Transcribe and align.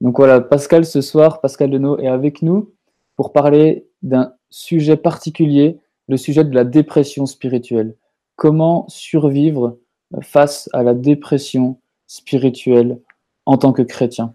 Donc 0.00 0.16
voilà, 0.18 0.40
Pascal 0.40 0.84
ce 0.84 1.00
soir, 1.00 1.40
Pascal 1.40 1.70
Denot 1.70 1.98
est 1.98 2.08
avec 2.08 2.42
nous 2.42 2.72
pour 3.16 3.32
parler 3.32 3.86
d'un 4.02 4.34
sujet 4.50 4.96
particulier, 4.96 5.78
le 6.06 6.16
sujet 6.16 6.44
de 6.44 6.54
la 6.54 6.64
dépression 6.64 7.26
spirituelle. 7.26 7.96
Comment 8.36 8.86
survivre 8.88 9.76
face 10.22 10.70
à 10.72 10.82
la 10.82 10.94
dépression 10.94 11.78
spirituelle 12.06 13.00
en 13.44 13.58
tant 13.58 13.72
que 13.72 13.82
chrétien? 13.82 14.34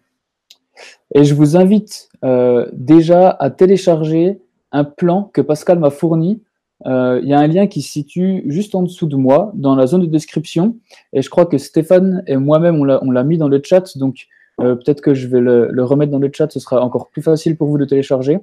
Et 1.15 1.23
je 1.23 1.33
vous 1.33 1.55
invite 1.55 2.09
euh, 2.25 2.67
déjà 2.73 3.29
à 3.29 3.49
télécharger 3.49 4.41
un 4.71 4.83
plan 4.83 5.29
que 5.33 5.41
Pascal 5.41 5.79
m'a 5.79 5.91
fourni. 5.91 6.41
Euh, 6.85 7.21
il 7.23 7.29
y 7.29 7.33
a 7.33 7.39
un 7.39 7.47
lien 7.47 7.67
qui 7.67 7.81
se 7.81 7.91
situe 7.91 8.43
juste 8.47 8.75
en 8.75 8.83
dessous 8.83 9.07
de 9.07 9.15
moi, 9.15 9.51
dans 9.55 9.75
la 9.75 9.87
zone 9.87 10.01
de 10.01 10.07
description. 10.07 10.75
Et 11.13 11.21
je 11.21 11.29
crois 11.29 11.45
que 11.45 11.57
Stéphane 11.57 12.23
et 12.27 12.35
moi-même, 12.35 12.81
on 12.81 13.11
l'a 13.11 13.23
mis 13.23 13.37
dans 13.37 13.47
le 13.47 13.61
chat. 13.63 13.97
Donc, 13.97 14.27
euh, 14.61 14.75
peut-être 14.75 15.01
que 15.01 15.13
je 15.13 15.27
vais 15.27 15.39
le, 15.39 15.83
remettre 15.83 16.11
dans 16.11 16.19
le 16.19 16.29
chat, 16.31 16.51
ce 16.51 16.59
sera 16.59 16.81
encore 16.81 17.09
plus 17.09 17.21
facile 17.21 17.57
pour 17.57 17.67
vous 17.67 17.77
de 17.77 17.85
télécharger. 17.85 18.39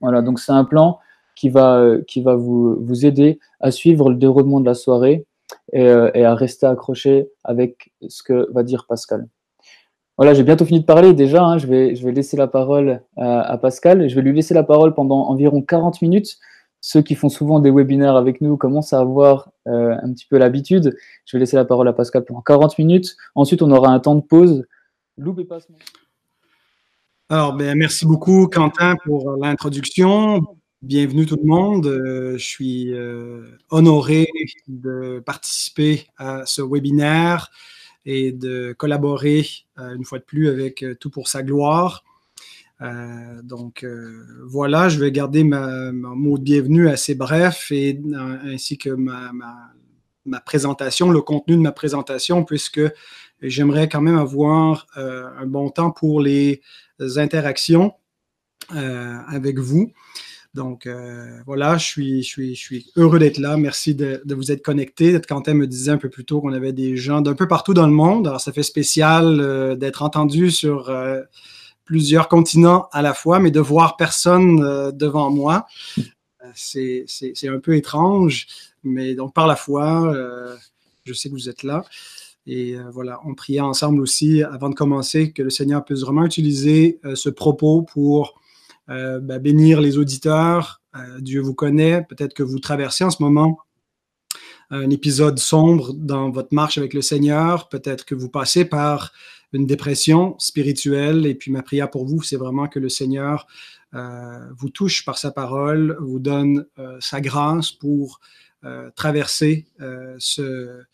Voilà, 0.00 0.22
donc 0.22 0.38
c'est 0.38 0.52
un 0.52 0.64
plan 0.64 0.98
qui 1.34 1.50
va, 1.50 1.78
euh, 1.78 2.04
vous, 2.36 3.06
aider 3.06 3.38
à 3.60 3.70
suivre 3.70 4.10
le 4.10 4.16
déroulement 4.16 4.60
de 4.60 4.66
la 4.66 4.74
soirée 4.74 5.26
et, 5.72 5.86
euh, 5.86 6.10
à 6.14 6.34
rester 6.34 6.66
accroché 6.66 7.28
avec 7.42 7.92
ce 8.06 8.22
que 8.22 8.48
va 8.52 8.62
dire 8.62 8.86
Pascal. 8.88 9.26
Voilà, 10.16 10.32
j'ai 10.32 10.44
bientôt 10.44 10.64
fini 10.64 10.80
de 10.80 10.84
parler 10.84 11.12
déjà. 11.12 11.44
Hein. 11.44 11.58
je, 11.58 11.66
vais, 11.66 11.96
je 11.96 12.04
vais 12.06 12.12
laisser 12.12 12.36
la 12.36 12.46
parole 12.46 13.02
à, 13.16 13.58
Pascal. 13.58 14.08
Je 14.08 14.14
vais 14.14 14.22
lui 14.22 14.32
laisser 14.32 14.54
la 14.54 14.62
parole 14.62 14.94
pendant 14.94 15.26
environ 15.26 15.60
40 15.60 16.02
minutes. 16.02 16.38
Ceux 16.80 17.02
qui 17.02 17.16
font 17.16 17.28
souvent 17.28 17.58
des 17.58 17.72
webinaires 17.72 18.14
avec 18.14 18.40
nous 18.40 18.56
commencent 18.56 18.92
à 18.92 19.00
avoir 19.00 19.50
un 19.66 20.12
petit 20.12 20.26
peu 20.26 20.38
l'habitude. 20.38 20.96
Je 21.24 21.36
vais 21.36 21.40
laisser 21.40 21.56
la 21.56 21.64
parole 21.64 21.88
à 21.88 21.92
Pascal 21.92 22.24
pendant 22.24 22.42
40 22.42 22.78
minutes. 22.78 23.16
Ensuite, 23.34 23.60
on 23.60 23.72
aura 23.72 23.88
un 23.88 23.98
temps 23.98 24.14
de 24.14 24.20
pause 24.20 24.64
alors, 27.30 27.54
ben, 27.54 27.76
merci 27.76 28.04
beaucoup, 28.04 28.48
Quentin, 28.48 28.96
pour 29.04 29.36
l'introduction. 29.36 30.42
Bienvenue 30.82 31.24
tout 31.24 31.38
le 31.42 31.48
monde. 31.48 31.86
Euh, 31.86 32.36
je 32.36 32.44
suis 32.44 32.92
euh, 32.92 33.56
honoré 33.70 34.26
de 34.68 35.22
participer 35.24 36.06
à 36.18 36.44
ce 36.44 36.60
webinaire 36.60 37.50
et 38.04 38.32
de 38.32 38.74
collaborer 38.76 39.46
euh, 39.78 39.94
une 39.94 40.04
fois 40.04 40.18
de 40.18 40.24
plus 40.24 40.48
avec 40.48 40.84
Tout 41.00 41.08
pour 41.08 41.28
sa 41.28 41.42
gloire. 41.42 42.04
donc 43.42 43.86
voilà, 44.42 44.90
je 44.90 45.00
vais 45.00 45.10
garder 45.10 45.44
ma, 45.44 45.90
mon 45.92 46.14
mot 46.14 46.38
de 46.38 46.42
bienvenue 46.42 46.88
assez 46.88 47.14
bref 47.14 47.72
et 47.72 47.98
ainsi 48.44 48.76
que 48.76 48.90
ma, 48.90 49.32
présentation, 50.44 51.10
le 51.10 51.20
contenu 51.20 51.56
de 51.56 51.60
ma 51.60 51.72
présentation, 51.72 52.44
puisque 52.44 52.80
j'aimerais 53.42 53.88
quand 53.88 54.00
même 54.00 54.16
avoir 54.18 54.86
euh, 54.96 55.28
un 55.38 55.46
bon 55.46 55.70
temps 55.70 55.90
pour 55.90 56.20
les 56.20 56.62
interactions 57.16 57.94
euh, 58.74 59.18
avec 59.28 59.58
vous. 59.58 59.92
Donc 60.54 60.86
euh, 60.86 61.40
voilà, 61.46 61.76
je 61.78 61.84
suis, 61.84 62.22
je, 62.22 62.28
suis, 62.28 62.54
je 62.54 62.60
suis 62.60 62.92
heureux 62.96 63.18
d'être 63.18 63.38
là. 63.38 63.56
Merci 63.56 63.94
de, 63.94 64.22
vous 64.28 64.52
être 64.52 64.62
connecté. 64.62 65.20
Quentin 65.20 65.54
me 65.54 65.66
disait 65.66 65.90
un 65.90 65.98
peu 65.98 66.08
plus 66.08 66.24
tôt 66.24 66.40
qu'on 66.40 66.52
avait 66.52 66.72
des 66.72 66.96
gens 66.96 67.20
d'un 67.20 67.34
peu 67.34 67.48
partout 67.48 67.74
dans 67.74 67.86
le 67.86 67.92
monde. 67.92 68.28
Alors 68.28 68.40
ça 68.40 68.52
fait 68.52 68.62
spécial 68.62 69.76
d'être 69.76 70.02
entendu 70.02 70.52
sur 70.52 70.94
plusieurs 71.84 72.28
continents 72.28 72.88
à 72.92 73.02
la 73.02 73.14
fois, 73.14 73.40
mais 73.40 73.50
de 73.50 73.58
voir 73.58 73.96
personne 73.96 74.92
devant 74.96 75.28
moi, 75.30 75.66
c'est 76.54 77.04
un 77.48 77.58
peu 77.58 77.74
étrange. 77.74 78.46
Mais 78.84 79.14
donc 79.14 79.34
par 79.34 79.46
la 79.46 79.56
foi, 79.56 80.14
je 81.04 81.12
sais 81.12 81.28
que 81.28 81.34
vous 81.34 81.48
êtes 81.48 81.62
là. 81.62 81.84
Et 82.46 82.76
euh, 82.76 82.90
voilà, 82.90 83.20
on 83.24 83.34
priait 83.34 83.60
ensemble 83.60 84.00
aussi 84.00 84.42
avant 84.42 84.68
de 84.68 84.74
commencer 84.74 85.32
que 85.32 85.42
le 85.42 85.50
Seigneur 85.50 85.84
puisse 85.84 86.00
vraiment 86.00 86.24
utiliser 86.24 87.00
euh, 87.04 87.14
ce 87.14 87.30
propos 87.30 87.82
pour 87.82 88.40
euh, 88.90 89.18
ben, 89.20 89.38
bénir 89.38 89.80
les 89.80 89.98
auditeurs. 89.98 90.82
Dieu 91.18 91.40
vous 91.40 91.54
connaît. 91.54 92.02
Peut-être 92.02 92.34
que 92.34 92.44
vous 92.44 92.60
traversez 92.60 93.02
en 93.02 93.10
ce 93.10 93.20
moment 93.20 93.58
un 94.70 94.90
épisode 94.90 95.40
sombre 95.40 95.92
dans 95.92 96.30
votre 96.30 96.54
marche 96.54 96.78
avec 96.78 96.94
le 96.94 97.02
Seigneur. 97.02 97.68
Peut-être 97.68 98.04
que 98.04 98.14
vous 98.14 98.28
passez 98.28 98.64
par 98.64 99.12
une 99.52 99.66
dépression 99.66 100.36
spirituelle. 100.38 101.26
Et 101.26 101.34
puis 101.34 101.50
ma 101.50 101.62
prière 101.62 101.90
pour 101.90 102.06
vous, 102.06 102.22
c'est 102.22 102.36
vraiment 102.36 102.68
que 102.68 102.78
le 102.78 102.88
Seigneur 102.88 103.48
vous 104.56 104.68
touche 104.68 105.04
par 105.04 105.18
sa 105.18 105.32
parole, 105.32 105.96
vous 106.00 106.20
donne 106.20 106.64
sa 107.00 107.20
grâce 107.20 107.72
pour 107.72 108.20
traverser 108.94 109.66
ce 110.18 110.84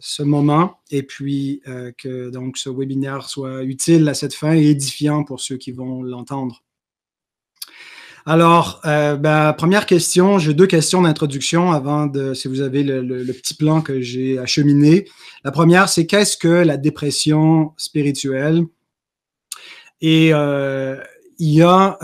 ce 0.00 0.22
moment 0.22 0.80
et 0.90 1.02
puis 1.02 1.62
euh, 1.66 1.92
que 1.96 2.30
donc 2.30 2.56
ce 2.58 2.68
webinaire 2.68 3.28
soit 3.28 3.62
utile 3.64 4.08
à 4.08 4.14
cette 4.14 4.34
fin 4.34 4.54
et 4.54 4.66
édifiant 4.66 5.24
pour 5.24 5.40
ceux 5.40 5.56
qui 5.56 5.72
vont 5.72 6.02
l'entendre. 6.02 6.62
Alors, 8.26 8.82
euh, 8.84 9.52
première 9.54 9.86
question, 9.86 10.38
j'ai 10.38 10.52
deux 10.52 10.66
questions 10.66 11.00
d'introduction 11.00 11.72
avant 11.72 12.06
de, 12.06 12.34
si 12.34 12.46
vous 12.46 12.60
avez 12.60 12.82
le, 12.82 13.32
petit 13.32 13.54
plan 13.54 13.80
que 13.80 14.02
j'ai 14.02 14.38
acheminé. 14.38 15.08
La 15.44 15.50
première, 15.50 15.88
c'est 15.88 16.04
qu'est-ce 16.04 16.36
que 16.36 16.48
la 16.48 16.76
dépression 16.76 17.72
spirituelle? 17.78 18.64
Et 20.02 20.34
euh, 20.34 21.02
il, 21.38 21.54
y 21.54 21.62
a, 21.62 21.98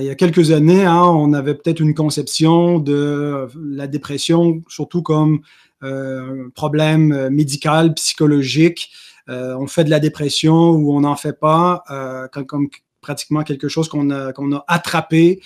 il 0.00 0.06
y 0.06 0.10
a 0.10 0.14
quelques 0.14 0.50
années, 0.50 0.84
hein, 0.84 1.02
on 1.02 1.32
avait 1.32 1.54
peut-être 1.54 1.80
une 1.80 1.94
conception 1.94 2.78
de 2.78 3.48
la 3.56 3.86
dépression, 3.86 4.62
surtout 4.68 5.02
comme 5.02 5.40
euh, 5.82 6.46
un 6.46 6.50
problème 6.50 7.12
euh, 7.12 7.30
médical, 7.30 7.92
psychologique. 7.94 8.90
Euh, 9.28 9.56
on 9.58 9.66
fait 9.66 9.84
de 9.84 9.90
la 9.90 10.00
dépression 10.00 10.70
ou 10.70 10.96
on 10.96 11.00
n'en 11.00 11.16
fait 11.16 11.38
pas, 11.38 11.82
comme, 12.46 12.68
pratiquement 13.00 13.42
quelque 13.42 13.68
chose 13.68 13.88
qu'on 13.88 14.10
a, 14.10 14.32
qu'on 14.32 14.52
a 14.52 14.64
attrapé. 14.68 15.40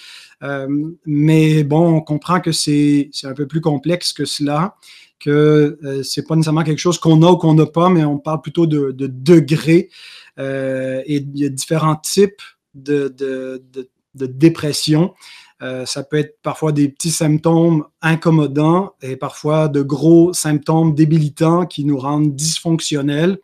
mais 1.07 1.65
bon, 1.65 1.97
on 1.97 2.01
comprend 2.01 2.41
que 2.41 2.53
c'est 2.53 3.11
un 3.25 3.35
peu 3.35 3.47
plus 3.47 3.61
complexe 3.61 4.13
que 4.13 4.25
cela, 4.25 4.77
que 5.19 5.79
euh, 5.83 6.03
c'est 6.03 6.27
pas 6.27 6.37
nécessairement 6.37 6.63
quelque 6.63 6.79
chose 6.79 6.99
qu'on 6.99 7.23
a 7.23 7.31
ou 7.31 7.37
qu'on 7.37 7.55
n'a 7.55 7.67
pas, 7.67 7.89
mais 7.89 8.05
on 8.05 8.19
parle 8.19 8.41
plutôt 8.43 8.67
de, 8.67 8.93
de 8.93 9.07
degrés. 9.07 9.91
et 10.39 11.17
il 11.17 11.39
y 11.39 11.45
a 11.45 11.49
différents 11.49 11.97
types 11.97 12.43
de, 12.75 13.15
de, 13.17 13.91
dépression. 14.15 15.15
Euh, 15.63 15.85
ça 15.85 16.03
peut 16.03 16.19
être 16.19 16.39
parfois 16.43 16.73
des 16.73 16.89
petits 16.89 17.11
symptômes 17.11 17.85
incommodants 18.01 18.95
et 19.03 19.17
parfois 19.17 19.69
de 19.69 19.83
gros 19.83 20.33
symptômes 20.33 20.95
débilitants 20.95 21.67
qui 21.67 21.85
nous 21.85 21.99
rendent 21.99 22.35
dysfonctionnels. 22.35 23.39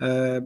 Euh, 0.00 0.40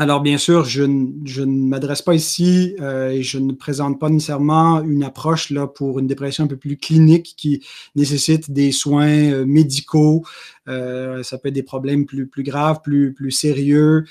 alors, 0.00 0.20
bien 0.20 0.38
sûr, 0.38 0.64
je, 0.64 0.84
ne 0.84 1.44
m'adresse 1.44 2.02
pas 2.02 2.14
ici 2.14 2.76
euh, 2.80 3.08
et 3.08 3.24
je 3.24 3.38
ne 3.38 3.52
présente 3.52 3.98
pas 3.98 4.08
nécessairement 4.08 4.80
une 4.82 5.02
approche 5.02 5.50
là, 5.50 5.66
pour 5.66 5.98
une 5.98 6.06
dépression 6.06 6.44
un 6.44 6.46
peu 6.46 6.56
plus 6.56 6.76
clinique 6.76 7.34
qui 7.36 7.64
nécessite 7.96 8.52
des 8.52 8.70
soins 8.70 9.44
médicaux. 9.44 10.24
ça 10.66 11.38
peut 11.38 11.48
être 11.48 11.54
des 11.54 11.64
problèmes 11.64 12.06
plus, 12.06 12.28
plus 12.28 12.44
graves, 12.44 12.80
plus, 12.80 13.12
plus 13.12 13.32
sérieux, 13.32 14.04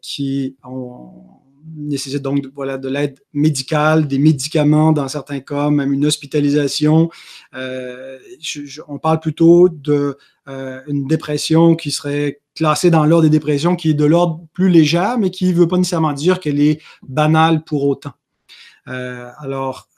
qui 0.00 0.56
ont 0.64 1.41
nécessite 1.76 2.22
donc 2.22 2.46
voilà, 2.54 2.78
de 2.78 2.88
l'aide 2.88 3.18
médicale, 3.32 4.06
des 4.06 4.18
médicaments 4.18 4.92
dans 4.92 5.08
certains 5.08 5.40
cas, 5.40 5.70
même 5.70 5.92
une 5.92 6.06
hospitalisation. 6.06 7.10
Euh, 7.54 8.18
on 8.88 8.98
parle 8.98 9.20
plutôt 9.20 9.68
d'une 9.68 10.14
euh, 10.48 10.80
dépression 10.88 11.74
qui 11.74 11.90
serait 11.90 12.40
classée 12.54 12.90
dans 12.90 13.04
l'ordre 13.04 13.24
des 13.24 13.30
dépressions, 13.30 13.76
qui 13.76 13.90
est 13.90 13.94
de 13.94 14.04
l'ordre 14.04 14.44
plus 14.52 14.68
léger, 14.68 15.14
mais 15.18 15.30
qui 15.30 15.46
ne 15.46 15.54
veut 15.54 15.68
pas 15.68 15.78
nécessairement 15.78 16.12
dire 16.12 16.40
qu'elle 16.40 16.60
est 16.60 16.80
banale 17.02 17.64
pour 17.64 17.86
autant. 17.86 18.12
Euh, 18.88 19.30
alors, 19.38 19.88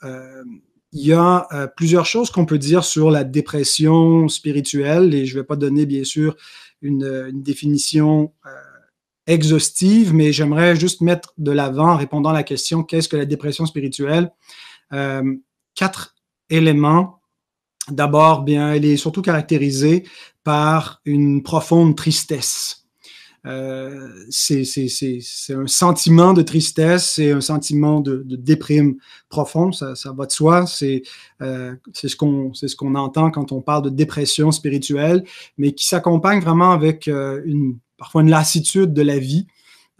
il 0.93 1.05
y 1.05 1.13
a 1.13 1.47
plusieurs 1.75 2.05
choses 2.05 2.29
qu'on 2.29 2.45
peut 2.45 2.59
dire 2.59 2.83
sur 2.85 3.11
la 3.11 3.23
dépression 3.23 4.29
spirituelle, 4.29 5.13
et 5.13 5.25
je 5.25 5.35
ne 5.35 5.41
vais 5.41 5.45
pas 5.45 5.55
donner, 5.55 5.85
bien 5.85 6.03
sûr, 6.03 6.37
une 6.81 7.41
définition 7.41 8.31
exhaustive, 9.27 10.13
mais 10.13 10.31
j'aimerais 10.31 10.75
juste 10.75 11.01
mettre 11.01 11.33
de 11.37 11.51
l'avant 11.51 11.93
en 11.93 11.97
répondant 11.97 12.29
à 12.29 12.33
la 12.33 12.43
question 12.43 12.83
qu'est-ce 12.83 13.09
que 13.09 13.17
la 13.17 13.25
dépression 13.25 13.65
spirituelle? 13.65 14.31
Euh, 14.93 15.35
Quatre 15.73 16.15
éléments. 16.49 17.19
D'abord, 17.89 18.43
bien, 18.43 18.73
elle 18.73 18.85
est 18.85 18.97
surtout 18.97 19.21
caractérisée 19.21 20.05
par 20.43 21.01
une 21.05 21.43
profonde 21.43 21.97
tristesse. 21.97 22.85
euh, 23.45 24.09
c'est 24.29 24.63
un 25.49 25.67
sentiment 25.67 26.33
de 26.33 26.41
tristesse, 26.41 27.13
c'est 27.15 27.31
un 27.31 27.41
sentiment 27.41 27.99
de, 27.99 28.23
déprime 28.37 28.95
profonde, 29.27 29.75
ça, 29.75 29.93
va 30.13 30.25
de 30.25 30.31
soi, 30.31 30.65
c'est 30.65 31.03
euh, 31.41 31.75
ce 31.93 32.15
qu'on 32.15 32.53
ce 32.53 32.73
qu'on 32.75 32.95
entend 32.95 33.29
quand 33.31 33.51
on 33.51 33.61
parle 33.61 33.83
de 33.83 33.89
dépression 33.89 34.51
spirituelle, 34.51 35.25
mais 35.57 35.73
qui 35.73 35.85
s'accompagne 35.85 36.39
vraiment 36.39 36.71
avec 36.71 37.07
une, 37.07 37.77
parfois 37.97 38.21
une 38.21 38.29
lassitude 38.29 38.93
de 38.93 39.01
la 39.01 39.17
vie, 39.17 39.47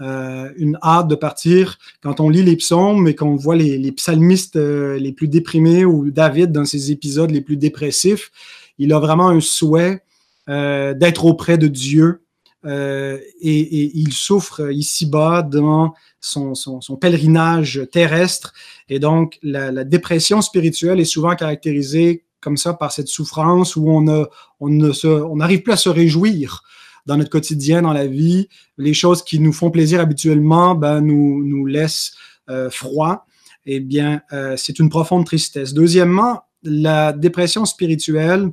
euh, 0.02 0.52
une 0.58 0.78
hâte 0.84 1.08
de 1.08 1.16
partir. 1.16 1.78
Quand 2.02 2.20
on 2.20 2.30
lit 2.30 2.44
les 2.44 2.58
psaumes 2.58 3.08
et 3.08 3.16
qu'on 3.16 3.38
voit 3.38 3.56
les, 3.56 3.92
psalmistes 3.94 4.58
euh, 4.58 4.98
les 4.98 5.14
plus 5.14 5.30
déprimés 5.30 5.86
ou 5.86 6.12
David 6.12 6.52
dans 6.52 6.66
ses 6.66 6.92
épisodes 6.92 7.32
les 7.32 7.40
plus 7.40 7.56
dépressifs, 7.56 8.32
il 8.78 8.92
a 8.92 9.00
vraiment 9.00 9.30
un 9.30 9.40
souhait 9.40 10.04
euh, 10.50 10.94
d'être 10.94 11.24
auprès 11.24 11.58
de 11.58 11.68
Dieu, 11.68 12.22
et, 12.68 13.92
il 14.00 14.12
souffre 14.12 14.72
ici-bas 14.72 15.44
dans 15.44 15.94
son, 16.20 16.56
pèlerinage 17.00 17.88
terrestre. 17.92 18.54
Et 18.90 18.98
donc, 18.98 19.38
la, 19.44 19.84
dépression 19.84 20.42
spirituelle 20.42 21.00
est 21.00 21.06
souvent 21.06 21.36
caractérisée 21.36 22.26
comme 22.42 22.58
ça 22.58 22.74
par 22.74 22.92
cette 22.92 23.08
souffrance 23.08 23.76
où 23.76 23.88
on, 23.88 24.08
a, 24.08 24.28
on 24.60 25.36
n'arrive 25.36 25.62
plus 25.62 25.74
à 25.74 25.78
se 25.78 25.90
réjouir 25.90 26.64
dans 27.06 27.18
notre 27.18 27.30
quotidien, 27.30 27.82
dans 27.82 27.94
la 27.94 28.08
vie. 28.08 28.48
Les 28.78 28.94
choses 28.94 29.24
qui 29.24 29.40
nous 29.40 29.54
font 29.54 29.72
plaisir 29.72 30.00
habituellement 30.00 30.76
ben, 30.76 31.02
nous, 31.02 31.44
nous 31.44 31.66
laissent 31.66 32.14
euh, 32.50 32.70
froid. 32.70 33.26
Eh 33.66 33.80
bien, 33.80 34.22
euh, 34.32 34.56
c'est 34.58 34.80
une 34.80 34.90
profonde 34.90 35.26
tristesse. 35.26 35.74
Deuxièmement, 35.74 36.44
la 36.64 37.14
dépression 37.14 37.66
spirituelle 37.66 38.50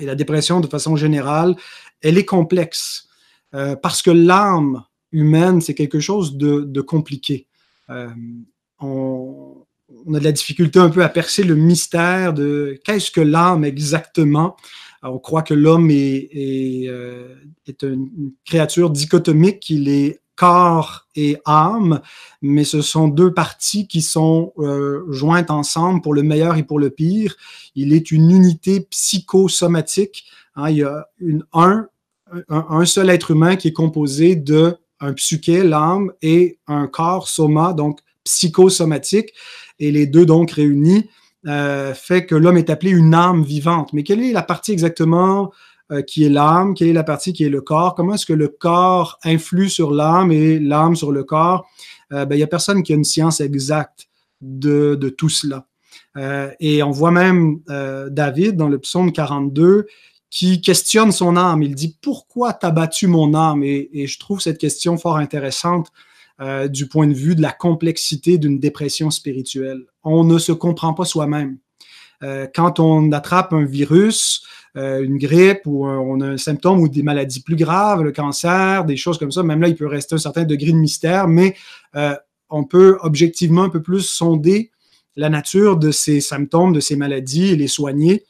et 0.00 0.06
la 0.06 0.14
dépression 0.14 0.60
de 0.60 0.66
façon 0.66 0.96
générale, 0.96 1.54
elle 2.00 2.18
est 2.18 2.24
complexe. 2.24 3.08
Euh, 3.54 3.76
parce 3.76 4.02
que 4.02 4.10
l'âme 4.10 4.82
humaine, 5.12 5.60
c'est 5.60 5.74
quelque 5.74 6.00
chose 6.00 6.36
de, 6.36 6.80
compliqué. 6.80 7.46
Euh, 7.90 8.08
on, 8.80 9.64
a 10.12 10.18
de 10.18 10.24
la 10.24 10.32
difficulté 10.32 10.78
un 10.80 10.90
peu 10.90 11.04
à 11.04 11.08
percer 11.08 11.44
le 11.44 11.54
mystère 11.54 12.34
de 12.34 12.80
qu'est-ce 12.84 13.10
que 13.10 13.20
l'âme 13.20 13.64
exactement. 13.64 14.56
On 15.04 15.18
croit 15.18 15.42
que 15.42 15.54
l'homme 15.54 15.90
est, 15.90 16.30
euh, 16.88 17.34
une 17.82 18.32
créature 18.44 18.90
dichotomique, 18.90 19.68
il 19.70 19.88
est 19.88 20.20
corps 20.36 21.06
et 21.14 21.36
âme, 21.44 22.00
mais 22.42 22.64
ce 22.64 22.82
sont 22.82 23.06
deux 23.06 23.32
parties 23.32 23.86
qui 23.86 24.02
sont 24.02 24.52
jointes 25.08 25.50
ensemble 25.50 26.00
pour 26.00 26.12
le 26.12 26.24
meilleur 26.24 26.56
et 26.56 26.64
pour 26.64 26.80
le 26.80 26.90
pire. 26.90 27.36
Il 27.76 27.92
est 27.92 28.10
une 28.10 28.32
unité 28.32 28.80
psychosomatique. 28.80 30.24
Hein, 30.56 30.70
il 30.70 30.78
y 30.78 30.82
a 30.82 31.06
un 31.52 31.86
un, 32.48 32.84
seul 32.84 33.10
être 33.10 33.30
humain 33.30 33.56
qui 33.56 33.68
est 33.68 33.72
composé 33.72 34.36
de 34.36 34.76
un 35.00 35.12
psyché, 35.12 35.62
l'âme, 35.62 36.12
et 36.22 36.58
un 36.66 36.86
corps, 36.86 37.28
soma, 37.28 37.72
donc 37.72 38.00
psychosomatique, 38.24 39.32
et 39.78 39.90
les 39.90 40.06
deux 40.06 40.24
donc 40.24 40.52
réunis 40.52 41.08
euh, 41.46 41.94
fait 41.94 42.26
que 42.26 42.34
l'homme 42.34 42.56
est 42.56 42.70
appelé 42.70 42.90
une 42.90 43.14
âme 43.14 43.42
vivante. 43.42 43.92
Mais 43.92 44.02
quelle 44.02 44.22
est 44.22 44.32
la 44.32 44.42
partie 44.42 44.72
exactement 44.72 45.52
euh, 45.92 46.02
qui 46.02 46.24
est 46.24 46.28
l'âme? 46.28 46.74
Quelle 46.74 46.88
est 46.88 46.94
la 46.94 47.04
partie 47.04 47.32
qui 47.32 47.44
est 47.44 47.50
le 47.50 47.60
corps? 47.60 47.94
Comment 47.94 48.14
est-ce 48.14 48.26
que 48.26 48.32
le 48.32 48.48
corps 48.48 49.18
influe 49.24 49.68
sur 49.68 49.90
l'âme 49.90 50.32
et 50.32 50.58
l'âme 50.58 50.96
sur 50.96 51.12
le 51.12 51.24
corps? 51.24 51.66
Euh, 52.12 52.24
ben, 52.24 52.34
il 52.34 52.38
n'y 52.38 52.44
a 52.44 52.48
personne 52.48 52.82
qui 52.82 52.92
a 52.92 52.96
une 52.96 53.04
science 53.04 53.40
exacte 53.40 54.08
de, 54.40 54.94
de 54.94 55.08
tout 55.08 55.28
cela. 55.28 55.66
et 56.60 56.82
on 56.82 56.90
voit 56.90 57.10
même 57.10 57.60
David 58.10 58.56
dans 58.56 58.68
le 58.68 58.78
psaume 58.78 59.10
42 59.10 59.86
qui 60.34 60.60
questionne 60.60 61.12
son 61.12 61.36
âme. 61.36 61.62
Il 61.62 61.76
dit 61.76 61.96
Pourquoi 62.02 62.52
t'as 62.52 62.72
battu 62.72 63.06
mon 63.06 63.34
âme 63.34 63.62
et, 63.62 64.06
je 64.06 64.18
trouve 64.18 64.40
cette 64.40 64.58
question 64.58 64.98
fort 64.98 65.16
intéressante 65.16 65.92
euh, 66.40 66.68
du 66.68 66.88
point 66.88 67.06
de 67.06 67.14
vue 67.14 67.34
de 67.34 67.42
la 67.42 67.52
complexité 67.52 68.38
d'une 68.38 68.58
dépression 68.58 69.10
spirituelle. 69.10 69.82
On 70.02 70.24
ne 70.24 70.38
se 70.38 70.52
comprend 70.52 70.94
pas 70.94 71.04
soi-même. 71.04 71.58
Euh, 72.22 72.46
quand 72.52 72.80
on 72.80 73.12
attrape 73.12 73.52
un 73.52 73.64
virus, 73.64 74.44
euh, 74.76 75.02
une 75.02 75.18
grippe 75.18 75.62
ou 75.66 75.86
on 75.86 76.20
a 76.20 76.26
un 76.26 76.36
symptôme 76.36 76.80
ou 76.80 76.88
des 76.88 77.02
maladies 77.02 77.40
plus 77.40 77.56
graves, 77.56 78.02
le 78.02 78.12
cancer, 78.12 78.84
des 78.84 78.96
choses 78.96 79.18
comme 79.18 79.32
ça, 79.32 79.42
même 79.42 79.60
là, 79.60 79.68
il 79.68 79.76
peut 79.76 79.86
rester 79.86 80.14
un 80.14 80.18
certain 80.18 80.44
degré 80.44 80.72
de 80.72 80.76
mystère, 80.76 81.28
mais 81.28 81.54
on 82.50 82.64
peut 82.64 82.98
objectivement 83.00 83.64
un 83.64 83.70
peu 83.70 83.82
plus 83.82 84.02
sonder 84.02 84.70
la 85.16 85.28
nature 85.28 85.76
de 85.76 85.90
ces 85.90 86.20
symptômes, 86.20 86.72
de 86.72 86.80
ces 86.80 86.96
maladies 86.96 87.52
et 87.52 87.56
les 87.56 87.68
soigner 87.68 88.24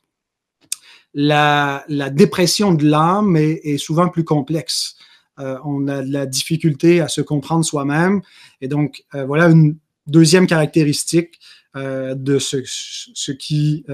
la, 1.15 2.11
dépression 2.11 2.75
de 2.75 2.87
l'âme 2.87 3.37
est, 3.37 3.79
souvent 3.79 4.09
plus 4.09 4.25
complexe. 4.25 4.97
Euh, 5.41 5.59
on 5.65 5.89
a 5.89 6.03
de 6.03 6.13
la 6.13 6.27
difficulté 6.27 7.01
à 7.01 7.09
se 7.09 7.21
comprendre 7.21 7.65
soi-même. 7.65 8.21
Et 8.61 8.69
donc, 8.69 9.05
euh, 9.15 9.25
voilà 9.25 9.47
une 9.47 9.77
deuxième 10.07 10.47
caractéristique 10.47 11.41
euh, 11.77 12.15
de 12.15 12.39
ce, 12.39 13.33
qui 13.33 13.85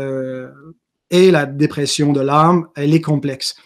est 1.11 1.31
la 1.31 1.47
dépression 1.47 2.13
de 2.13 2.21
l'âme. 2.21 2.67
Elle 2.77 2.95
est 2.95 3.01
complexe. 3.01 3.57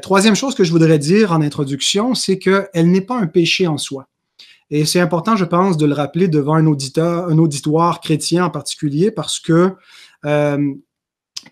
troisième 0.00 0.34
chose 0.34 0.54
que 0.54 0.64
je 0.64 0.72
voudrais 0.72 0.98
dire 0.98 1.32
en 1.32 1.42
introduction, 1.42 2.14
c'est 2.14 2.38
qu'elle 2.38 2.90
n'est 2.90 3.02
pas 3.02 3.18
un 3.18 3.26
péché 3.26 3.66
en 3.66 3.78
soi. 3.78 4.08
Et 4.70 4.84
c'est 4.84 5.00
important, 5.00 5.36
je 5.36 5.44
pense, 5.44 5.76
de 5.76 5.86
le 5.86 5.94
rappeler 5.94 6.26
devant 6.26 6.54
un 6.54 6.66
auditoire 6.66 8.00
chrétien 8.00 8.46
en 8.46 8.50
particulier, 8.50 9.10
parce 9.10 9.38
que 9.38 9.76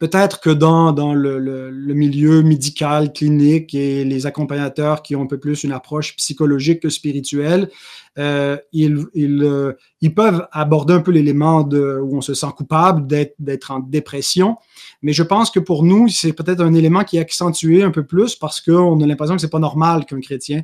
Peut-être 0.01 0.41
que 0.41 0.51
dans, 0.51 0.93
dans 0.93 1.15
le, 1.15 1.39
le, 1.39 1.95
milieu 1.95 2.43
médical, 2.43 3.13
clinique 3.13 3.75
et 3.75 4.05
les 4.05 4.27
accompagnateurs 4.27 5.03
qui 5.03 5.15
ont 5.15 5.23
un 5.23 5.27
peu 5.27 5.39
plus 5.39 5.65
une 5.65 5.73
approche 5.73 6.17
psychologique 6.17 6.81
que 6.81 6.89
spirituelle, 6.89 7.71
euh, 8.19 8.57
ils, 8.73 9.05
ils, 9.15 9.43
euh, 9.43 9.73
ils, 10.01 10.15
peuvent 10.15 10.47
aborder 10.53 10.95
un 10.95 11.01
peu 11.01 11.11
l'élément 11.11 11.63
où 11.63 12.17
on 12.17 12.21
se 12.21 12.35
sent 12.35 12.49
coupable 12.57 13.07
d'être 13.39 13.71
en 13.71 13.81
dépression. 13.81 14.57
Mais 15.03 15.13
je 15.13 15.23
pense 15.23 15.51
que 15.51 15.61
pour 15.61 15.85
nous, 15.85 16.09
c'est 16.09 16.33
peut-être 16.33 16.61
un 16.61 16.75
élément 16.75 17.05
qui 17.05 17.17
est 17.17 17.21
accentué 17.21 17.83
un 17.83 17.91
peu 17.91 18.05
plus 18.05 18.37
parce 18.37 18.61
qu'on 18.61 19.01
a 19.01 19.07
l'impression 19.07 19.37
que 19.37 19.41
c'est 19.41 19.51
pas 19.51 19.59
normal 19.59 20.07
qu'un 20.07 20.21
chrétien 20.21 20.63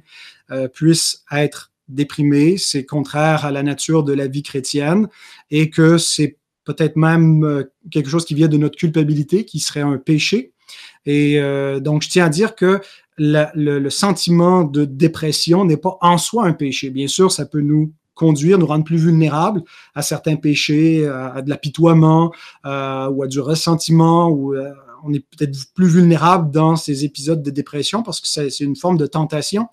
euh, 0.50 0.68
puisse 0.68 1.24
être 1.32 1.70
déprimé, 1.88 2.56
c'est 2.56 2.84
contraire 2.84 3.44
à 3.44 3.50
la 3.50 3.62
nature 3.62 4.04
de 4.04 4.12
la 4.12 4.28
vie 4.28 4.42
chrétienne 4.42 5.08
et 5.50 5.70
que 5.70 5.98
c'est 5.98 6.38
peut-être 6.72 6.96
même 6.96 7.44
euh, 7.44 7.64
quelque 7.90 8.08
chose 8.08 8.25
qui 8.25 8.34
vient 8.34 8.49
de 8.49 8.56
notre 8.56 8.76
culpabilité, 8.76 9.44
qui 9.44 9.58
serait 9.58 9.81
un 9.81 9.99
péché. 9.99 10.52
Et 11.05 11.40
euh, 11.40 11.81
donc, 11.81 12.02
je 12.02 12.08
tiens 12.08 12.26
à 12.26 12.28
dire 12.28 12.55
que 12.55 12.81
le, 13.19 13.88
sentiment 13.90 14.64
de 14.64 14.84
dépression 14.84 15.64
n'est 15.64 15.76
pas 15.76 15.99
en 16.00 16.17
soi 16.17 16.46
un 16.46 16.52
péché. 16.52 16.90
Bien 16.90 17.08
sûr, 17.08 17.32
ça 17.32 17.44
peut 17.44 17.61
nous 17.61 17.93
conduire, 18.14 18.58
nous 18.58 18.67
rendre 18.67 18.84
plus 18.84 18.99
vulnérables 18.99 19.62
à 19.94 20.02
certains 20.02 20.37
péchés, 20.37 21.06
à, 21.06 21.42
de 21.42 21.50
l'apitoiement 21.50 22.33
euh, 22.64 23.09
ou 23.09 23.23
à 23.23 23.26
du 23.26 23.40
ressentiment, 23.40 24.28
ou 24.30 24.54
on 25.04 25.12
est 25.12 25.21
peut-être 25.21 25.56
plus 25.75 25.88
vulnérable 25.88 26.50
dans 26.50 26.76
ces 26.76 27.04
épisodes 27.04 27.42
de 27.42 27.50
dépression 27.50 28.02
parce 28.02 28.21
que 28.21 28.28
c'est 28.28 28.61
une 28.61 28.76
forme 28.76 28.97
de 28.97 29.06
tentation. 29.06 29.68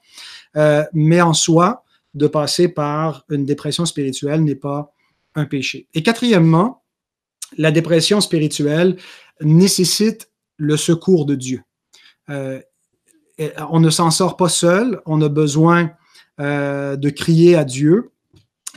mais 0.94 1.22
en 1.22 1.34
soi, 1.34 1.86
de 2.14 2.28
passer 2.28 2.68
par 2.68 3.24
une 3.30 3.46
dépression 3.46 3.86
spirituelle 3.86 4.44
n'est 4.44 4.56
pas 4.56 4.92
un 5.36 5.46
péché. 5.46 5.88
Et 5.94 6.04
quatrièmement, 6.04 6.84
la 7.56 7.72
dépression 7.72 8.20
spirituelle 8.22 8.98
nécessite 9.42 10.30
le 10.58 10.76
secours 10.76 11.26
de 11.26 11.36
Dieu. 11.36 11.62
Euh, 12.30 12.62
on 13.70 13.80
ne 13.80 13.90
s'en 13.90 14.12
sort 14.12 14.38
pas 14.38 14.50
seul, 14.50 15.02
on 15.06 15.22
a 15.22 15.30
besoin 15.30 15.92
euh, 16.40 16.96
de 16.96 17.10
crier 17.10 17.56
à 17.56 17.64
Dieu 17.64 18.12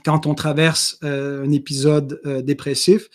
quand 0.05 0.27
on 0.27 0.35
traverse 0.35 0.99
euh, 1.03 1.45
un 1.45 1.51
épisode 1.51 2.21
dépressif. 2.45 3.09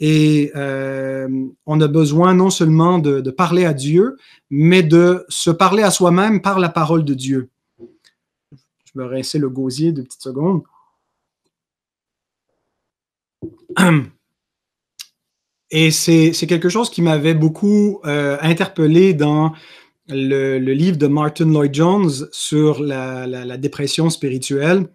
Et 0.00 0.50
on 0.54 1.80
a 1.80 1.86
besoin 1.86 2.34
non 2.34 2.50
seulement 2.50 2.98
de, 2.98 3.30
parler 3.30 3.64
à 3.64 3.72
Dieu, 3.72 4.16
mais 4.50 4.82
de 4.82 5.24
se 5.28 5.50
parler 5.50 5.84
à 5.84 5.92
soi-même 5.92 6.42
par 6.42 6.58
la 6.58 6.68
parole 6.68 7.04
de 7.04 7.14
Dieu. 7.14 7.50
Je 7.80 9.00
vais 9.00 9.06
rincer 9.06 9.38
le 9.38 9.48
gosier 9.48 9.92
deux 9.92 10.02
petites 10.02 10.22
secondes. 10.22 10.62
Et 15.74 15.90
c'est 15.90 16.32
quelque 16.46 16.68
chose 16.68 16.90
qui 16.90 17.00
m'avait 17.00 17.32
beaucoup 17.32 18.00
euh, 18.04 18.36
interpellé 18.42 19.14
dans 19.14 19.54
le, 20.06 20.58
livre 20.58 20.98
de 20.98 21.06
Martin 21.06 21.46
Lloyd 21.46 21.74
Jones 21.74 22.10
sur 22.30 22.82
la, 22.82 23.56
dépression 23.56 24.10
spirituelle. 24.10 24.86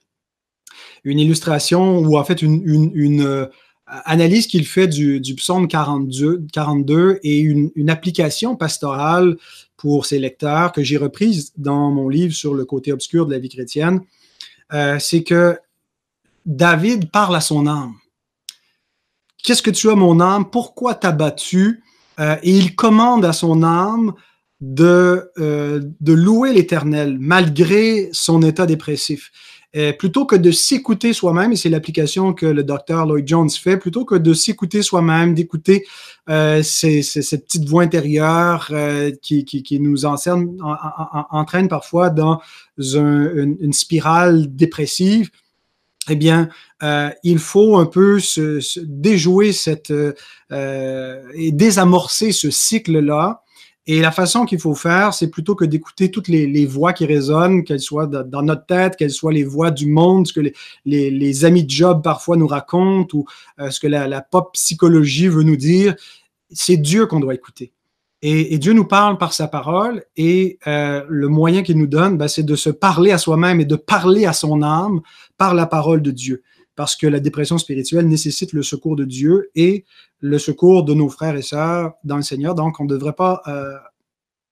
Une 1.03 1.17
illustration 1.17 1.97
ou 1.97 2.15
en 2.15 2.23
fait 2.23 2.43
une, 2.43 3.21
euh, 3.25 3.47
analyse 3.87 4.45
qu'il 4.45 4.67
fait 4.67 4.87
du, 4.87 5.19
psaume 5.35 5.67
42, 5.67 6.45
42 6.53 7.21
et 7.23 7.39
une, 7.39 7.89
application 7.89 8.55
pastorale 8.55 9.35
pour 9.77 10.05
ses 10.05 10.19
lecteurs 10.19 10.73
que 10.73 10.83
j'ai 10.83 10.97
reprise 10.97 11.53
dans 11.57 11.89
mon 11.89 12.07
livre 12.07 12.35
sur 12.35 12.53
le 12.53 12.65
côté 12.65 12.93
obscur 12.93 13.25
de 13.25 13.31
la 13.31 13.39
vie 13.39 13.49
chrétienne. 13.49 14.01
Euh, 14.73 14.97
c'est 14.99 15.23
que 15.23 15.57
David 16.45 17.09
parle 17.09 17.35
à 17.35 17.41
son 17.41 17.65
âme. 17.65 17.95
Qu'est-ce 19.47 19.61
que 19.61 19.71
tu 19.71 19.89
as, 19.89 19.95
mon 19.95 20.19
âme? 20.19 20.49
Pourquoi 20.49 20.93
t'as 20.93 21.13
battu? 21.13 21.81
Euh, 22.19 22.35
et 22.43 22.51
il 22.51 22.75
commande 22.75 23.23
à 23.23 23.31
son 23.31 23.63
âme 23.63 24.13
de, 24.59 25.31
de 25.37 26.13
louer 26.13 26.51
l'Éternel 26.51 27.17
malgré 27.17 28.09
son 28.11 28.41
état 28.41 28.65
dépressif. 28.65 29.31
Euh, 29.75 29.91
plutôt 29.91 30.25
que 30.25 30.35
de 30.35 30.49
s'écouter 30.49 31.11
soi-même, 31.11 31.51
et 31.51 31.55
c'est 31.57 31.69
l'application 31.69 32.33
que 32.33 32.45
le 32.45 32.63
docteur 32.63 33.05
Lloyd 33.05 33.27
Jones 33.27 33.49
fait, 33.49 33.77
plutôt 33.77 34.05
que 34.05 34.15
de 34.15 34.33
s'écouter 34.33 34.81
soi-même, 34.81 35.35
d'écouter 35.35 35.85
euh, 36.29 36.63
cette 36.63 37.45
petite 37.45 37.67
voix 37.67 37.83
intérieure 37.83 38.69
euh, 38.71 39.11
qui, 39.21 39.43
qui, 39.43 39.79
nous 39.79 40.05
enseigne, 40.05 40.57
entraîne 41.31 41.67
parfois 41.67 42.09
dans 42.09 42.39
une, 42.77 43.73
spirale 43.73 44.55
dépressive, 44.55 45.29
eh 46.09 46.15
bien, 46.15 46.49
il 47.23 47.39
faut 47.39 47.77
un 47.77 47.85
peu 47.85 48.19
se, 48.19 48.79
déjouer 48.81 49.51
cette 49.53 49.93
et 50.51 51.51
désamorcer 51.51 52.31
ce 52.31 52.49
cycle-là 52.49 53.43
et 53.89 54.01
la 54.01 54.11
façon 54.11 54.45
qu'il 54.45 54.59
faut 54.59 54.75
faire, 54.75 55.13
c'est 55.13 55.29
plutôt 55.29 55.55
que 55.55 55.63
d'écouter 55.63 56.11
toutes 56.11 56.27
les, 56.27 56.65
voix 56.65 56.91
qui 56.91 57.05
résonnent, 57.05 57.63
qu'elles 57.63 57.79
soient 57.79 58.05
dans 58.05 58.41
notre 58.41 58.65
tête, 58.65 58.97
qu'elles 58.97 59.11
soient 59.11 59.31
les 59.31 59.45
voix 59.45 59.71
du 59.71 59.87
monde, 59.87 60.27
ce 60.27 60.33
que 60.33 60.41
les, 60.85 61.45
amis 61.45 61.63
de 61.63 61.69
job 61.69 62.03
parfois 62.03 62.35
nous 62.35 62.47
racontent 62.47 63.17
ou 63.17 63.25
euh, 63.59 63.69
ce 63.71 63.79
que 63.79 63.87
la, 63.87 64.21
pop 64.21 64.51
psychologie 64.53 65.29
veut 65.29 65.43
nous 65.43 65.55
dire. 65.55 65.95
C'est 66.51 66.75
Dieu 66.75 67.05
qu'on 67.05 67.21
doit 67.21 67.33
écouter. 67.33 67.71
Et, 68.23 68.57
Dieu 68.57 68.73
nous 68.73 68.85
parle 68.85 69.19
par 69.19 69.31
sa 69.31 69.47
parole 69.47 70.03
et 70.15 70.57
euh, 70.65 71.03
le 71.07 71.27
moyen 71.27 71.61
qu'il 71.61 71.77
nous 71.77 71.87
donne, 71.87 72.17
ben, 72.17 72.27
c'est 72.27 72.43
de 72.43 72.55
se 72.55 72.71
parler 72.71 73.11
à 73.11 73.19
soi-même 73.19 73.61
et 73.61 73.65
de 73.65 73.75
parler 73.75 74.25
à 74.25 74.33
son 74.33 74.63
âme 74.63 75.01
par 75.37 75.53
la 75.53 75.67
parole 75.67 76.01
de 76.01 76.09
Dieu 76.09 76.43
parce 76.77 76.95
que 76.95 77.07
la 77.07 77.19
dépression 77.19 77.57
spirituelle 77.57 78.07
nécessite 78.07 78.53
le 78.53 78.61
secours 78.63 78.95
de 78.95 79.03
Dieu 79.03 79.49
et 79.55 79.83
le 80.19 80.37
secours 80.37 80.83
de 80.83 80.93
nos 80.93 81.09
frères 81.09 81.35
et 81.35 81.41
sœurs 81.41 81.93
dans 82.03 82.15
le 82.15 82.21
Seigneur. 82.21 82.55
Donc, 82.55 82.79
on 82.79 82.83
ne 82.83 82.89
devrait 82.89 83.13
pas 83.13 83.41
euh, 83.47 83.75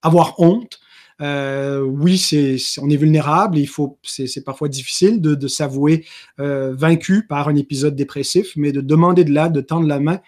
avoir 0.01 0.39
honte. 0.39 0.79
Euh, 1.21 1.79
oui, 1.79 2.17
c'est, 2.17 2.57
on 2.81 2.89
est 2.89 2.97
vulnérable. 2.97 3.57
Il 3.57 3.67
faut, 3.67 3.97
c'est, 4.03 4.43
parfois 4.43 4.67
difficile 4.67 5.21
de, 5.21 5.47
s'avouer 5.47 6.05
euh, 6.39 6.73
vaincu 6.75 7.25
par 7.25 7.47
un 7.47 7.55
épisode 7.55 7.95
dépressif, 7.95 8.53
mais 8.55 8.71
de 8.71 8.81
demander 8.81 9.23
de 9.23 9.31
l'aide, 9.31 9.53
de 9.53 9.61
tendre 9.61 9.87
la 9.87 9.99
main, 9.99 10.19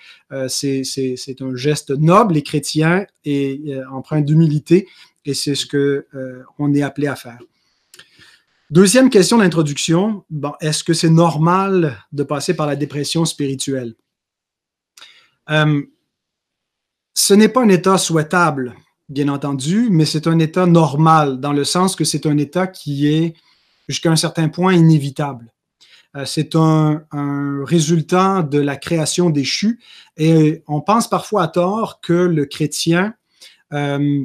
c'est, 0.48 0.84
un 1.41 1.56
geste 1.56 1.91
noble 1.91 2.38
et 2.38 2.44
chrétien 2.44 3.06
et 3.25 3.74
empreint 3.91 4.22
d'humilité. 4.22 4.88
Et 5.25 5.34
c'est 5.34 5.56
ce 5.56 5.65
que 5.65 6.08
on 6.58 6.74
est 6.74 6.82
appelé 6.82 7.08
à 7.08 7.15
faire. 7.15 7.39
Deuxième 8.70 9.10
question 9.10 9.38
d'introduction, 9.38 10.25
bon, 10.29 10.51
est-ce 10.60 10.84
que 10.84 10.94
c'est 10.94 11.10
normal 11.10 11.98
de 12.12 12.24
passer 12.24 12.53
par 12.53 12.67
la 12.67 12.75
dépression 12.75 13.24
spirituelle? 13.24 13.96
Euh, 15.50 15.84
ce 17.13 17.34
n'est 17.34 17.48
pas 17.48 17.62
un 17.63 17.70
état 17.70 17.98
souhaitable, 17.98 18.75
bien 19.10 19.30
entendu, 19.30 19.88
mais 19.90 20.06
c'est 20.06 20.28
un 20.28 20.40
état 20.40 20.66
normal, 20.66 21.40
dans 21.40 21.54
le 21.54 21.64
sens 21.64 21.96
que 21.96 22.04
c'est 22.04 22.26
un 22.26 22.38
état 22.38 22.68
qui 22.68 23.08
est, 23.08 23.36
jusqu'à 23.88 24.12
un 24.12 24.16
certain 24.16 24.50
point, 24.50 24.74
inévitable. 24.74 25.54
Euh, 26.16 26.26
c'est 26.26 26.56
un, 26.56 27.06
résultat 27.66 28.44
de 28.44 28.60
la 28.60 28.76
création 28.76 29.30
déchue 29.30 29.80
et 30.16 30.64
on 30.68 30.82
pense 30.82 31.10
parfois 31.10 31.44
à 31.44 31.48
tort 31.48 32.00
que 32.02 32.14
le 32.14 32.46
chrétien 32.46 33.14
euh, 33.74 34.24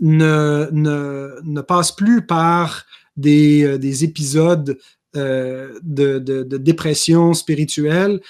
ne, 0.00 0.68
ne, 0.72 1.40
ne, 1.42 1.60
passe 1.60 1.92
plus 1.92 2.26
par 2.26 2.86
euh, 3.26 3.78
des, 3.78 4.04
épisodes 4.04 4.78
euh, 5.14 5.78
de, 5.82 6.18
dépression 6.56 7.34
spirituelle 7.34 8.20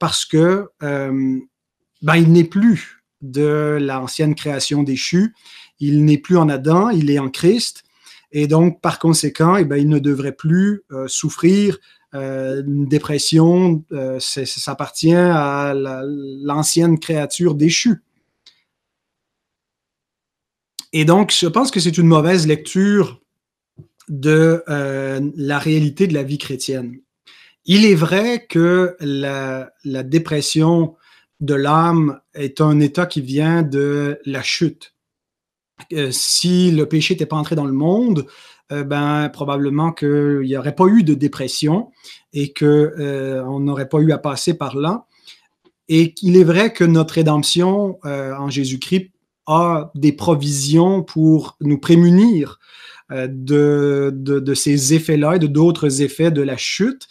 parce 0.00 0.24
que 0.24 0.68
ben, 0.80 2.16
il 2.16 2.32
n'est 2.32 2.44
plus 2.44 2.95
de 3.30 3.78
l'ancienne 3.80 4.34
création 4.34 4.82
déchue, 4.82 5.34
il 5.80 6.04
n'est 6.04 6.18
plus 6.18 6.36
en 6.36 6.48
Adam, 6.48 6.90
il 6.90 7.10
est 7.10 7.18
en 7.18 7.28
Christ, 7.28 7.84
et 8.32 8.46
donc 8.46 8.80
par 8.80 8.98
conséquent, 8.98 9.56
eh 9.56 9.64
ben, 9.64 9.76
il 9.76 9.88
ne 9.88 9.98
devrait 9.98 10.32
plus 10.32 10.82
souffrir 11.06 11.78
une 12.12 12.86
dépression, 12.86 13.84
ça 14.18 14.72
appartient 14.72 15.14
à 15.14 15.74
l'ancienne 15.74 16.98
créature 16.98 17.54
déchue. 17.54 18.02
Et 20.92 21.04
donc, 21.04 21.30
je 21.30 21.46
pense 21.46 21.70
que 21.70 21.78
c'est 21.78 21.98
une 21.98 22.06
mauvaise 22.06 22.46
lecture 22.46 23.20
de 24.08 24.62
euh, 24.68 25.20
la 25.36 25.58
réalité 25.58 26.06
de 26.06 26.14
la 26.14 26.22
vie 26.22 26.38
chrétienne. 26.38 27.00
Il 27.64 27.84
est 27.84 27.94
vrai 27.94 28.46
que 28.48 28.96
la, 29.00 29.70
dépression 29.84 30.94
de 31.40 31.54
l'âme 31.54 32.20
est 32.34 32.60
un 32.60 32.80
état 32.80 33.06
qui 33.06 33.20
vient 33.20 33.62
de 33.62 34.18
la 34.24 34.42
chute. 34.42 34.94
Euh, 35.92 36.10
si 36.10 36.70
le 36.70 36.86
péché 36.86 37.14
n'était 37.14 37.26
pas 37.26 37.36
entré 37.36 37.54
dans 37.54 37.66
le 37.66 37.72
monde, 37.72 38.26
euh, 38.72 38.82
ben, 38.82 39.28
probablement 39.28 39.92
qu'il 39.92 40.40
n'y 40.40 40.56
aurait 40.56 40.74
pas 40.74 40.86
eu 40.86 41.02
de 41.02 41.14
dépression 41.14 41.90
et 42.32 42.52
qu'on 42.52 43.60
n'aurait 43.60 43.88
pas 43.88 43.98
eu 43.98 44.12
à 44.12 44.18
passer 44.18 44.54
par 44.54 44.76
là. 44.76 45.06
Et 45.88 46.14
qu'il 46.14 46.36
est 46.36 46.44
vrai 46.44 46.72
que 46.72 46.82
notre 46.82 47.14
rédemption 47.14 48.00
en 48.02 48.50
Jésus-Christ 48.50 49.12
a 49.46 49.92
des 49.94 50.12
provisions 50.12 51.04
pour 51.04 51.56
nous 51.60 51.78
prémunir 51.78 52.58
euh, 53.12 53.28
de, 53.30 54.54
ces 54.54 54.94
effets-là 54.94 55.36
et 55.36 55.38
de 55.38 55.46
d'autres 55.46 56.02
effets 56.02 56.32
de 56.32 56.42
la 56.42 56.56
chute, 56.56 57.06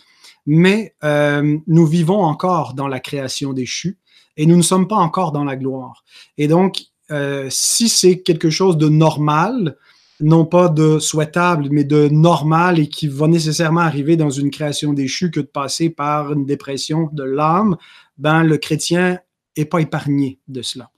mais 0.45 0.93
euh, 1.05 1.57
nous 1.67 1.85
vivons 1.85 2.21
encore 2.21 2.73
dans 2.73 2.89
la 2.89 2.99
création 2.99 3.53
déchue 3.53 3.97
et 4.37 4.45
nous 4.45 4.57
ne 4.57 4.61
sommes 4.61 4.87
pas 4.87 4.95
encore 4.97 5.31
dans 5.31 5.43
la 5.43 5.55
gloire. 5.55 6.03
Et 6.37 6.47
donc, 6.47 6.83
euh, 7.11 7.47
si 7.49 7.89
c'est 7.89 8.19
quelque 8.19 8.49
chose 8.49 8.77
de 8.77 8.89
normal, 8.89 9.77
non 10.19 10.45
pas 10.45 10.69
de 10.69 10.99
souhaitable, 10.99 11.67
mais 11.71 11.83
de 11.83 12.07
normal 12.07 12.79
et 12.79 12.87
qui 12.87 13.07
va 13.07 13.27
nécessairement 13.27 13.81
arriver 13.81 14.15
dans 14.15 14.29
une 14.29 14.49
création 14.49 14.93
déchue 14.93 15.31
que 15.31 15.41
de 15.41 15.45
passer 15.45 15.89
par 15.89 16.33
une 16.33 16.45
dépression 16.45 17.09
de 17.11 17.23
l'âme, 17.23 17.77
ben 18.17 18.43
le 18.43 18.57
chrétien 18.57 19.19
n'est 19.57 19.65
pas 19.65 19.79
épargné 19.79 20.39
de 20.47 20.61
cela. 20.61 20.89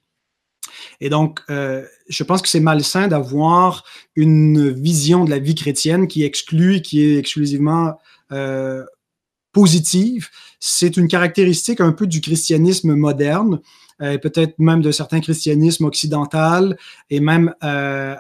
Et 1.01 1.10
donc, 1.10 1.39
euh, 1.50 1.86
je 2.08 2.24
pense 2.24 2.41
que 2.41 2.48
c'est 2.48 2.60
malsain 2.60 3.08
d'avoir 3.08 3.84
une 4.15 4.70
vision 4.70 5.25
de 5.25 5.29
la 5.29 5.39
vie 5.39 5.56
chrétienne 5.56 6.08
qui 6.08 6.24
exclut, 6.24 6.82
qui 6.82 7.01
est 7.01 7.17
exclusivement 7.17 7.98
euh, 8.32 8.84
positive. 9.57 10.27
C'est 10.59 10.97
une 10.97 11.07
caractéristique 11.07 11.81
un 11.81 11.91
peu 11.91 12.05
du 12.05 12.21
christianisme 12.21 12.93
moderne, 12.93 13.59
euh, 14.03 14.19
peut-être 14.19 14.53
même 14.59 14.81
de 14.83 14.91
certains 14.91 15.19
christianismes 15.19 15.85
occidentaux 15.85 16.75
et 17.09 17.19
même 17.19 17.55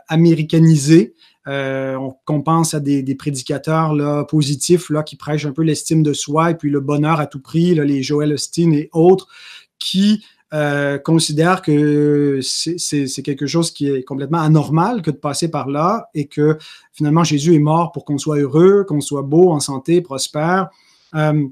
américanisés. 0.07 1.13
qu'on 1.45 2.41
pense 2.41 2.73
à 2.73 2.79
des, 2.79 3.15
prédicateurs 3.15 3.93
là, 3.93 4.23
positifs 4.25 4.89
là, 4.89 5.03
qui 5.03 5.15
prêchent 5.15 5.45
un 5.45 5.53
peu 5.53 5.61
l'estime 5.61 6.01
de 6.01 6.13
soi 6.13 6.51
et 6.51 6.55
puis 6.55 6.71
le 6.71 6.81
bonheur 6.81 7.19
à 7.19 7.27
tout 7.27 7.39
prix, 7.39 7.75
les 7.75 8.01
Joel 8.01 8.33
Austin 8.33 8.71
et 8.71 8.89
autres, 8.91 9.27
qui 9.77 10.23
euh, 10.53 10.97
considère 10.97 11.61
que 11.61 12.39
c'est 12.41 13.21
quelque 13.21 13.47
chose 13.47 13.71
qui 13.71 13.89
est 13.89 14.03
complètement 14.03 14.39
anormal 14.39 15.01
que 15.01 15.11
de 15.11 15.17
passer 15.17 15.51
par 15.51 15.67
là 15.67 16.09
et 16.13 16.27
que 16.27 16.57
finalement 16.93 17.25
Jésus 17.25 17.53
est 17.53 17.59
mort 17.59 17.91
pour 17.91 18.05
qu'on 18.05 18.17
soit 18.17 18.37
heureux, 18.37 18.85
qu'on 18.87 19.01
soit 19.01 19.23
beau, 19.23 19.51
en 19.51 19.59
santé, 19.59 20.01
prospère. 20.01 20.69
Euh, 21.15 21.47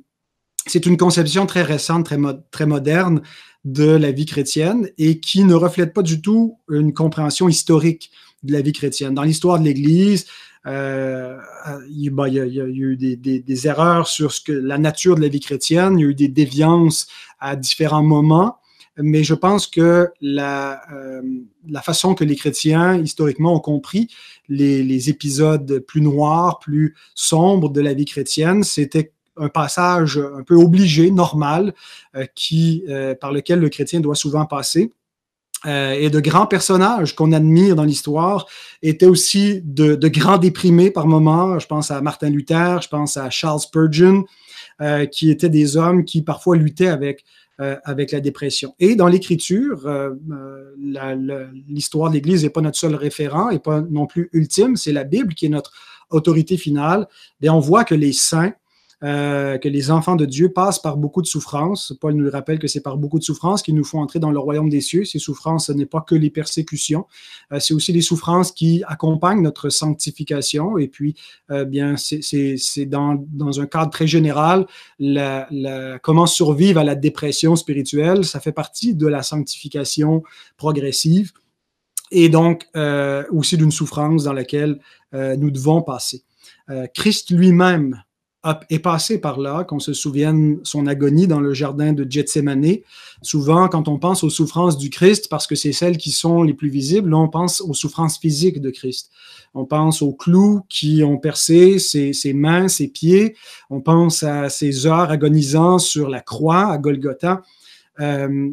c'est 0.67 0.85
une 0.85 0.97
conception 0.97 1.45
très 1.45 1.61
récente, 1.61 2.11
très, 2.51 2.65
moderne 2.65 3.21
de 3.65 3.89
la 3.89 4.11
vie 4.11 4.25
chrétienne 4.25 4.89
et 4.97 5.19
qui 5.19 5.43
ne 5.43 5.53
reflète 5.53 5.93
pas 5.93 6.01
du 6.01 6.21
tout 6.21 6.59
une 6.69 6.93
compréhension 6.93 7.47
historique 7.47 8.11
de 8.43 8.53
la 8.53 8.61
vie 8.61 8.73
chrétienne. 8.73 9.13
Dans 9.13 9.23
l'histoire 9.23 9.59
de 9.59 9.65
l'Église, 9.65 10.25
il, 10.65 10.71
y 10.71 12.09
a, 12.19 12.47
eu 12.47 12.97
des, 12.97 13.67
erreurs 13.67 14.07
sur 14.07 14.33
la 14.47 14.77
nature 14.79 15.15
de 15.15 15.21
la 15.21 15.27
vie 15.27 15.39
chrétienne, 15.39 15.99
il 15.99 16.01
y 16.01 16.05
a 16.05 16.09
eu 16.09 16.15
des 16.15 16.27
déviances 16.27 17.07
à 17.39 17.55
différents 17.55 18.03
moments, 18.03 18.57
mais 18.97 19.23
je 19.23 19.33
pense 19.33 19.67
que 19.67 20.09
la, 20.21 20.81
euh, 20.93 21.21
façon 21.83 22.15
que 22.15 22.23
les 22.23 22.35
chrétiens, 22.35 22.99
historiquement, 22.99 23.55
ont 23.55 23.59
compris 23.59 24.07
les, 24.47 24.83
les, 24.83 25.09
épisodes 25.09 25.79
plus 25.79 26.01
noirs, 26.01 26.59
plus 26.59 26.95
sombres 27.13 27.69
de 27.69 27.81
la 27.81 27.93
vie 27.93 28.05
chrétienne, 28.05 28.63
c'était 28.63 29.11
un 29.37 29.49
passage 29.49 30.17
un 30.17 30.43
peu 30.43 30.55
obligé, 30.55 31.11
normal, 31.11 31.73
euh, 32.15 32.25
qui, 32.35 32.83
euh, 32.89 33.15
par 33.15 33.31
lequel 33.31 33.59
le 33.59 33.69
chrétien 33.69 33.99
doit 33.99 34.15
souvent 34.15 34.45
passer. 34.45 34.91
et 35.67 36.11
de 36.11 36.19
grands 36.19 36.45
personnages 36.45 37.15
qu'on 37.15 37.31
admire 37.31 37.75
dans 37.75 37.85
l'histoire 37.85 38.45
étaient 38.83 39.07
aussi 39.07 39.61
de, 39.63 39.95
grands 40.09 40.37
déprimés 40.37 40.91
par 40.91 41.07
moments. 41.07 41.57
Je 41.57 41.65
pense 41.65 41.89
à 41.89 42.01
Martin 42.01 42.29
Luther, 42.29 42.83
je 42.83 42.87
pense 42.87 43.17
à 43.17 43.31
Charles 43.31 43.61
Spurgeon, 43.61 44.25
qui 45.11 45.31
étaient 45.31 45.49
des 45.49 45.75
hommes 45.75 46.05
qui 46.05 46.21
parfois 46.21 46.55
luttaient 46.55 46.89
avec 46.89 47.25
euh, 47.61 47.77
avec 47.85 48.11
la 48.11 48.19
dépression. 48.19 48.75
Et 48.79 48.97
dans 48.97 49.07
l'Écriture, 49.07 49.87
euh, 49.87 50.13
euh, 50.29 51.47
l'histoire 51.69 52.09
de 52.09 52.15
l'Église 52.15 52.43
n'est 52.43 52.49
pas 52.49 52.59
notre 52.59 52.77
seul 52.77 52.95
référent 52.95 53.49
et 53.49 53.59
pas 53.59 53.79
non 53.79 54.07
plus 54.07 54.29
ultime, 54.33 54.75
c'est 54.75 54.91
la 54.91 55.05
Bible 55.05 55.33
qui 55.33 55.45
est 55.45 55.49
notre 55.49 55.71
autorité 56.09 56.57
finale. 56.57 57.07
Et 57.41 57.49
on 57.49 57.61
voit 57.61 57.85
que 57.85 57.95
les 57.95 58.11
saints 58.11 58.51
euh, 59.05 59.59
que 59.59 59.69
les 59.69 59.91
enfants 59.91 60.15
de 60.15 60.25
Dieu 60.25 60.49
passent 60.49 60.79
par 60.79 60.97
beaucoup 60.97 61.21
de 61.21 61.27
souffrances. 61.27 61.93
Paul 62.01 62.15
nous 62.15 62.27
rappelle 62.31 62.57
que 62.57 62.65
c'est 62.65 62.81
par 62.81 62.97
beaucoup 62.97 63.19
de 63.19 63.23
souffrances 63.23 63.61
qu'il 63.61 63.75
nous 63.75 63.83
faut 63.83 63.99
entrer 63.99 64.17
dans 64.17 64.31
le 64.31 64.39
royaume 64.39 64.67
des 64.67 64.81
cieux. 64.81 65.05
Ces 65.05 65.19
souffrances, 65.19 65.67
ce 65.67 65.73
n'est 65.73 65.85
pas 65.85 66.01
que 66.01 66.15
les 66.15 66.31
persécutions, 66.31 67.05
euh, 67.51 67.59
c'est 67.59 67.75
aussi 67.75 67.93
les 67.93 68.01
souffrances 68.01 68.51
qui 68.51 68.83
accompagnent 68.87 69.43
notre 69.43 69.69
sanctification. 69.69 70.79
Et 70.79 70.87
puis, 70.87 71.13
euh, 71.51 71.65
bien, 71.65 71.97
c'est 71.97 72.85
dans, 72.87 73.23
un 73.59 73.65
cadre 73.67 73.91
très 73.91 74.07
général, 74.07 74.65
comment 76.01 76.25
survivre 76.25 76.79
à 76.79 76.83
la 76.83 76.95
dépression 76.95 77.55
spirituelle, 77.55 78.25
ça 78.25 78.39
fait 78.39 78.53
partie 78.53 78.95
de 78.95 79.05
la 79.05 79.21
sanctification 79.21 80.23
progressive 80.57 81.31
et 82.11 82.29
donc 82.29 82.65
aussi 83.31 83.57
d'une 83.57 83.71
souffrance 83.71 84.23
dans 84.23 84.33
laquelle 84.33 84.79
nous 85.13 85.51
devons 85.51 85.81
passer. 85.81 86.23
Christ 86.93 87.31
lui-même 87.31 88.03
est 88.69 88.79
passé 88.79 89.19
par 89.19 89.39
là, 89.39 89.63
qu'on 89.63 89.79
se 89.79 89.93
souvienne 89.93 90.59
son 90.63 90.87
agonie 90.87 91.27
dans 91.27 91.39
le 91.39 91.53
jardin 91.53 91.93
de 91.93 92.05
Gethsemane. 92.09 92.77
Souvent, 93.21 93.67
quand 93.67 93.87
on 93.87 93.97
pense 93.97 94.23
aux 94.23 94.29
souffrances 94.29 94.77
du 94.77 94.89
Christ, 94.89 95.27
parce 95.29 95.47
que 95.47 95.55
c'est 95.55 95.71
celles 95.71 95.97
qui 95.97 96.11
sont 96.11 96.43
les 96.43 96.53
plus 96.53 96.69
visibles, 96.69 97.13
on 97.13 97.27
pense 97.27 97.61
aux 97.61 97.73
souffrances 97.73 98.17
physiques 98.17 98.61
de 98.61 98.69
Christ. 98.69 99.11
On 99.53 99.65
pense 99.65 100.01
aux 100.01 100.13
clous 100.13 100.61
qui 100.69 101.03
ont 101.03 101.17
percé 101.17 101.79
ses, 101.79 102.33
mains, 102.33 102.67
ses 102.67 102.87
pieds. 102.87 103.35
On 103.69 103.81
pense 103.81 104.23
à 104.23 104.49
ses 104.49 104.85
heures 104.85 105.09
agonisant 105.09 105.79
sur 105.79 106.09
la 106.09 106.21
croix 106.21 106.67
à 106.67 106.77
Golgotha. 106.77 107.41
Euh, 107.99 108.51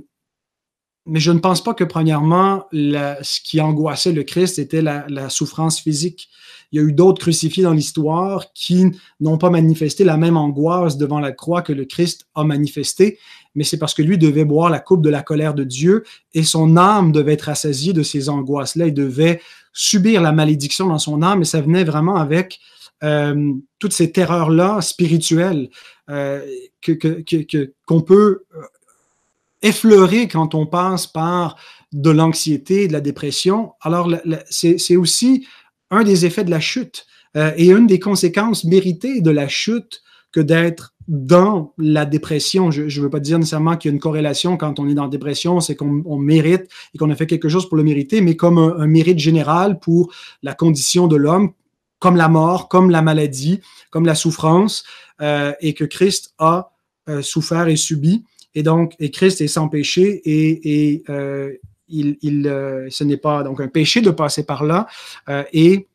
mais 1.05 1.19
je 1.19 1.33
ne 1.33 1.41
pense 1.41 1.63
pas 1.63 1.75
que, 1.75 1.85
premièrement, 1.85 2.67
ce 2.73 3.41
qui 3.41 3.61
angoissait 3.61 4.13
le 4.13 4.23
Christ 4.23 4.59
était 4.59 4.83
la, 4.83 5.29
souffrance 5.29 5.81
physique. 5.81 6.29
Il 6.73 6.81
y 6.81 6.85
a 6.85 6.87
eu 6.87 6.93
d'autres 6.93 7.21
crucifiés 7.21 7.63
dans 7.63 7.73
l'histoire 7.73 8.53
qui 8.55 8.87
n'ont 9.21 9.39
pas 9.39 9.51
manifesté 9.51 10.05
la 10.05 10.17
même 10.17 10.37
angoisse 10.37 10.97
devant 10.97 11.21
la 11.21 11.33
croix 11.33 11.63
que 11.63 11.73
le 11.73 11.85
Christ 11.85 12.27
a 12.35 12.45
manifesté, 12.45 13.19
mais 13.55 13.65
c'est 13.65 13.79
parce 13.79 13.95
que 13.95 14.03
lui 14.03 14.19
devait 14.19 14.47
boire 14.47 14.71
la 14.71 14.81
coupe 14.81 15.03
de 15.03 15.11
la 15.11 15.23
colère 15.23 15.55
de 15.55 15.65
Dieu 15.65 16.05
et 16.33 16.43
son 16.43 16.77
âme 16.77 17.13
devait 17.13 17.35
être 17.35 17.49
assaisie 17.49 17.93
de 17.93 18.03
ces 18.03 18.29
angoisses-là. 18.29 18.87
Il 18.87 18.95
devait 18.95 19.41
subir 19.73 20.23
la 20.23 20.33
malédiction 20.33 20.87
dans 20.87 20.99
son 20.99 21.23
âme 21.23 21.43
et 21.43 21.45
ça 21.47 21.61
venait 21.61 21.85
vraiment 21.85 22.17
avec 22.17 22.61
euh, 23.03 23.53
toutes 23.79 23.93
ces 23.93 24.13
terreurs-là 24.13 24.81
spirituelles 24.81 25.71
euh, 26.09 26.41
qu'on 27.87 28.01
peut 28.01 28.45
euh, 28.55 28.61
effleuré 29.61 30.29
quand 30.29 30.55
on 30.55 30.67
passe 30.67 31.07
par 31.07 31.57
de 31.93 32.11
l'anxiété, 32.11 32.89
de 32.89 32.93
la 32.93 33.01
dépression. 33.01 33.73
Alors, 33.81 34.11
c'est 34.49 34.97
aussi 34.97 35.47
un 35.93 36.03
des 36.03 36.27
effets 36.27 36.43
de 36.43 36.51
la 36.51 36.59
chute 36.59 37.07
euh, 37.37 37.53
et 37.57 37.71
une 37.71 37.87
des 37.87 38.01
conséquences 38.01 38.65
méritées 38.65 39.21
de 39.21 39.31
la 39.31 39.47
chute 39.47 40.03
que 40.33 40.41
d'être 40.41 40.95
dans 41.07 41.75
la 41.79 42.07
dépression. 42.07 42.71
Je 42.71 42.83
ne 42.83 43.05
veux 43.05 43.11
pas 43.11 43.21
dire 43.21 43.39
nécessairement 43.39 43.77
qu'il 43.77 43.91
y 43.91 43.93
a 43.93 43.95
une 43.95 44.01
corrélation 44.01 44.57
quand 44.57 44.81
on 44.81 44.89
est 44.89 44.95
dans 44.95 45.05
la 45.05 45.11
dépression, 45.11 45.61
c'est 45.61 45.77
qu'on 45.77 46.19
mérite 46.19 46.69
et 46.95 46.99
qu'on 46.99 47.11
a 47.11 47.15
fait 47.15 47.27
quelque 47.27 47.49
chose 47.49 47.69
pour 47.69 47.77
le 47.77 47.85
mériter, 47.85 48.21
mais 48.21 48.37
comme 48.37 48.59
un, 48.59 48.87
mérite 48.87 49.19
général 49.19 49.79
pour 49.79 50.13
la 50.43 50.55
condition 50.55 51.07
de 51.07 51.17
l'homme, 51.17 51.53
comme 51.99 52.17
la 52.17 52.29
mort, 52.29 52.69
comme 52.69 52.91
la 52.91 53.03
maladie, 53.03 53.61
comme 53.91 54.07
la 54.07 54.15
souffrance, 54.15 54.85
euh, 55.21 55.53
et 55.61 55.75
que 55.75 55.85
Christ 55.85 56.35
a 56.39 56.73
euh, 57.09 57.21
souffert 57.21 57.69
et 57.69 57.77
subi. 57.77 58.25
Et 58.55 58.63
donc, 58.63 58.95
et 58.99 59.11
Christ 59.11 59.41
est 59.41 59.49
sans 59.49 59.69
péché 59.69 60.23
et, 60.25 61.03
il, 61.93 62.47
euh, 62.47 62.89
ce 62.91 63.05
n'est 63.05 63.17
pas 63.17 63.43
donc 63.43 63.61
un 63.61 63.69
péché 63.69 64.01
de 64.01 64.11
passer 64.11 64.45
par 64.45 64.65
là. 64.65 64.87
Euh, 65.29 65.45
et 65.53 65.89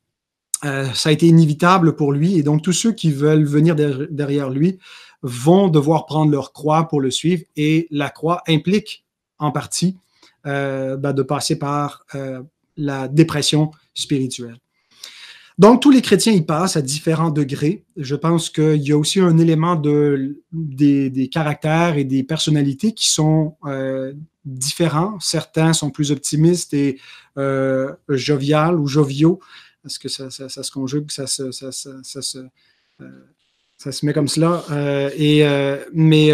ça 0.64 1.10
a 1.10 1.12
été 1.12 1.28
inévitable 1.28 1.96
pour 1.96 2.12
lui. 2.12 2.36
Et 2.40 2.42
donc, 2.42 2.64
tous 2.64 2.74
ceux 2.74 2.92
qui 2.92 3.12
veulent 3.12 3.46
venir 3.46 3.76
derrière 3.76 4.50
lui 4.50 4.80
vont 5.22 5.68
devoir 5.68 6.08
prendre 6.08 6.32
leur 6.32 6.52
croix 6.52 6.88
pour 6.88 7.00
le 7.00 7.12
suivre. 7.12 7.44
Et 7.56 7.88
la 7.92 8.10
croix 8.10 8.42
implique 8.48 9.06
en 9.38 9.52
partie 9.52 9.98
ben, 10.44 10.98
de 10.98 11.22
passer 11.22 11.60
par 11.60 12.08
la 12.76 13.08
dépression 13.08 13.70
spirituelle. 13.94 14.58
Donc, 15.58 15.82
tous 15.82 15.90
les 15.90 16.04
chrétiens 16.04 16.34
y 16.34 16.42
passent 16.42 16.78
à 16.78 16.84
différents 16.84 17.32
degrés. 17.32 17.84
Je 17.96 18.16
pense 18.16 18.52
qu'il 18.52 18.84
y 18.84 18.92
a 18.92 18.98
aussi 18.98 19.20
un 19.20 19.40
élément 19.40 19.76
de, 19.76 20.40
des, 20.52 21.30
caractères 21.32 21.98
et 21.98 22.04
des 22.04 22.24
personnalités 22.24 22.94
qui 22.94 23.10
sont 23.10 23.56
euh, 23.66 24.14
différents. 24.46 25.20
Certains 25.20 25.74
sont 25.74 25.90
plus 25.90 26.12
optimistes 26.12 26.76
et 26.76 27.00
euh, 27.40 27.92
joviales 28.08 28.80
ou 28.80 28.86
joviaux. 28.86 29.40
Est-ce 29.84 29.98
que 29.98 30.10
ça, 30.10 30.30
se 30.30 30.72
conjugue, 30.72 31.10
ça, 31.10 31.26
ça, 31.26 31.52
se, 31.52 32.38
euh, 33.02 33.10
ça 33.78 33.92
se 33.92 34.06
met 34.06 34.14
comme 34.14 34.28
cela? 34.28 34.64
mais 35.94 36.34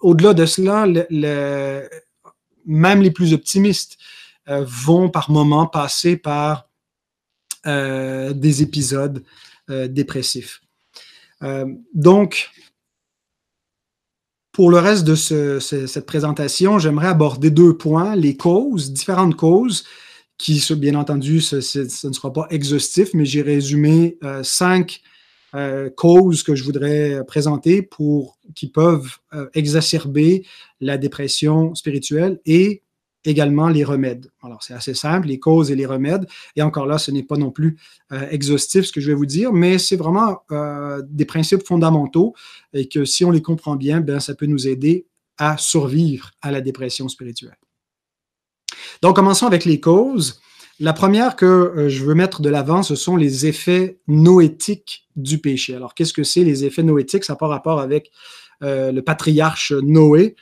au-delà 0.00 0.32
de 0.32 0.46
cela, 0.46 0.86
même 2.64 3.02
les 3.02 3.10
plus 3.10 3.34
optimistes 3.34 3.98
vont 4.46 5.10
par 5.10 5.30
moments 5.30 5.66
passer 5.66 6.16
par 6.16 6.67
euh, 7.66 8.32
des 8.32 8.62
épisodes 8.62 9.24
euh, 9.68 9.88
dépressifs. 9.88 10.60
Euh, 11.42 11.66
donc, 11.92 12.50
pour 14.52 14.70
le 14.70 14.78
reste 14.78 15.04
de 15.04 15.14
cette 15.14 16.06
présentation, 16.06 16.78
j'aimerais 16.78 17.08
aborder 17.08 17.50
deux 17.50 17.76
points, 17.76 18.14
les 18.14 18.36
causes, 18.36 18.92
différentes 18.92 19.36
causes, 19.36 19.84
qui, 20.36 20.64
bien 20.76 20.94
entendu, 20.94 21.40
ce, 21.40 21.56
ne 22.06 22.12
sera 22.12 22.32
pas 22.32 22.46
exhaustif, 22.50 23.10
mais 23.12 23.24
j'ai 23.24 23.42
résumé 23.42 24.18
cinq 24.42 25.00
causes 25.96 26.42
que 26.42 26.54
je 26.54 26.64
voudrais 26.64 27.24
présenter 27.24 27.82
pour 27.82 28.38
qui 28.54 28.68
peuvent 28.68 29.18
exacerber 29.54 30.44
la 30.80 30.98
dépression 30.98 31.74
spirituelle 31.76 32.40
et 32.46 32.82
également 33.28 33.68
les 33.68 33.84
remèdes. 33.84 34.30
Alors, 34.42 34.62
c'est 34.62 34.74
assez 34.74 34.94
simple, 34.94 35.28
les 35.28 35.38
causes 35.38 35.70
et 35.70 35.76
les 35.76 35.86
remèdes. 35.86 36.26
Et 36.56 36.62
encore 36.62 36.86
là, 36.86 36.98
ce 36.98 37.10
n'est 37.10 37.22
pas 37.22 37.36
non 37.36 37.50
plus 37.50 37.76
euh, 38.12 38.26
exhaustif 38.30 38.86
ce 38.86 38.92
que 38.92 39.00
je 39.00 39.08
vais 39.08 39.14
vous 39.14 39.26
dire, 39.26 39.52
mais 39.52 39.78
c'est 39.78 39.96
vraiment 39.96 40.42
euh, 40.50 41.02
des 41.08 41.26
principes 41.26 41.66
fondamentaux 41.66 42.34
et 42.72 42.88
que 42.88 43.04
si 43.04 43.24
on 43.24 43.30
les 43.30 43.42
comprend 43.42 43.76
bien, 43.76 44.00
ben, 44.00 44.18
ça 44.18 44.34
peut 44.34 44.46
nous 44.46 44.66
aider 44.66 45.06
à 45.36 45.58
survivre 45.58 46.30
à 46.42 46.50
la 46.50 46.60
dépression 46.60 47.08
spirituelle. 47.08 47.58
Donc, 49.02 49.16
commençons 49.16 49.46
avec 49.46 49.64
les 49.64 49.78
causes. 49.78 50.40
La 50.80 50.92
première 50.92 51.36
que 51.36 51.44
euh, 51.44 51.88
je 51.88 52.04
veux 52.04 52.14
mettre 52.14 52.40
de 52.40 52.48
l'avant, 52.48 52.82
ce 52.82 52.94
sont 52.94 53.16
les 53.16 53.46
effets 53.46 53.98
noétiques 54.08 55.06
du 55.16 55.38
péché. 55.38 55.74
Alors, 55.74 55.94
qu'est-ce 55.94 56.14
que 56.14 56.24
c'est 56.24 56.44
les 56.44 56.64
effets 56.64 56.82
noétiques? 56.82 57.24
Ça 57.24 57.34
n'a 57.34 57.36
pas 57.36 57.48
rapport 57.48 57.80
avec 57.80 58.10
le 58.60 59.00
patriarche 59.02 59.70
Noé, 59.70 60.34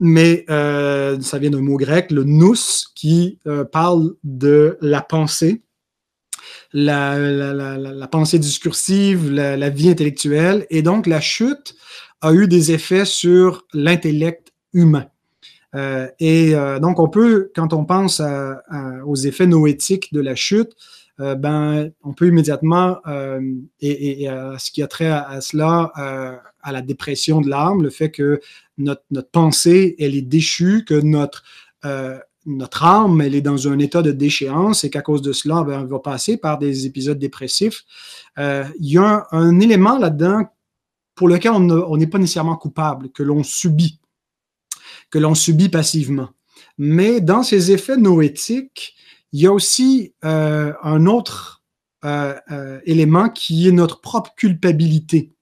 mais 0.00 0.44
euh, 0.50 1.20
ça 1.20 1.38
vient 1.38 1.50
d'un 1.50 1.62
mot 1.62 1.76
grec, 1.76 2.10
le 2.10 2.24
nous, 2.24 2.54
qui 2.94 3.38
euh, 3.46 3.64
parle 3.64 4.14
de 4.24 4.76
la 4.80 5.00
pensée, 5.00 5.62
la, 6.72 8.08
pensée 8.10 8.38
discursive, 8.38 9.30
la, 9.30 9.70
vie 9.70 9.88
intellectuelle. 9.88 10.66
Et 10.70 10.82
donc, 10.82 11.06
la 11.06 11.20
chute 11.20 11.74
a 12.20 12.32
eu 12.32 12.46
des 12.46 12.72
effets 12.72 13.04
sur 13.04 13.64
l'intellect 13.72 14.52
humain. 14.72 15.06
Euh, 15.74 16.08
et 16.20 16.54
donc, 16.80 16.98
on 17.00 17.08
peut, 17.08 17.50
quand 17.54 17.72
on 17.72 17.84
pense 17.84 18.20
aux 19.06 19.16
effets 19.16 19.46
noétiques 19.46 20.12
de 20.12 20.20
la 20.20 20.34
chute, 20.34 20.72
ben, 21.18 21.90
on 22.02 22.12
peut 22.12 22.28
immédiatement, 22.28 22.98
et, 23.80 24.28
à 24.28 24.58
ce 24.58 24.70
qui 24.70 24.82
a 24.82 24.86
trait 24.86 25.10
à, 25.10 25.40
cela, 25.40 25.92
à 26.62 26.72
la 26.72 26.82
dépression 26.82 27.40
de 27.40 27.48
l'âme, 27.48 27.82
le 27.82 27.90
fait 27.90 28.10
que 28.10 28.40
notre, 28.78 29.02
pensée, 29.30 29.94
elle 29.98 30.14
est 30.14 30.22
déchue, 30.22 30.84
que 30.84 30.94
notre, 30.94 31.44
euh, 31.84 32.18
notre 32.44 32.84
âme, 32.84 33.20
elle 33.20 33.34
est 33.34 33.40
dans 33.40 33.68
un 33.68 33.78
état 33.78 34.02
de 34.02 34.12
déchéance 34.12 34.84
et 34.84 34.90
qu'à 34.90 35.02
cause 35.02 35.22
de 35.22 35.32
cela, 35.32 35.62
ben, 35.64 35.82
on 35.82 35.86
va 35.86 35.98
passer 35.98 36.36
par 36.36 36.58
des 36.58 36.86
épisodes 36.86 37.18
dépressifs. 37.18 37.84
Euh, 38.38 38.64
il 38.78 38.92
y 38.92 38.98
a 38.98 39.26
un, 39.30 39.60
élément 39.60 39.98
là-dedans 39.98 40.44
pour 41.14 41.28
lequel 41.28 41.52
on 41.52 41.96
n'est 41.96 42.06
pas 42.06 42.18
nécessairement 42.18 42.56
coupable, 42.56 43.10
que 43.10 43.22
l'on 43.22 43.42
subit, 43.42 44.00
que 45.10 45.18
l'on 45.18 45.34
subit 45.34 45.70
passivement. 45.70 46.28
Mais 46.76 47.20
dans 47.22 47.42
ces 47.42 47.72
effets 47.72 47.96
noétiques, 47.96 48.94
il 49.32 49.40
y 49.40 49.46
a 49.46 49.52
aussi 49.52 50.14
euh, 50.24 50.72
un 50.82 51.06
autre 51.06 51.62
élément 52.84 53.28
qui 53.28 53.66
est 53.66 53.72
notre 53.72 54.00
propre 54.00 54.32
culpabilité. 54.36 55.36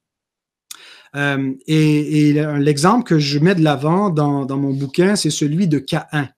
Euh, 1.16 1.52
et, 1.66 2.32
l'exemple 2.58 3.04
que 3.04 3.18
je 3.18 3.38
mets 3.38 3.54
de 3.54 3.62
l'avant 3.62 4.10
dans, 4.10 4.46
mon 4.56 4.72
bouquin, 4.72 5.16
c'est 5.16 5.30
celui 5.30 5.68
de 5.68 5.78
Caïn. 5.78 6.28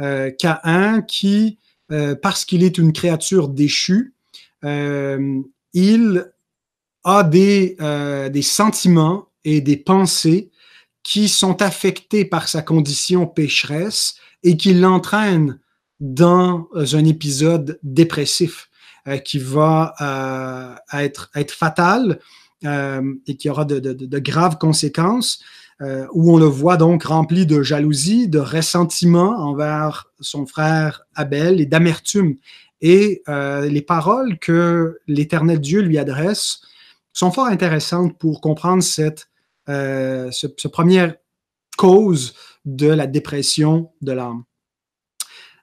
Euh, 0.00 0.30
Caïn 0.30 1.02
qui, 1.02 1.58
euh, 1.92 2.14
parce 2.14 2.44
qu'il 2.44 2.62
est 2.62 2.78
une 2.78 2.92
créature 2.92 3.48
déchue, 3.48 4.14
il 4.62 6.32
a 7.04 7.22
des 7.24 8.42
sentiments 8.42 9.28
et 9.44 9.60
des 9.60 9.76
pensées 9.76 10.50
qui 11.02 11.28
sont 11.28 11.62
affectés 11.62 12.24
par 12.26 12.48
sa 12.48 12.60
condition 12.60 13.26
pécheresse 13.26 14.16
et 14.42 14.56
qui 14.56 14.74
l'entraînent 14.74 15.58
dans 16.00 16.68
un 16.74 17.04
épisode 17.04 17.78
dépressif 17.82 18.70
qui 19.24 19.38
va 19.38 19.94
être, 20.92 21.30
être 21.34 21.52
fatal 21.52 22.18
et 22.64 23.36
qui 23.36 23.48
aura 23.48 23.64
de, 23.64 24.18
graves 24.18 24.58
conséquences, 24.58 25.42
où 26.12 26.34
on 26.34 26.38
le 26.38 26.46
voit 26.46 26.76
donc 26.76 27.04
rempli 27.04 27.46
de 27.46 27.62
jalousie, 27.62 28.28
de 28.28 28.38
ressentiment 28.38 29.30
envers 29.38 30.10
son 30.20 30.46
frère 30.46 31.02
Abel 31.14 31.60
et 31.60 31.66
d'amertume. 31.66 32.36
Et 32.80 33.22
les 33.28 33.82
paroles 33.82 34.38
que 34.38 34.98
l'Éternel 35.06 35.60
Dieu 35.60 35.80
lui 35.80 35.98
adresse 35.98 36.60
sont 37.12 37.30
fort 37.30 37.46
intéressantes 37.46 38.18
pour 38.18 38.40
comprendre 38.40 38.82
cette, 38.82 39.28
ce 39.66 40.68
première 40.68 41.14
cause 41.76 42.34
de 42.66 42.88
la 42.88 43.06
dépression 43.06 43.90
de 44.02 44.12
l'âme. 44.12 44.44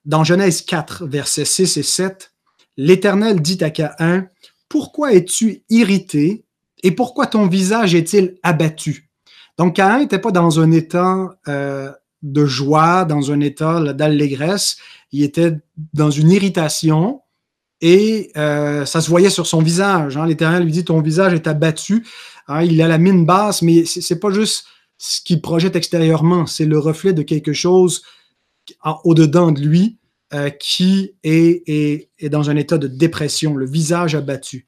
Dans 0.08 0.24
Genèse 0.24 0.62
4, 0.62 1.06
versets 1.06 1.44
6 1.44 1.76
et 1.76 1.84
7, 1.84 2.32
l'Éternel 2.78 3.42
dit 3.42 3.62
à 3.62 3.70
Caïn, 3.70 4.30
Pourquoi 4.70 5.12
es-tu 5.12 5.64
irrité 5.70 6.46
et 6.82 6.92
pourquoi 6.92 7.28
ton 7.28 7.46
visage 7.48 7.94
est-il 7.94 8.38
abattu? 8.42 9.10
Donc 9.58 9.76
Caïn 9.76 10.00
n'était 10.00 10.20
pas 10.20 10.32
dans 10.32 10.62
un 10.62 10.72
état 10.72 11.38
euh, 11.50 11.92
de 12.22 12.46
joie, 12.46 13.04
dans 13.04 13.34
un 13.34 13.42
état 13.42 13.82
d'allégresse, 13.92 14.78
il 15.12 15.24
était 15.24 15.52
dans 15.94 16.10
une 16.10 16.32
irritation 16.32 17.20
et 17.82 18.32
euh, 18.38 18.86
ça 18.86 19.02
se 19.02 19.10
voyait 19.10 19.30
sur 19.30 19.46
son 19.46 19.62
visage. 19.62 20.16
Hein. 20.16 20.26
L'Éternel 20.26 20.64
lui 20.64 20.72
dit, 20.72 20.86
Ton 20.86 21.02
visage 21.02 21.34
est 21.34 21.48
abattu. 21.48 22.08
Hein, 22.48 22.64
il 22.64 22.82
a 22.82 22.88
la 22.88 22.98
mine 22.98 23.26
basse, 23.26 23.62
mais 23.62 23.84
c'est 23.84 24.22
pas 24.22 24.32
juste 24.32 24.68
ce 24.98 25.20
qu'il 25.20 25.42
projette 25.42 25.76
extérieurement, 25.76 26.46
c'est 26.46 26.66
le 26.66 26.80
reflet 26.80 27.12
de 27.12 27.24
quelque 27.24 27.52
chose 27.52 28.04
au-dedans 29.04 29.52
de 29.52 29.62
lui 29.62 29.98
euh, 30.34 30.50
qui 30.50 31.14
est, 31.24 32.10
est, 32.20 32.30
dans 32.30 32.50
un 32.50 32.58
état 32.58 32.78
de 32.78 32.88
dépression, 32.88 33.56
le 33.56 33.66
visage 33.66 34.14
abattu. 34.14 34.68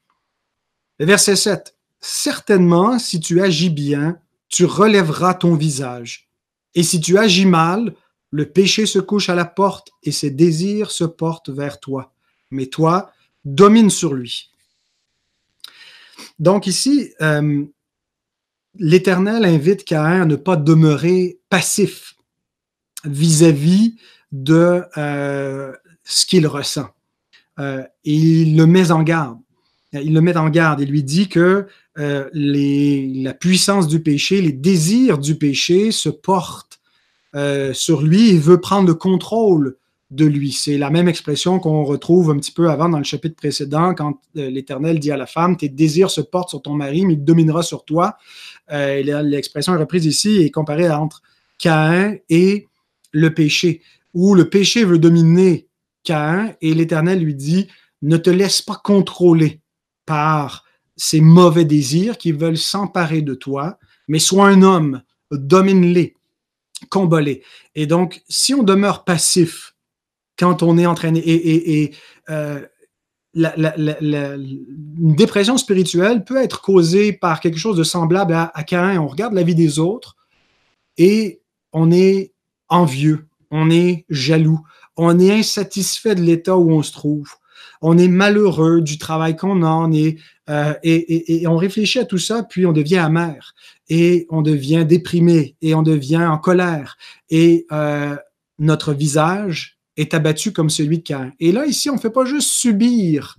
Verset 0.99 1.35
7. 1.35 1.75
Certainement, 1.99 2.97
si 2.97 3.19
tu 3.19 3.41
agis 3.41 3.69
bien, 3.69 4.19
tu 4.47 4.63
relèveras 4.63 5.33
ton 5.33 5.55
visage. 5.55 6.29
Et 6.75 6.83
si 6.83 7.01
tu 7.01 7.17
agis 7.17 7.45
mal, 7.45 7.93
le 8.31 8.49
péché 8.49 8.85
se 8.85 8.99
couche 8.99 9.29
à 9.29 9.35
la 9.35 9.45
porte 9.45 9.89
et 10.03 10.11
ses 10.11 10.31
désirs 10.31 10.91
se 10.91 11.03
portent 11.03 11.49
vers 11.49 11.81
toi. 11.81 12.13
Mais 12.51 12.67
toi, 12.67 13.11
domine 13.43 13.89
sur 13.89 14.13
lui. 14.13 14.51
Donc 16.37 16.67
ici, 16.67 17.13
euh, 17.21 17.65
l'Éternel 18.75 19.43
invite 19.45 19.83
Caïn 19.83 20.21
à 20.21 20.25
ne 20.25 20.37
pas 20.37 20.55
demeurer 20.55 21.39
passif 21.49 22.15
vis-à-vis 23.05 23.95
de 24.31 24.83
euh, 24.97 25.73
ce 26.03 26.25
qu'il 26.25 26.47
ressent. 26.47 26.87
Euh, 27.59 27.83
il 28.03 28.55
le 28.55 28.65
met 28.65 28.91
en 28.91 29.03
garde. 29.03 29.37
Il 29.93 30.13
le 30.13 30.21
met 30.21 30.37
en 30.37 30.49
garde 30.49 30.81
et 30.81 30.85
lui 30.85 31.03
dit 31.03 31.29
que 31.29 31.67
euh, 31.97 32.29
la 32.33 33.33
puissance 33.33 33.87
du 33.87 34.01
péché, 34.01 34.41
les 34.41 34.51
désirs 34.51 35.17
du 35.17 35.35
péché 35.35 35.91
se 35.91 36.09
portent 36.09 36.79
sur 37.73 38.01
lui 38.01 38.31
et 38.31 38.39
veut 38.39 38.59
prendre 38.59 38.87
le 38.87 38.95
contrôle 38.95 39.77
de 40.09 40.25
lui. 40.25 40.51
C'est 40.51 40.79
la 40.79 40.89
même 40.89 41.07
expression 41.07 41.59
qu'on 41.59 41.83
retrouve 41.83 42.31
un 42.31 42.37
petit 42.37 42.51
peu 42.51 42.71
avant 42.71 42.89
dans 42.89 42.97
le 42.97 43.03
chapitre 43.03 43.35
précédent, 43.35 43.93
quand 43.93 44.19
l'Éternel 44.33 44.97
dit 44.97 45.11
à 45.11 45.17
la 45.17 45.27
femme, 45.27 45.55
tes 45.55 45.69
désirs 45.69 46.09
se 46.09 46.21
portent 46.21 46.49
sur 46.49 46.63
ton 46.63 46.73
mari, 46.73 47.05
mais 47.05 47.13
il 47.13 47.23
dominera 47.23 47.61
sur 47.61 47.85
toi. 47.85 48.17
L'expression 48.71 49.75
est 49.75 49.77
reprise 49.77 50.07
ici 50.07 50.41
et 50.41 50.49
comparée 50.49 50.89
entre 50.89 51.21
Caïn 51.59 52.15
et 52.29 52.68
le 53.11 53.33
péché, 53.33 53.81
où 54.13 54.35
le 54.35 54.49
péché 54.49 54.83
veut 54.83 54.99
dominer 54.99 55.67
Caïn 56.03 56.53
et 56.61 56.73
l'Éternel 56.73 57.23
lui 57.23 57.35
dit, 57.35 57.67
ne 58.01 58.17
te 58.17 58.29
laisse 58.29 58.61
pas 58.61 58.79
contrôler 58.81 59.61
par 60.05 60.65
ces 60.95 61.21
mauvais 61.21 61.65
désirs 61.65 62.17
qui 62.17 62.31
veulent 62.31 62.57
s'emparer 62.57 63.21
de 63.21 63.33
toi, 63.33 63.77
mais 64.07 64.19
sois 64.19 64.47
un 64.47 64.61
homme, 64.61 65.01
domine-les, 65.31 66.15
combat-les. 66.89 67.43
Et 67.75 67.85
donc, 67.85 68.21
si 68.27 68.53
on 68.53 68.63
demeure 68.63 69.03
passif, 69.03 69.75
quand 70.39 70.63
on 70.63 70.77
est 70.77 70.85
entraîné. 70.85 71.21
Et, 71.25 71.93
euh, 72.29 72.65
une 73.35 75.15
dépression 75.15 75.57
spirituelle 75.57 76.23
peut 76.23 76.37
être 76.37 76.61
causée 76.61 77.13
par 77.13 77.41
quelque 77.41 77.59
chose 77.59 77.77
de 77.77 77.83
semblable 77.83 78.33
à, 78.33 78.51
à 78.55 78.63
Cain. 78.63 78.99
On 78.99 79.07
regarde 79.07 79.33
la 79.33 79.43
vie 79.43 79.53
des 79.53 79.77
autres 79.77 80.15
et 80.97 81.41
on 81.71 81.91
est 81.91 82.33
envieux, 82.69 83.27
on 83.51 83.69
est 83.69 84.05
jaloux, 84.09 84.59
on 84.97 85.19
est 85.19 85.31
insatisfait 85.31 86.15
de 86.15 86.21
l'état 86.21 86.57
où 86.57 86.71
on 86.71 86.83
se 86.83 86.91
trouve, 86.91 87.33
on 87.81 87.97
est 87.97 88.07
malheureux 88.07 88.81
du 88.81 88.97
travail 88.97 89.35
qu'on 89.35 89.63
a, 89.63 89.89
est, 89.93 90.17
euh, 90.49 90.73
et, 90.83 91.41
et, 91.41 91.47
on 91.47 91.57
réfléchit 91.57 91.99
à 91.99 92.05
tout 92.05 92.17
ça, 92.17 92.43
puis 92.43 92.65
on 92.65 92.73
devient 92.73 92.97
amer, 92.97 93.53
et 93.87 94.27
on 94.29 94.41
devient 94.41 94.85
déprimé, 94.87 95.55
et 95.61 95.73
on 95.75 95.83
devient 95.83 96.25
en 96.25 96.37
colère, 96.37 96.97
et 97.29 97.65
euh, 97.71 98.15
notre 98.57 98.93
visage 98.93 99.77
est 99.97 100.13
abattu 100.13 100.51
comme 100.51 100.69
celui 100.69 100.99
de 100.99 101.03
Cain. 101.03 101.31
Et 101.39 101.51
là, 101.51 101.65
ici, 101.65 101.89
on 101.89 101.95
ne 101.95 101.99
fait 101.99 102.09
pas 102.09 102.25
juste 102.25 102.49
subir 102.49 103.37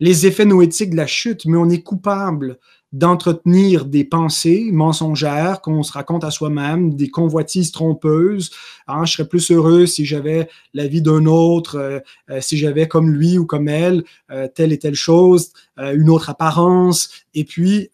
les 0.00 0.26
effets 0.26 0.44
noétiques 0.44 0.90
de 0.90 0.96
la 0.96 1.06
chute, 1.06 1.46
mais 1.46 1.56
on 1.56 1.68
est 1.68 1.82
coupable 1.82 2.58
d'entretenir 2.94 3.86
des 3.86 4.04
pensées 4.04 4.68
mensongères 4.70 5.60
qu'on 5.60 5.82
se 5.82 5.92
raconte 5.92 6.22
à 6.22 6.30
soi-même, 6.30 6.94
des 6.94 7.08
convoitises 7.08 7.72
trompeuses. 7.72 8.50
Hein, 8.86 9.04
je 9.04 9.14
serais 9.14 9.28
plus 9.28 9.50
heureux 9.50 9.86
si 9.86 10.04
j'avais 10.04 10.48
la 10.74 10.86
vie 10.86 11.02
d'un 11.02 11.26
autre, 11.26 11.76
euh, 11.76 11.98
euh, 12.30 12.40
si 12.40 12.56
j'avais 12.56 12.86
comme 12.86 13.10
lui 13.10 13.36
ou 13.36 13.46
comme 13.46 13.68
elle 13.68 14.04
euh, 14.30 14.46
telle 14.46 14.72
et 14.72 14.78
telle 14.78 14.94
chose, 14.94 15.52
une 15.76 16.08
autre 16.08 16.30
apparence. 16.30 17.10
Et 17.34 17.44
puis, 17.44 17.90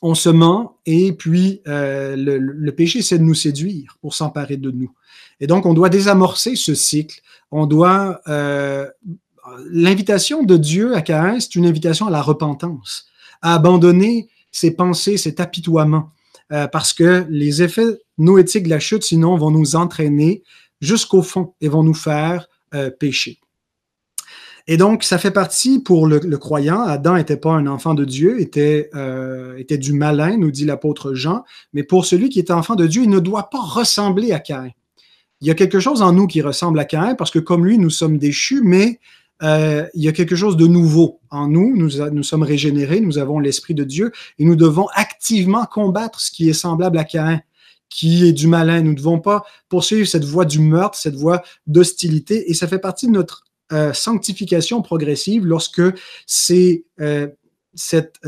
on 0.00 0.14
se 0.14 0.30
ment 0.30 0.78
et 0.86 1.12
puis 1.12 1.60
le, 1.66 2.70
péché, 2.70 3.02
c'est 3.02 3.18
de 3.18 3.22
nous 3.22 3.34
séduire 3.34 3.98
pour 4.00 4.14
s'emparer 4.14 4.56
de 4.56 4.70
nous. 4.70 4.90
Et 5.38 5.46
donc, 5.46 5.66
on 5.66 5.74
doit 5.74 5.90
désamorcer 5.90 6.56
ce 6.56 6.74
cycle. 6.74 7.20
On 7.50 7.66
doit. 7.66 8.22
L'invitation 9.70 10.44
de 10.44 10.56
Dieu 10.56 10.94
à 10.96 11.02
Caïn, 11.02 11.40
c'est 11.40 11.56
une 11.56 11.66
invitation 11.66 12.06
à 12.06 12.10
la 12.10 12.22
repentance, 12.22 13.11
à 13.42 13.54
abandonner 13.54 14.28
ses 14.50 14.74
pensées, 14.74 15.16
cet 15.16 15.40
apitoiement, 15.40 16.10
euh, 16.52 16.66
parce 16.66 16.92
que 16.92 17.26
les 17.28 17.62
effets 17.62 17.98
noétiques 18.18 18.64
de 18.64 18.70
la 18.70 18.80
chute, 18.80 19.02
sinon, 19.02 19.36
vont 19.36 19.50
nous 19.50 19.76
entraîner 19.76 20.42
jusqu'au 20.80 21.22
fond 21.22 21.54
et 21.60 21.68
vont 21.68 21.82
nous 21.82 21.94
faire 21.94 22.48
euh, 22.74 22.90
pécher. 22.90 23.38
Et 24.68 24.76
donc, 24.76 25.02
ça 25.02 25.18
fait 25.18 25.32
partie 25.32 25.80
pour 25.80 26.06
le, 26.06 26.20
croyant. 26.38 26.82
Adam 26.82 27.16
n'était 27.16 27.36
pas 27.36 27.52
un 27.52 27.66
enfant 27.66 27.94
de 27.94 28.04
Dieu, 28.04 28.40
était, 28.40 28.90
était 29.58 29.76
du 29.76 29.92
malin, 29.92 30.36
nous 30.36 30.52
dit 30.52 30.64
l'apôtre 30.64 31.14
Jean. 31.14 31.42
Mais 31.72 31.82
pour 31.82 32.06
celui 32.06 32.28
qui 32.28 32.38
est 32.38 32.52
enfant 32.52 32.76
de 32.76 32.86
Dieu, 32.86 33.02
il 33.02 33.10
ne 33.10 33.18
doit 33.18 33.50
pas 33.50 33.58
ressembler 33.58 34.30
à 34.30 34.38
Caïn 34.38 34.70
il 35.42 35.48
y 35.48 35.50
a 35.50 35.54
quelque 35.54 35.80
chose 35.80 36.02
en 36.02 36.12
nous 36.12 36.28
qui 36.28 36.40
ressemble 36.40 36.78
à 36.78 36.84
Caïn, 36.84 37.16
parce 37.16 37.32
que 37.32 37.40
comme 37.40 37.66
lui, 37.66 37.76
nous 37.76 37.90
sommes 37.90 38.16
déchus, 38.16 38.62
mais 38.62 39.00
euh, 39.42 39.84
il 39.92 40.02
y 40.02 40.08
a 40.08 40.12
quelque 40.12 40.36
chose 40.36 40.56
de 40.56 40.68
nouveau 40.68 41.20
en 41.32 41.48
nous. 41.48 41.74
Nous, 41.76 42.22
sommes 42.22 42.42
régénérés, 42.44 43.00
nous 43.00 43.18
avons 43.18 43.40
l'Esprit 43.40 43.74
de 43.74 43.82
Dieu, 43.84 44.12
et 44.38 44.44
nous 44.44 44.54
devons 44.54 44.86
activement 44.94 45.64
combattre 45.64 46.20
ce 46.20 46.30
qui 46.30 46.48
est 46.48 46.52
semblable 46.52 46.98
à 46.98 47.04
Caïn, 47.04 47.40
qui 47.88 48.26
est 48.26 48.32
du 48.32 48.46
malin. 48.46 48.82
Nous 48.82 48.92
ne 48.92 48.96
devons 48.96 49.18
pas 49.18 49.44
poursuivre 49.68 50.06
cette 50.06 50.24
voie 50.24 50.44
du 50.44 50.60
meurtre, 50.60 50.96
cette 50.96 51.16
voie 51.16 51.42
d'hostilité, 51.66 52.50
et 52.50 52.54
ça 52.54 52.68
fait 52.68 52.78
partie 52.78 53.06
de 53.06 53.12
notre 53.12 53.44
euh, 53.72 53.92
sanctification 53.92 54.82
progressive 54.82 55.44
lorsque 55.44 55.82
c'est 56.26 56.84
euh, 57.00 57.26
cette 57.74 58.18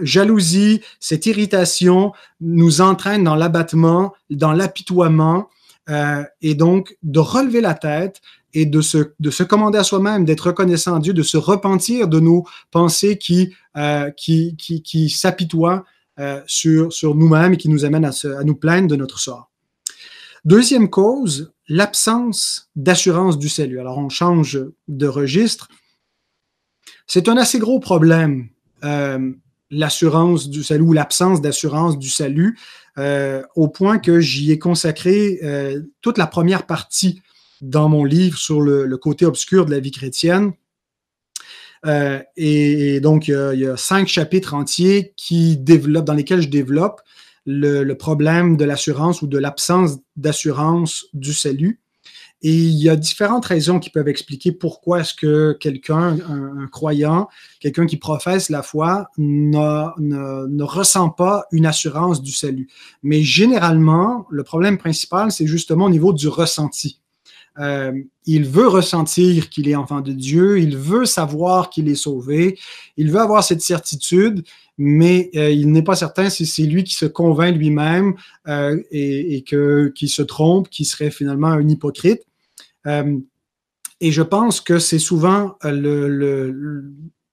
jalousie, 0.00 0.80
cette 0.98 1.26
irritation 1.26 2.12
nous 2.40 2.80
entraîne 2.80 3.22
dans 3.22 3.36
l'abattement, 3.36 4.14
dans 4.30 4.52
l'apitoiement, 4.52 5.50
euh, 5.90 6.22
et 6.42 6.54
donc 6.54 6.98
de 7.02 7.18
relever 7.18 7.62
la 7.62 7.72
tête 7.72 8.20
et 8.54 8.66
de 8.66 8.80
se, 8.80 9.12
de 9.18 9.30
se 9.30 9.42
commander 9.42 9.78
à 9.78 9.84
soi-même, 9.84 10.24
d'être 10.24 10.48
reconnaissant 10.48 10.96
à 10.96 11.00
Dieu, 11.00 11.12
de 11.12 11.22
se 11.22 11.36
repentir 11.36 12.08
de 12.08 12.20
nos 12.20 12.44
pensées 12.70 13.18
qui, 13.18 13.54
euh, 13.76 14.10
qui, 14.10 14.56
qui, 14.56 14.82
qui 14.82 15.10
s'apitoient 15.10 15.84
euh, 16.18 16.40
sur, 16.46 16.92
sur 16.92 17.14
nous-mêmes 17.14 17.54
et 17.54 17.56
qui 17.56 17.68
nous 17.68 17.84
amènent 17.84 18.04
à, 18.06 18.12
à 18.38 18.44
nous 18.44 18.54
plaindre 18.54 18.88
de 18.88 18.96
notre 18.96 19.18
sort. 19.18 19.50
Deuxième 20.44 20.88
cause, 20.88 21.52
l'absence 21.68 22.70
d'assurance 22.74 23.38
du 23.38 23.48
salut. 23.48 23.80
Alors 23.80 23.98
on 23.98 24.08
change 24.08 24.60
de 24.88 25.06
registre. 25.06 25.68
C'est 27.06 27.28
un 27.28 27.36
assez 27.36 27.58
gros 27.58 27.80
problème 27.80 28.48
l'assurance 29.70 30.48
du 30.48 30.62
salut 30.62 30.82
ou 30.82 30.92
l'absence 30.92 31.40
d'assurance 31.40 31.98
du 31.98 32.08
salut, 32.08 32.58
euh, 32.96 33.42
au 33.54 33.68
point 33.68 33.98
que 33.98 34.20
j'y 34.20 34.50
ai 34.50 34.58
consacré 34.58 35.38
euh, 35.42 35.82
toute 36.00 36.18
la 36.18 36.26
première 36.26 36.66
partie 36.66 37.22
dans 37.60 37.88
mon 37.88 38.04
livre 38.04 38.38
sur 38.38 38.60
le, 38.60 38.96
côté 38.96 39.26
obscur 39.26 39.66
de 39.66 39.70
la 39.70 39.80
vie 39.80 39.90
chrétienne. 39.90 40.52
Euh, 41.86 42.20
et, 42.36 43.00
donc, 43.00 43.28
il 43.28 43.58
y, 43.58 43.66
a, 43.66 43.76
cinq 43.76 44.08
chapitres 44.08 44.54
entiers 44.54 45.12
qui 45.16 45.56
développent, 45.56 46.04
dans 46.04 46.14
lesquels 46.14 46.42
je 46.42 46.48
développe 46.48 47.00
le, 47.46 47.92
problème 47.94 48.56
de 48.56 48.64
l'assurance 48.64 49.22
ou 49.22 49.26
de 49.26 49.38
l'absence 49.38 49.98
d'assurance 50.16 51.06
du 51.14 51.32
salut. 51.32 51.80
Et 52.40 52.52
il 52.52 52.76
y 52.76 52.88
a 52.88 52.94
différentes 52.94 53.46
raisons 53.46 53.80
qui 53.80 53.90
peuvent 53.90 54.06
expliquer 54.06 54.52
pourquoi 54.52 55.00
est-ce 55.00 55.12
que 55.12 55.54
quelqu'un, 55.54 56.18
un, 56.28 56.68
croyant, 56.68 57.28
quelqu'un 57.58 57.86
qui 57.86 57.96
professe 57.96 58.48
la 58.48 58.62
foi, 58.62 59.08
ne, 59.18 60.62
ressent 60.62 61.10
pas 61.10 61.46
une 61.50 61.66
assurance 61.66 62.22
du 62.22 62.30
salut. 62.30 62.68
Mais 63.02 63.22
généralement, 63.22 64.26
le 64.30 64.44
problème 64.44 64.78
principal, 64.78 65.32
c'est 65.32 65.46
justement 65.48 65.86
au 65.86 65.90
niveau 65.90 66.12
du 66.12 66.28
ressenti. 66.28 67.00
Euh, 67.58 67.92
il 68.24 68.46
veut 68.46 68.68
ressentir 68.68 69.48
qu'il 69.50 69.68
est 69.68 69.74
enfant 69.74 70.00
de 70.00 70.12
Dieu, 70.12 70.60
il 70.60 70.76
veut 70.76 71.06
savoir 71.06 71.70
qu'il 71.70 71.88
est 71.88 71.96
sauvé, 71.96 72.58
il 72.96 73.10
veut 73.10 73.20
avoir 73.20 73.42
cette 73.42 73.62
certitude, 73.62 74.44
mais 74.76 75.30
euh, 75.34 75.50
il 75.50 75.72
n'est 75.72 75.82
pas 75.82 75.96
certain 75.96 76.30
si 76.30 76.46
c'est 76.46 76.62
lui 76.62 76.84
qui 76.84 76.94
se 76.94 77.06
convainc 77.06 77.56
lui-même 77.56 78.14
euh, 78.46 78.80
et, 78.92 79.42
que 79.42 79.92
qui 79.94 80.08
se 80.08 80.22
trompe, 80.22 80.68
qui 80.68 80.84
serait 80.84 81.10
finalement 81.10 81.48
un 81.48 81.68
hypocrite. 81.68 82.22
Et 84.00 84.12
je 84.12 84.22
pense 84.22 84.60
que 84.62 84.78
c'est 84.78 85.00
souvent 85.00 85.56
le, 85.62 86.08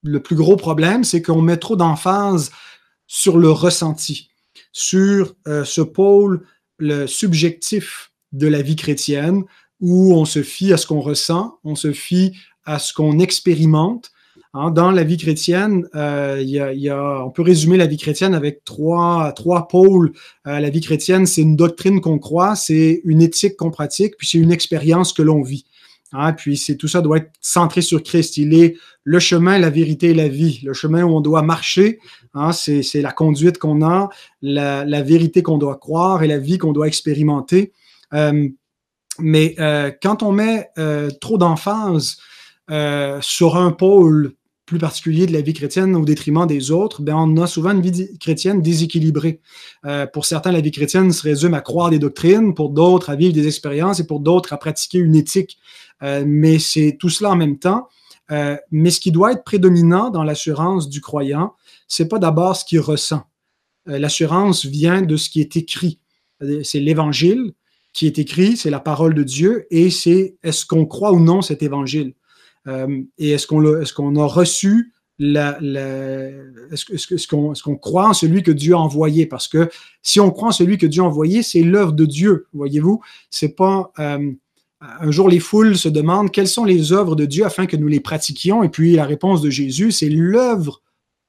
le, 0.03 0.19
plus 0.19 0.35
gros 0.35 0.57
problème, 0.57 1.05
c'est 1.05 1.21
qu'on 1.21 1.41
met 1.41 1.55
trop 1.55 1.77
d'emphase 1.77 2.51
sur 3.07 3.37
le 3.37 3.49
ressenti, 3.49 4.31
sur 4.73 5.35
ce 5.45 5.81
pôle 5.81 6.45
le 6.77 7.07
subjectif 7.07 8.11
de 8.33 8.47
la 8.47 8.61
vie 8.61 8.75
chrétienne, 8.75 9.45
où 9.85 10.13
on 10.13 10.25
se 10.25 10.41
fie 10.41 10.73
à 10.73 10.77
ce 10.77 10.87
qu'on 10.87 10.99
ressent, 10.99 11.59
on 11.63 11.75
se 11.75 11.93
fie 11.93 12.33
à 12.65 12.79
ce 12.79 12.93
qu'on 12.93 13.19
expérimente, 13.19 14.11
Hein, 14.57 14.71
dans 14.71 14.89
la 14.89 15.03
vie 15.03 15.17
chrétienne, 15.17 15.85
euh, 15.95 16.41
y 16.41 16.89
a, 16.89 17.25
on 17.25 17.29
peut 17.29 17.41
résumer 17.41 17.75
la 17.75 17.87
vie 17.87 17.97
chrétienne 17.97 18.33
avec 18.33 18.63
trois, 18.63 19.33
trois 19.33 19.67
pôles. 19.67 20.13
Euh, 20.47 20.61
la 20.61 20.69
vie 20.69 20.79
chrétienne, 20.79 21.25
c'est 21.25 21.41
une 21.41 21.57
doctrine 21.57 21.99
qu'on 21.99 22.19
croit, 22.19 22.55
c'est 22.55 23.01
une 23.03 23.21
éthique 23.21 23.57
qu'on 23.57 23.69
pratique, 23.69 24.15
puis 24.17 24.27
c'est 24.27 24.37
une 24.37 24.53
expérience 24.53 25.11
que 25.11 25.21
l'on 25.21 25.41
vit. 25.41 25.65
Hein, 26.13 26.31
puis 26.31 26.55
c'est 26.55 26.77
tout 26.77 26.87
ça 26.87 27.01
doit 27.01 27.17
être 27.17 27.31
centré 27.41 27.81
sur 27.81 28.01
Christ. 28.01 28.37
Il 28.37 28.53
est 28.53 28.77
le 29.03 29.19
chemin, 29.19 29.57
la 29.57 29.69
vérité 29.69 30.11
et 30.11 30.13
la 30.13 30.29
vie. 30.29 30.61
Le 30.63 30.71
chemin 30.71 31.03
où 31.03 31.09
on 31.09 31.19
doit 31.19 31.41
marcher, 31.41 31.99
hein, 32.33 32.53
c'est 32.53 33.01
la 33.01 33.11
conduite 33.11 33.57
qu'on 33.57 33.85
a, 33.85 34.07
la, 34.41 34.85
la 34.85 35.01
vérité 35.01 35.43
qu'on 35.43 35.57
doit 35.57 35.75
croire 35.75 36.23
et 36.23 36.27
la 36.27 36.37
vie 36.37 36.57
qu'on 36.59 36.71
doit 36.71 36.87
expérimenter. 36.87 37.73
Euh, 38.13 38.47
mais 39.19 39.55
euh, 39.59 39.91
quand 40.01 40.23
on 40.23 40.31
met 40.31 40.69
euh, 40.77 41.09
trop 41.21 41.37
d'emphase 41.37 42.17
euh, 42.71 43.19
sur 43.21 43.57
un 43.57 43.71
pôle 43.71 44.33
plus 44.65 44.79
particulier 44.79 45.27
de 45.27 45.33
la 45.33 45.41
vie 45.41 45.53
chrétienne 45.53 45.95
au 45.95 46.03
détriment 46.03 46.47
des 46.47 46.71
autres, 46.71 47.03
ben 47.03 47.15
on 47.15 47.37
a 47.37 47.45
souvent 47.45 47.71
une 47.71 47.81
vie 47.81 48.17
chrétienne 48.17 48.63
déséquilibrée. 48.63 49.39
Pour 50.11 50.25
certains, 50.25 50.51
la 50.51 50.59
vie 50.59 50.71
chrétienne 50.71 51.11
se 51.11 51.21
résume 51.21 51.53
à 51.53 51.61
croire 51.61 51.91
des 51.91 51.99
doctrines, 51.99 52.55
pour 52.55 52.71
d'autres 52.71 53.11
à 53.11 53.15
vivre 53.15 53.31
des 53.31 53.45
expériences 53.45 53.99
et 53.99 54.07
pour 54.07 54.21
d'autres 54.21 54.53
à 54.53 54.57
pratiquer 54.57 54.97
une 54.97 55.15
éthique. 55.15 55.59
Mais 56.01 56.57
c'est 56.57 56.97
tout 56.99 57.09
cela 57.09 57.29
en 57.29 57.35
même 57.35 57.59
temps. 57.59 57.89
Mais 58.71 58.89
ce 58.89 58.99
qui 58.99 59.11
doit 59.11 59.33
être 59.33 59.43
prédominant 59.43 60.09
dans 60.09 60.23
l'assurance 60.23 60.89
du 60.89 60.99
croyant, 60.99 61.53
c'est 61.87 62.07
pas 62.07 62.17
d'abord 62.17 62.55
ce 62.55 62.65
qu'il 62.65 62.79
ressent. 62.79 63.21
L'assurance 63.85 64.65
vient 64.65 65.03
de 65.03 65.15
ce 65.15 65.29
qui 65.29 65.41
est 65.41 65.55
écrit. 65.57 65.99
C'est 66.63 66.79
l'Évangile 66.79 67.53
qui 67.95 68.07
est 68.07 68.19
écrit, 68.19 68.57
c'est 68.57 68.69
la 68.69 68.81
parole 68.81 69.15
de 69.15 69.23
Dieu, 69.23 69.67
et 69.71 69.89
c'est 69.89 70.35
est-ce 70.43 70.65
qu'on 70.65 70.85
croit 70.85 71.13
ou 71.13 71.19
non 71.21 71.41
cet 71.41 71.63
Évangile? 71.63 72.13
Euh, 72.67 73.01
et 73.17 73.31
est-ce 73.31 73.47
qu'on 73.47 74.15
a, 74.17 74.25
reçu 74.25 74.91
est-ce, 75.17 77.27
qu'on, 77.27 77.53
est 77.53 77.61
qu'on 77.61 77.77
croit 77.77 78.09
en 78.09 78.13
celui 78.13 78.43
que 78.43 78.51
Dieu 78.51 78.73
a 78.73 78.79
envoyé? 78.79 79.25
Parce 79.25 79.47
que 79.47 79.69
si 80.01 80.19
on 80.19 80.29
croit 80.29 80.49
en 80.49 80.51
celui 80.51 80.77
que 80.77 80.85
Dieu 80.85 81.03
a 81.03 81.05
envoyé, 81.05 81.41
c'est 81.41 81.61
l'œuvre 81.61 81.93
de 81.93 82.05
Dieu, 82.05 82.47
voyez-vous? 82.53 82.99
C'est 83.29 83.55
pas 83.55 83.93
euh, 83.99 84.29
un 84.81 85.11
jour 85.11 85.29
les 85.29 85.39
foules 85.39 85.77
se 85.77 85.87
demandent 85.87 86.31
quelles 86.31 86.49
sont 86.49 86.65
les 86.65 86.91
œuvres 86.91 87.15
de 87.15 87.25
Dieu 87.25 87.45
afin 87.45 87.65
que 87.65 87.77
nous 87.77 87.87
les 87.87 88.01
pratiquions. 88.01 88.61
Et 88.63 88.69
puis 88.69 88.95
la 88.95 89.05
réponse 89.05 89.41
de 89.41 89.49
Jésus, 89.49 89.93
c'est 89.93 90.09
l'œuvre 90.09 90.81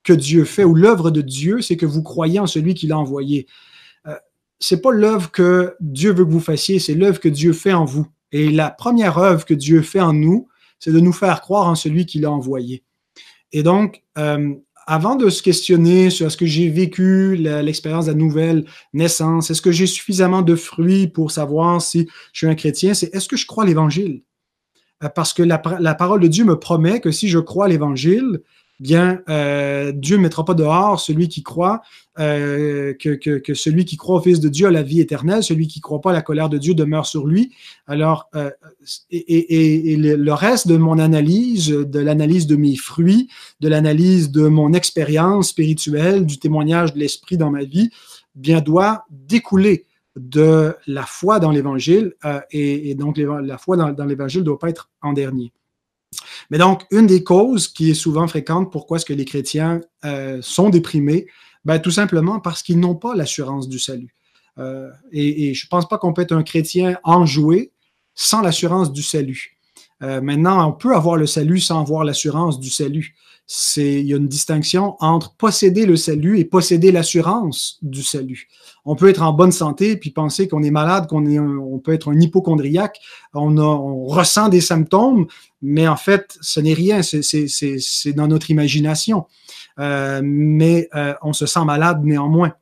que 0.02 0.12
Dieu 0.12 0.44
fait 0.44 0.64
ou 0.64 0.74
l'œuvre 0.74 1.12
de 1.12 1.20
Dieu, 1.20 1.60
c'est 1.60 1.76
que 1.76 1.86
vous 1.86 2.02
croyez 2.02 2.40
en 2.40 2.48
celui 2.48 2.74
qui 2.74 2.88
l'a 2.88 2.98
envoyé. 2.98 3.46
C'est 4.58 4.80
pas 4.80 4.92
l'œuvre 4.92 5.30
que 5.30 5.74
Dieu 5.80 6.12
veut 6.12 6.24
que 6.24 6.30
vous 6.30 6.40
fassiez, 6.40 6.78
c'est 6.78 6.94
l'œuvre 6.94 7.20
que 7.20 7.28
Dieu 7.28 7.52
fait 7.52 7.72
en 7.72 7.84
vous. 7.84 8.06
Et 8.32 8.50
la 8.50 8.70
première 8.70 9.18
œuvre 9.18 9.44
que 9.44 9.54
Dieu 9.54 9.82
fait 9.82 10.00
en 10.00 10.12
nous, 10.12 10.48
c'est 10.78 10.92
de 10.92 11.00
nous 11.00 11.12
faire 11.12 11.40
croire 11.40 11.68
en 11.68 11.74
celui 11.74 12.06
qui 12.06 12.18
l'a 12.18 12.30
envoyé. 12.30 12.82
Et 13.52 13.62
donc, 13.62 14.02
euh, 14.18 14.54
avant 14.86 15.16
de 15.16 15.30
se 15.30 15.42
questionner 15.42 16.10
sur 16.10 16.26
est-ce 16.26 16.36
que 16.36 16.46
j'ai 16.46 16.68
vécu 16.68 17.36
l'expérience 17.36 18.06
de 18.06 18.12
la 18.12 18.16
nouvelle 18.16 18.64
naissance, 18.92 19.50
est-ce 19.50 19.62
que 19.62 19.72
j'ai 19.72 19.86
suffisamment 19.86 20.42
de 20.42 20.54
fruits 20.54 21.08
pour 21.08 21.30
savoir 21.30 21.82
si 21.82 22.08
je 22.32 22.38
suis 22.38 22.46
un 22.46 22.54
chrétien, 22.54 22.94
c'est 22.94 23.14
est-ce 23.14 23.28
que 23.28 23.36
je 23.36 23.46
crois 23.46 23.64
l'Évangile? 23.64 24.22
Euh, 25.02 25.08
parce 25.08 25.32
que 25.32 25.42
la, 25.42 25.60
la, 25.80 25.94
parole 25.94 26.20
de 26.20 26.28
Dieu 26.28 26.44
me 26.44 26.58
promet 26.58 27.00
que 27.00 27.10
si 27.10 27.28
je 27.28 27.38
crois 27.38 27.68
l'Évangile, 27.68 28.40
bien, 28.80 29.22
euh, 29.28 29.92
Dieu 29.92 30.16
ne 30.16 30.22
mettra 30.22 30.44
pas 30.44 30.54
dehors 30.54 31.00
celui 31.00 31.28
qui 31.28 31.42
croit, 31.42 31.82
euh, 32.18 32.94
que, 32.94 33.14
que, 33.14 33.54
celui 33.54 33.84
qui 33.84 33.96
croit 33.96 34.16
au 34.16 34.20
Fils 34.20 34.40
de 34.40 34.48
Dieu 34.48 34.66
a 34.66 34.70
la 34.70 34.82
vie 34.82 35.00
éternelle, 35.00 35.42
celui 35.42 35.66
qui 35.66 35.78
ne 35.78 35.82
croit 35.82 36.00
pas 36.00 36.12
la 36.12 36.22
colère 36.22 36.48
de 36.48 36.58
Dieu 36.58 36.74
demeure 36.74 37.06
sur 37.06 37.26
lui. 37.26 37.52
Alors, 37.86 38.28
euh, 38.34 38.50
et, 39.10 39.96
le 39.96 40.32
reste 40.32 40.68
de 40.68 40.76
mon 40.76 40.98
analyse, 40.98 41.68
de 41.68 41.98
l'analyse 41.98 42.46
de 42.46 42.56
mes 42.56 42.76
fruits, 42.76 43.28
de 43.60 43.68
l'analyse 43.68 44.30
de 44.30 44.46
mon 44.48 44.72
expérience 44.72 45.48
spirituelle, 45.48 46.26
du 46.26 46.38
témoignage 46.38 46.94
de 46.94 46.98
l'Esprit 46.98 47.36
dans 47.36 47.50
ma 47.50 47.64
vie, 47.64 47.90
bien, 48.34 48.60
doit 48.60 49.04
découler 49.10 49.84
de 50.16 50.74
la 50.86 51.04
foi 51.04 51.40
dans 51.40 51.50
l'Évangile, 51.50 52.14
et, 52.50 52.94
donc 52.94 53.18
la 53.18 53.58
foi 53.58 53.76
dans 53.76 54.04
l'Évangile 54.06 54.40
ne 54.40 54.46
doit 54.46 54.58
pas 54.58 54.70
être 54.70 54.88
en 55.02 55.12
dernier. 55.12 55.52
Mais 56.50 56.58
donc, 56.58 56.84
une 56.90 57.06
des 57.06 57.24
causes 57.24 57.68
qui 57.68 57.90
est 57.90 57.94
souvent 57.94 58.26
fréquente, 58.28 58.70
pourquoi 58.70 58.96
est-ce 58.98 59.04
que 59.04 59.12
les 59.12 59.24
chrétiens 59.24 59.80
euh, 60.04 60.38
sont 60.42 60.70
déprimés, 60.70 61.26
ben, 61.64 61.78
tout 61.78 61.90
simplement 61.90 62.40
parce 62.40 62.62
qu'ils 62.62 62.78
n'ont 62.78 62.94
pas 62.94 63.14
l'assurance 63.14 63.68
du 63.68 63.78
salut. 63.78 64.14
Euh, 64.58 64.90
et, 65.12 65.52
je 65.54 65.66
ne 65.66 65.68
pense 65.68 65.88
pas 65.88 65.98
qu'on 65.98 66.12
peut 66.12 66.22
être 66.22 66.32
un 66.32 66.42
chrétien 66.42 66.96
enjoué 67.02 67.72
sans 68.14 68.40
l'assurance 68.40 68.92
du 68.92 69.02
salut. 69.02 69.58
Euh, 70.02 70.20
maintenant, 70.20 70.66
on 70.68 70.72
peut 70.72 70.94
avoir 70.94 71.16
le 71.16 71.26
salut 71.26 71.60
sans 71.60 71.80
avoir 71.80 72.04
l'assurance 72.04 72.60
du 72.60 72.70
salut 72.70 73.16
c'est 73.46 74.00
il 74.00 74.06
y 74.06 74.12
a 74.12 74.16
une 74.16 74.26
distinction 74.26 74.96
entre 74.98 75.34
posséder 75.36 75.86
le 75.86 75.96
salut 75.96 76.38
et 76.38 76.44
posséder 76.44 76.90
l'assurance 76.90 77.78
du 77.82 78.02
salut. 78.02 78.48
On 78.84 78.96
peut 78.96 79.08
être 79.08 79.22
en 79.22 79.32
bonne 79.32 79.52
santé 79.52 79.96
puis 79.96 80.10
penser 80.10 80.48
qu'on 80.48 80.62
est 80.62 80.70
malade, 80.70 81.06
qu'on 81.06 81.24
on 81.26 81.78
peut 81.78 81.92
être 81.92 82.10
un 82.10 82.20
hypochondriaque, 82.20 83.00
on, 83.34 83.56
on 83.58 84.06
ressent 84.06 84.48
des 84.48 84.60
symptômes, 84.60 85.26
mais 85.62 85.86
en 85.86 85.96
fait, 85.96 86.36
ce 86.40 86.60
n'est 86.60 86.74
rien, 86.74 87.02
c'est 87.02 88.12
dans 88.14 88.26
notre 88.26 88.50
imagination. 88.50 89.26
Euh, 89.78 90.20
mais 90.24 90.88
euh, 90.94 91.14
on 91.22 91.32
se 91.32 91.46
sent 91.46 91.64
malade 91.64 92.02
néanmoins. 92.02 92.54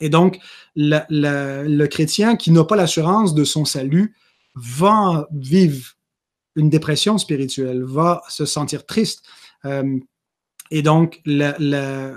Et 0.00 0.08
donc, 0.08 0.38
le 0.76 1.86
chrétien 1.86 2.36
qui 2.36 2.50
n'a 2.50 2.64
pas 2.64 2.76
l'assurance 2.76 3.34
de 3.34 3.44
son 3.44 3.64
salut 3.64 4.14
va 4.54 5.26
vivre 5.32 5.92
une 6.54 6.70
dépression 6.70 7.18
spirituelle, 7.18 7.82
va 7.82 8.22
se 8.28 8.46
sentir 8.46 8.86
triste, 8.86 9.22
euh, 9.66 9.98
et 10.72 10.82
donc, 10.82 11.22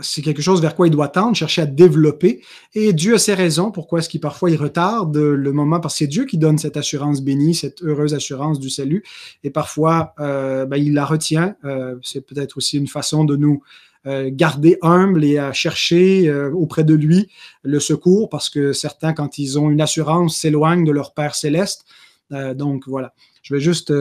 c'est 0.02 0.24
quelque 0.24 0.42
chose 0.42 0.60
vers 0.60 0.76
quoi 0.76 0.88
il 0.88 0.92
doit 0.92 1.10
tendre, 1.10 1.36
chercher 1.36 1.62
à 1.62 1.66
développer. 1.68 2.42
Et 2.74 2.94
Dieu 2.94 3.14
a 3.14 3.20
ses 3.20 3.36
raisons 3.36 3.70
pourquoi 3.70 4.00
est-ce 4.00 4.10
qu'il 4.10 4.22
parfois 4.22 4.50
il 4.50 4.58
retarde 4.58 5.16
le 5.16 5.52
moment, 5.52 5.80
parce 5.80 5.94
que 5.94 5.98
c'est 6.00 6.08
Dieu 6.08 6.26
qui 6.26 6.40
donne 6.40 6.58
cette 6.58 6.76
assurance 6.76 7.22
bénie, 7.22 7.54
cette 7.54 7.84
heureuse 7.84 8.16
assurance 8.16 8.60
du 8.60 8.72
salut. 8.72 9.04
Et 9.44 9.52
parfois, 9.52 10.16
euh, 10.20 10.66
ben, 10.66 10.78
il 10.78 10.96
la 10.96 11.06
retient. 11.06 11.58
Euh, 11.64 11.96
c'est 12.02 12.26
peut-être 12.26 12.58
aussi 12.58 12.78
une 12.78 12.88
façon 12.88 13.24
de 13.24 13.36
nous 13.36 13.62
garder 14.06 14.78
humbles 14.82 15.26
et 15.26 15.38
à 15.38 15.52
chercher 15.52 16.34
auprès 16.54 16.86
de 16.86 16.96
lui 16.96 17.30
le 17.64 17.80
secours, 17.80 18.30
parce 18.30 18.50
que 18.50 18.72
certains, 18.72 19.14
quand 19.14 19.38
ils 19.38 19.60
ont 19.60 19.70
une 19.70 19.82
assurance, 19.82 20.38
s'éloignent 20.38 20.86
de 20.86 20.92
leur 20.92 21.14
Père 21.14 21.36
céleste. 21.36 21.86
donc 22.32 22.88
voilà, 22.88 23.14
je 23.44 23.54
vais 23.54 23.60
juste 23.60 23.94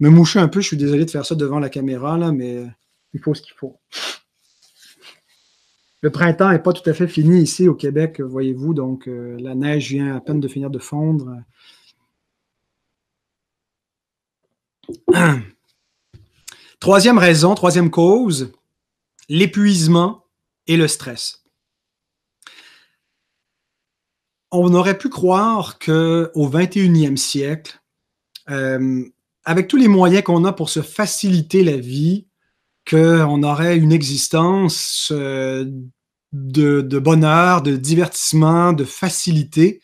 me 0.00 0.08
moucher 0.10 0.38
un 0.38 0.48
peu. 0.48 0.60
Je 0.60 0.68
suis 0.68 0.76
désolé 0.76 1.04
de 1.04 1.10
faire 1.10 1.26
ça 1.26 1.34
devant 1.34 1.58
la 1.58 1.68
caméra, 1.68 2.18
là, 2.18 2.32
mais 2.32 2.66
il 3.14 3.20
faut 3.20 3.34
ce 3.34 3.42
qu'il 3.42 3.54
faut. 3.54 3.78
Le 6.00 6.10
printemps 6.10 6.50
n'est 6.50 6.60
pas 6.60 6.72
tout 6.72 6.88
à 6.88 6.94
fait 6.94 7.08
fini 7.08 7.42
ici 7.42 7.66
au 7.66 7.74
Québec, 7.74 8.20
voyez-vous, 8.20 8.72
donc 8.72 9.08
euh, 9.08 9.36
la 9.40 9.56
neige 9.56 9.88
vient 9.90 10.14
à 10.14 10.20
peine 10.20 10.38
de 10.38 10.46
finir 10.46 10.70
de 10.70 10.78
fondre. 10.78 11.42
Troisième 16.80 17.18
raison, 17.18 17.56
troisième 17.56 17.90
cause, 17.90 18.52
l'épuisement 19.28 20.24
et 20.68 20.76
le 20.76 20.86
stress. 20.86 21.44
On 24.52 24.72
aurait 24.72 24.96
pu 24.96 25.08
croire 25.08 25.80
qu'au 25.80 26.48
21e 26.48 27.16
siècle, 27.16 27.80
euh, 28.48 29.04
avec 29.48 29.66
tous 29.66 29.78
les 29.78 29.88
moyens 29.88 30.24
qu'on 30.24 30.44
a 30.44 30.52
pour 30.52 30.68
se 30.68 30.82
faciliter 30.82 31.64
la 31.64 31.78
vie, 31.78 32.26
qu'on 32.88 33.42
aurait 33.42 33.78
une 33.78 33.92
existence 33.92 35.10
euh, 35.10 35.64
de, 36.32 36.98
bonheur, 36.98 37.62
de 37.62 37.74
divertissement, 37.76 38.74
de 38.74 38.84
facilité. 38.84 39.80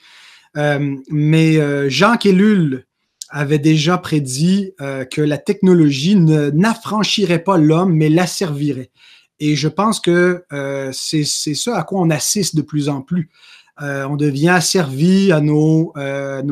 Euh, 0.59 0.94
mais 1.09 1.57
euh, 1.57 1.88
Jean 1.88 2.18
Kellul, 2.18 2.85
avait 3.31 3.59
déjà 3.59 3.98
prédit 3.98 4.74
que 5.11 5.20
la 5.20 5.38
technologie 5.38 6.14
n'affranchirait 6.14 7.42
pas 7.42 7.57
l'homme, 7.57 7.92
mais 7.92 8.09
l'asservirait. 8.09 8.92
Et 9.40 9.57
je 9.57 9.66
pense 9.66 9.98
que 9.98 10.44
c'est 10.92 11.24
ce 11.24 11.70
à 11.70 11.83
quoi 11.83 12.00
on 12.00 12.11
assiste 12.11 12.55
de 12.55 12.62
plus 12.62 12.88
en 12.88 13.00
plus. 13.00 13.31
on 13.81 14.14
devient 14.14 14.50
asservi 14.50 15.33
à 15.33 15.40
nos, 15.40 15.92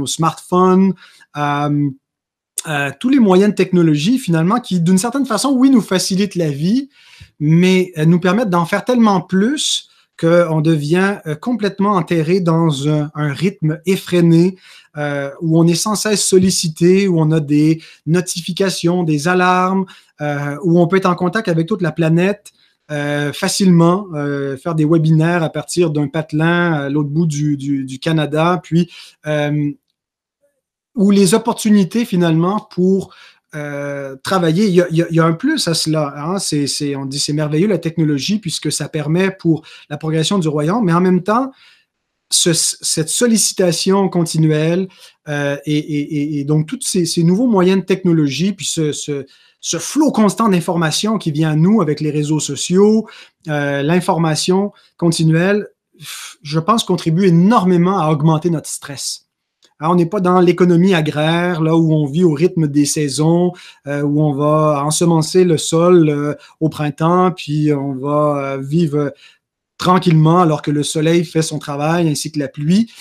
smartphones, 0.07 0.95
tous 3.01 3.09
les 3.09 3.19
moyens 3.19 3.51
de 3.51 3.57
technologie, 3.57 4.19
finalement, 4.19 4.61
qui, 4.61 4.81
d'une 4.81 4.99
certaine 4.99 5.27
façon, 5.27 5.51
oui, 5.51 5.71
nous 5.71 5.81
facilitent 5.81 6.37
la 6.37 6.51
vie, 6.51 6.91
mais 7.41 7.93
nous 8.07 8.21
permettent 8.21 8.51
d'en 8.51 8.65
faire 8.65 8.85
tellement 8.85 9.21
plus 9.21 9.89
qu'on 10.23 10.61
devient 10.61 11.19
euh, 11.27 11.35
complètement 11.35 11.93
enterré 11.93 12.41
dans 12.41 12.89
un, 12.89 13.11
rythme 13.15 13.81
effréné 13.87 14.57
euh, 14.97 15.31
où 15.41 15.59
on 15.59 15.67
est 15.67 15.75
sans 15.75 15.95
cesse 15.95 16.25
sollicité, 16.25 17.09
où 17.09 17.21
on 17.21 17.31
a 17.33 17.41
des 17.41 17.83
notifications, 18.07 19.03
des 19.03 19.27
alarmes, 19.27 19.87
euh, 20.21 20.57
où 20.63 20.79
on 20.79 20.87
peut 20.87 20.99
être 20.99 21.07
en 21.07 21.15
contact 21.15 21.49
avec 21.49 21.67
toute 21.67 21.83
la 21.83 21.93
planète 21.93 22.53
facilement, 23.33 24.09
faire 24.63 24.75
des 24.75 24.85
webinaires 24.85 25.43
à 25.43 25.49
partir 25.49 25.89
d'un 25.89 26.09
patelin 26.09 26.75
à 26.75 26.89
l'autre 26.91 27.09
bout 27.09 27.25
du, 27.25 27.57
du, 27.57 27.99
Canada, 27.99 28.61
puis 28.63 28.91
où 30.95 31.11
les 31.11 31.35
opportunités 31.35 32.05
finalement 32.05 32.67
pour 32.71 33.15
euh, 33.55 34.17
travailler. 34.23 34.67
Il 34.67 35.07
y, 35.11 35.21
a, 35.21 35.25
un 35.25 35.35
plus 35.35 35.69
à 35.69 35.75
cela. 35.75 36.15
Hein. 36.17 36.39
C'est, 36.39 36.97
on 36.97 37.05
dit 37.05 37.19
c'est 37.19 37.35
merveilleux 37.35 37.69
la 37.69 37.79
technologie 37.79 38.39
puisque 38.39 38.73
ça 38.73 38.89
permet 38.89 39.31
pour 39.31 39.63
la 39.91 39.99
progression 39.99 40.39
du 40.39 40.49
royaume, 40.49 40.85
mais 40.85 40.93
en 40.95 41.03
même 41.03 41.23
temps, 41.23 41.53
cette 42.31 43.11
sollicitation 43.11 44.09
continuelle 44.09 44.89
euh, 45.29 45.59
et, 45.67 46.45
donc 46.45 46.67
tous 46.67 46.81
ces, 46.81 47.23
nouveaux 47.23 47.47
moyens 47.47 47.81
de 47.81 47.85
technologie, 47.85 48.53
puis 48.53 48.65
ce, 48.65 48.93
ce, 48.93 49.79
flot 49.79 50.13
constant 50.13 50.49
d'informations 50.49 51.19
qui 51.19 51.31
vient 51.31 51.51
à 51.51 51.57
nous 51.57 51.83
avec 51.83 52.01
les 52.01 52.11
réseaux 52.11 52.41
sociaux, 52.41 53.07
euh, 53.49 53.83
l'information 53.83 54.73
continuelle, 54.97 55.69
je 56.43 56.59
pense 56.59 56.85
contribue 56.85 57.27
énormément 57.27 57.99
à 57.99 58.11
augmenter 58.11 58.49
notre 58.49 58.69
stress. 58.69 59.22
Hein, 59.83 59.89
on 59.91 59.95
n'est 59.97 60.07
pas 60.07 60.21
dans 60.21 60.39
l'économie 60.39 60.95
agraire, 60.95 61.61
là 61.61 61.77
où 61.77 61.93
on 61.93 62.07
vit 62.07 62.23
au 62.23 62.33
rythme 62.33 62.69
des 62.69 62.87
saisons, 62.87 63.53
euh, 63.89 64.03
où 64.03 64.23
on 64.23 64.33
va 64.33 64.85
ensemencer 64.85 65.43
le 65.43 65.59
sol 65.59 66.09
euh, 66.09 66.35
au 66.61 66.69
printemps, 66.69 67.33
puis 67.33 67.73
on 67.73 67.93
va 67.95 68.53
euh, 68.53 68.59
vivre 68.59 69.13
tranquillement 69.79 70.41
alors 70.41 70.63
que 70.63 70.71
le 70.71 70.85
soleil 70.85 71.25
fait 71.25 71.43
son 71.43 71.59
travail 71.59 72.09
ainsi 72.09 72.31
que 72.31 72.39
la 72.39 72.47
pluie. 72.47 72.93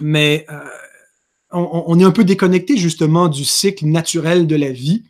mais 0.00 0.46
on, 1.50 1.98
est 1.98 2.04
un 2.04 2.12
peu 2.12 2.22
déconnecté 2.22 2.76
justement 2.76 3.26
du 3.26 3.44
cycle 3.44 3.86
naturel 3.86 4.46
de 4.46 4.54
la 4.54 4.70
vie. 4.70 5.02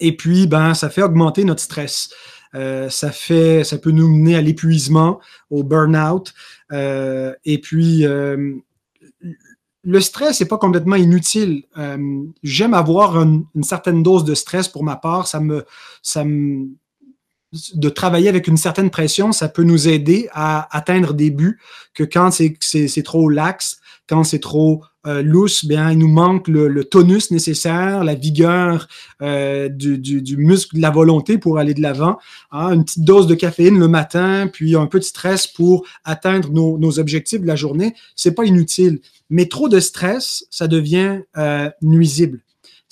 et 0.00 0.16
puis, 0.16 0.46
ben, 0.46 0.72
ça 0.72 0.88
fait 0.88 1.02
augmenter 1.02 1.44
notre 1.44 1.60
stress. 1.62 2.08
Ça 2.54 3.10
fait, 3.10 3.64
ça 3.64 3.78
peut 3.78 3.90
nous 3.90 4.08
mener 4.08 4.36
à 4.36 4.40
l'épuisement, 4.40 5.20
au 5.50 5.62
burn-out. 5.62 6.32
Euh, 6.72 7.34
et 7.44 7.60
puis, 7.60 8.06
euh, 8.06 8.54
le 9.82 10.00
stress 10.00 10.40
n'est 10.40 10.46
pas 10.46 10.58
complètement 10.58 10.96
inutile. 10.96 11.64
Euh, 11.76 12.24
j'aime 12.42 12.74
avoir 12.74 13.20
une, 13.20 13.44
certaine 13.62 14.02
dose 14.02 14.24
de 14.24 14.34
stress 14.34 14.68
pour 14.68 14.84
ma 14.84 14.96
part. 14.96 15.26
Ça 15.26 15.40
me, 15.40 15.64
ça 16.02 16.24
me, 16.24 16.68
de 17.74 17.88
travailler 17.88 18.28
avec 18.28 18.48
une 18.48 18.56
certaine 18.56 18.90
pression, 18.90 19.32
ça 19.32 19.48
peut 19.48 19.62
nous 19.62 19.88
aider 19.88 20.28
à 20.32 20.74
atteindre 20.76 21.12
des 21.12 21.30
buts 21.30 21.60
que 21.92 22.02
quand 22.02 22.30
c'est 22.32 23.02
trop 23.04 23.28
lax, 23.28 23.80
quand 24.08 24.24
c'est 24.24 24.38
trop 24.38 24.82
euh, 25.06 25.22
lousse, 25.22 25.64
bien, 25.64 25.90
il 25.90 25.98
nous 25.98 26.08
manque 26.08 26.48
le, 26.48 26.84
tonus 26.84 27.30
nécessaire, 27.30 28.04
la 28.04 28.14
vigueur 28.14 28.88
euh, 29.22 29.68
du, 29.68 30.36
muscle, 30.36 30.76
de 30.76 30.82
la 30.82 30.90
volonté 30.90 31.38
pour 31.38 31.58
aller 31.58 31.74
de 31.74 31.82
l'avant. 31.82 32.18
Hein, 32.50 32.72
une 32.74 32.84
petite 32.84 33.04
dose 33.04 33.26
de 33.26 33.34
caféine 33.34 33.78
le 33.78 33.88
matin, 33.88 34.48
puis 34.50 34.76
un 34.76 34.86
peu 34.86 34.98
de 34.98 35.04
stress 35.04 35.46
pour 35.46 35.86
atteindre 36.04 36.50
nos, 36.50 36.98
objectifs 36.98 37.40
de 37.40 37.46
la 37.46 37.56
journée, 37.56 37.94
c'est 38.14 38.34
pas 38.34 38.44
inutile. 38.44 39.00
Mais 39.30 39.46
trop 39.46 39.68
de 39.68 39.80
stress, 39.80 40.46
ça 40.50 40.68
devient 40.68 41.20
euh, 41.36 41.70
nuisible 41.82 42.43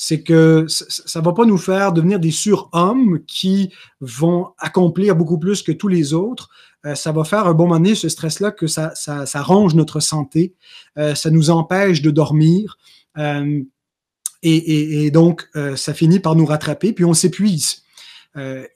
c'est 0.04 0.24
que 0.24 0.66
ça 0.66 1.20
ne 1.20 1.24
va 1.24 1.32
pas 1.32 1.44
nous 1.44 1.58
faire 1.58 1.92
devenir 1.92 2.18
des 2.18 2.32
surhommes 2.32 3.20
qui 3.24 3.72
vont 4.00 4.48
accomplir 4.58 5.14
beaucoup 5.14 5.38
plus 5.38 5.62
que 5.62 5.70
tous 5.70 5.86
les 5.86 6.12
autres. 6.12 6.48
Euh, 6.84 6.96
ça 6.96 7.12
va 7.12 7.22
faire 7.22 7.46
un 7.46 7.54
bon 7.54 7.68
moment 7.68 7.76
donné, 7.76 7.94
ce 7.94 8.08
stress-là, 8.08 8.50
que 8.50 8.66
ça, 8.66 8.96
ça, 8.96 9.42
ronge 9.42 9.76
notre 9.76 10.00
santé, 10.00 10.56
euh, 10.98 11.14
ça 11.14 11.30
nous 11.30 11.50
empêche 11.50 12.02
de 12.02 12.10
dormir. 12.10 12.78
Euh, 13.16 13.62
et, 14.42 15.12
donc, 15.12 15.48
ça 15.76 15.94
finit 15.94 16.18
par 16.18 16.34
nous 16.34 16.46
rattraper, 16.46 16.92
puis 16.92 17.04
on 17.04 17.14
s'épuise. 17.14 17.84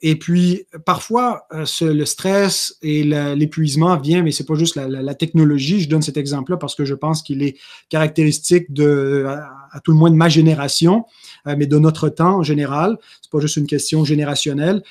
et 0.01 0.15
puis, 0.17 0.63
parfois, 0.85 1.45
le 1.51 2.05
stress 2.05 2.77
et 2.81 3.03
l'épuisement 3.03 3.97
vient, 3.97 4.23
mais 4.23 4.31
c'est 4.31 4.45
pas 4.45 4.55
juste 4.55 4.77
la, 4.77 5.13
technologie. 5.13 5.81
Je 5.81 5.89
donne 5.89 6.01
cet 6.01 6.15
exemple-là 6.15 6.55
parce 6.55 6.73
que 6.73 6.85
je 6.85 6.93
pense 6.93 7.21
qu'il 7.21 7.43
est 7.43 7.57
caractéristique 7.89 8.71
de, 8.71 9.25
à, 9.71 9.79
tout 9.79 9.91
le 9.91 9.97
moins 9.97 10.11
de 10.11 10.15
ma 10.15 10.29
génération, 10.29 11.05
mais 11.45 11.65
de 11.65 11.77
notre 11.77 12.09
temps 12.09 12.37
en 12.37 12.43
général. 12.43 12.97
C'est 13.21 13.31
pas 13.31 13.39
juste 13.39 13.57
une 13.57 13.67
question 13.67 14.03
générationnelle 14.03 14.83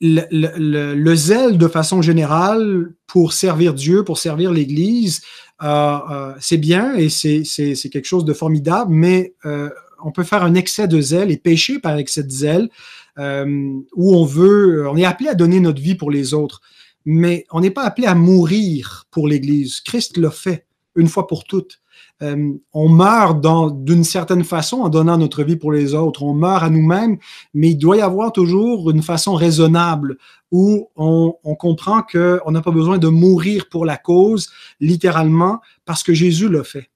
le, 0.00 1.14
zèle 1.14 1.58
de 1.58 1.68
façon 1.68 2.02
générale 2.02 2.92
pour 3.06 3.32
servir 3.32 3.74
Dieu, 3.74 4.04
pour 4.04 4.18
servir 4.18 4.52
l'Église, 4.52 5.22
euh, 5.62 5.98
euh, 6.10 6.34
c'est 6.40 6.56
bien 6.56 6.94
et 6.94 7.08
c'est 7.08 7.44
quelque 7.90 8.06
chose 8.06 8.24
de 8.24 8.32
formidable, 8.32 8.92
mais 8.92 9.34
euh, 9.44 9.70
on 10.04 10.12
peut 10.12 10.24
faire 10.24 10.42
un 10.42 10.54
excès 10.54 10.88
de 10.88 11.00
zèle 11.00 11.30
et 11.30 11.36
pécher 11.36 11.78
par 11.78 11.96
excès 11.96 12.22
de 12.22 12.30
zèle, 12.30 12.68
où 13.16 14.16
on 14.16 14.24
veut, 14.24 14.88
on 14.88 14.96
est 14.96 15.04
appelé 15.04 15.28
à 15.28 15.34
donner 15.34 15.60
notre 15.60 15.80
vie 15.80 15.94
pour 15.94 16.10
les 16.10 16.34
autres, 16.34 16.60
mais 17.04 17.46
on 17.52 17.60
n'est 17.60 17.70
pas 17.70 17.84
appelé 17.84 18.06
à 18.06 18.14
mourir 18.14 19.06
pour 19.10 19.28
l'Église. 19.28 19.80
Christ 19.80 20.16
l'a 20.16 20.30
fait 20.32 20.66
une 20.96 21.08
fois 21.08 21.26
pour 21.26 21.44
toutes. 21.44 21.80
Euh, 22.22 22.52
on 22.72 22.88
meurt 22.88 23.44
d'une 23.84 24.04
certaine 24.04 24.44
façon 24.44 24.78
en 24.78 24.88
donnant 24.88 25.18
notre 25.18 25.42
vie 25.42 25.56
pour 25.56 25.72
les 25.72 25.94
autres. 25.94 26.22
On 26.22 26.34
meurt 26.34 26.62
à 26.62 26.70
nous-mêmes, 26.70 27.18
mais 27.52 27.70
il 27.70 27.76
doit 27.76 27.96
y 27.96 28.00
avoir 28.00 28.32
toujours 28.32 28.90
une 28.90 29.02
façon 29.02 29.34
raisonnable 29.34 30.16
où 30.50 30.88
on, 30.94 31.34
comprend 31.58 32.02
qu'on 32.02 32.50
n'a 32.50 32.60
pas 32.60 32.70
besoin 32.70 32.98
de 32.98 33.08
mourir 33.08 33.68
pour 33.68 33.84
la 33.84 33.96
cause, 33.96 34.50
littéralement, 34.78 35.60
parce 35.84 36.02
que 36.02 36.14
Jésus 36.14 36.48
l'a 36.48 36.62
fait. 36.62 36.90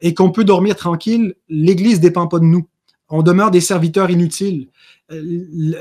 Et 0.00 0.12
qu'on 0.14 0.30
peut 0.30 0.44
dormir 0.44 0.76
tranquille. 0.76 1.34
L'Église 1.48 1.96
ne 1.96 2.02
dépend 2.02 2.28
pas 2.28 2.38
de 2.38 2.44
nous. 2.44 2.66
On 3.08 3.22
demeure 3.22 3.50
des 3.50 3.60
serviteurs 3.60 4.10
inutiles. 4.10 4.68
Euh, 5.10 5.22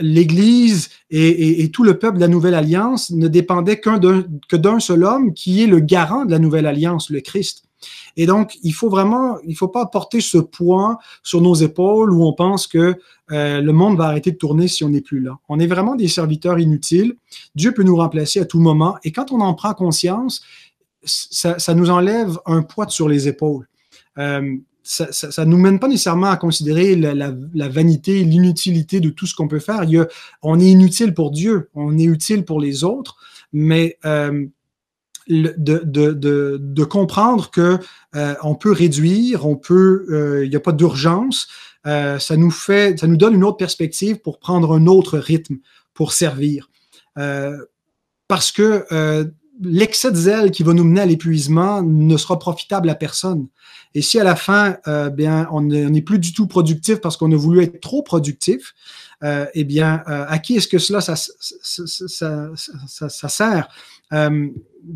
L'Église 0.02 0.90
et, 1.10 1.70
tout 1.72 1.84
le 1.84 2.00
peuple 2.00 2.16
de 2.16 2.22
la 2.22 2.28
Nouvelle 2.28 2.56
Alliance 2.56 3.10
ne 3.12 3.28
dépendaient 3.28 3.80
que 3.80 4.56
d'un 4.56 4.80
seul 4.80 5.04
homme 5.04 5.34
qui 5.34 5.64
est 5.64 5.68
le 5.68 5.80
garant 5.80 6.26
de 6.26 6.32
la 6.32 6.40
Nouvelle 6.40 6.66
Alliance, 6.66 7.10
le 7.10 7.22
Christ. 7.22 7.68
Et 8.16 8.26
donc, 8.26 8.58
il 8.64 8.74
faut 8.74 8.90
vraiment, 8.90 9.38
il 9.46 9.56
faut 9.56 9.68
pas 9.68 9.86
porter 9.86 10.22
ce 10.22 10.38
poids 10.38 10.98
sur 11.22 11.42
nos 11.42 11.54
épaules 11.54 12.12
où 12.12 12.26
on 12.26 12.34
pense 12.34 12.66
que 12.66 12.96
euh, 13.32 13.62
le 13.62 13.72
monde 13.72 13.98
va 13.98 14.06
arrêter 14.06 14.32
de 14.32 14.38
tourner 14.38 14.68
si 14.68 14.84
on 14.84 14.90
n'est 14.90 15.02
plus 15.02 15.20
là. 15.20 15.38
On 15.50 15.60
est 15.60 15.68
vraiment 15.68 15.96
des 15.96 16.08
serviteurs 16.08 16.60
inutiles. 16.60 17.16
Dieu 17.56 17.74
peut 17.74 17.84
nous 17.84 17.96
remplacer 17.96 18.40
à 18.40 18.46
tout 18.46 18.60
moment. 18.60 18.98
Et 19.04 19.12
quand 19.12 19.32
on 19.32 19.42
en 19.42 19.54
prend 19.54 19.74
conscience, 19.74 20.42
ça, 21.04 21.74
nous 21.74 21.90
enlève 21.90 22.38
un 22.46 22.64
poids 22.64 22.88
sur 22.90 23.08
les 23.08 23.28
épaules. 23.28 23.68
Euh, 24.18 24.58
ça 24.88 25.46
ne 25.46 25.50
nous 25.50 25.58
mène 25.58 25.80
pas 25.80 25.88
nécessairement 25.90 26.30
à 26.30 26.38
considérer 26.38 26.96
la, 26.96 27.70
vanité, 27.70 28.24
l'inutilité 28.24 29.00
de 29.00 29.10
tout 29.10 29.26
ce 29.26 29.36
qu'on 29.36 29.48
peut 29.48 29.60
faire. 29.60 29.84
Il 29.84 30.08
on 30.42 30.60
est 30.60 30.66
inutile 30.66 31.14
pour 31.14 31.32
Dieu, 31.32 31.70
on 31.76 31.98
est 31.98 32.06
utile 32.06 32.46
pour 32.46 32.62
les 32.62 32.84
autres, 32.84 33.18
mais 33.52 33.98
euh, 34.06 34.46
de, 35.28 36.84
comprendre 36.86 37.52
que 37.52 37.80
euh, 38.16 38.36
on 38.44 38.56
peut 38.56 38.72
réduire, 38.72 39.46
on 39.46 39.58
peut, 39.58 40.06
euh, 40.10 40.46
il 40.46 40.50
n'y 40.50 40.56
a 40.56 40.62
pas 40.62 40.72
d'urgence. 40.72 41.48
Ça 41.84 42.36
nous 42.36 42.52
fait, 42.52 43.00
ça 43.00 43.08
nous 43.08 43.16
donne 43.16 43.34
une 43.34 43.46
autre 43.46 43.56
perspective 43.56 44.20
pour 44.20 44.40
prendre 44.40 44.76
un 44.76 44.88
autre 44.88 45.18
rythme 45.18 45.58
pour 45.94 46.12
servir. 46.12 46.70
parce 48.28 48.52
que 48.52 48.86
l'excès 49.62 50.12
de 50.12 50.18
zèle 50.18 50.52
qui 50.52 50.64
va 50.64 50.74
nous 50.74 50.84
mener 50.84 51.02
à 51.02 51.06
l'épuisement 51.06 51.82
ne 51.82 52.18
sera 52.18 52.40
profitable 52.40 52.90
à 52.90 52.96
personne. 52.96 53.48
Et 53.98 54.04
si 54.04 54.20
à 54.20 54.24
la 54.24 54.36
fin, 54.36 54.78
bien, 55.12 55.48
on 55.52 55.62
n'est 55.62 56.02
plus 56.04 56.20
du 56.20 56.32
tout 56.32 56.46
productif 56.46 57.02
parce 57.02 57.18
qu'on 57.18 57.32
a 57.32 57.36
voulu 57.36 57.64
être 57.64 57.82
trop 57.82 58.04
productif, 58.04 58.76
eh 59.24 59.64
bien, 59.64 60.04
à 60.06 60.38
qui 60.38 60.58
est-ce 60.58 60.68
que 60.68 60.78
cela 60.78 61.02
ça, 61.02 61.16
ça, 61.16 63.10
ça, 63.10 63.28
sert? 63.28 63.68
Euh, 64.14 64.50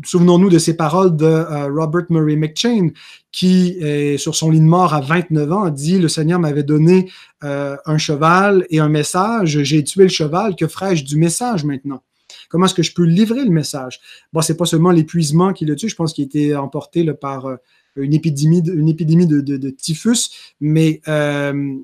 souvenons-nous 0.04 0.50
de 0.50 0.58
ces 0.58 0.76
paroles 0.76 1.16
de 1.16 1.26
euh, 1.26 1.66
Robert 1.66 2.06
Murray 2.10 2.36
McChain, 2.36 2.90
qui, 3.32 3.80
sur 4.18 4.36
son 4.36 4.52
lit 4.52 4.60
de 4.60 4.64
mort 4.64 4.94
à 4.94 5.00
29 5.00 5.52
ans, 5.52 5.68
dit 5.68 5.98
Le 5.98 6.06
Seigneur 6.08 6.38
m'avait 6.38 6.62
donné 6.62 7.10
euh, 7.42 7.76
un 7.86 7.98
cheval 7.98 8.66
et 8.70 8.78
un 8.78 8.88
message. 8.88 9.62
J'ai 9.64 9.82
tué 9.82 10.04
le 10.04 10.10
cheval. 10.10 10.54
Que 10.54 10.68
ferais-je 10.68 11.04
du 11.04 11.16
message 11.16 11.64
maintenant? 11.64 12.04
Comment 12.48 12.66
est-ce 12.66 12.74
que 12.74 12.82
je 12.82 12.94
peux 12.94 13.04
livrer 13.04 13.44
le 13.44 13.50
message? 13.50 14.00
Bon, 14.32 14.42
c'est 14.42 14.56
pas 14.56 14.66
seulement 14.66 14.90
l'épuisement 14.90 15.52
qui 15.52 15.64
le 15.64 15.74
tue, 15.74 15.88
je 15.88 15.96
pense 15.96 16.12
qu'il 16.12 16.22
a 16.22 16.26
été 16.26 16.54
emporté 16.54 17.04
par 17.14 17.46
euh, 17.46 17.56
une 17.96 18.14
épidémie, 18.14 18.62
une 18.66 18.88
épidémie 18.88 19.26
de, 19.26 19.70
typhus, 19.70 20.30
mais 20.60 21.00
euh, 21.08 21.76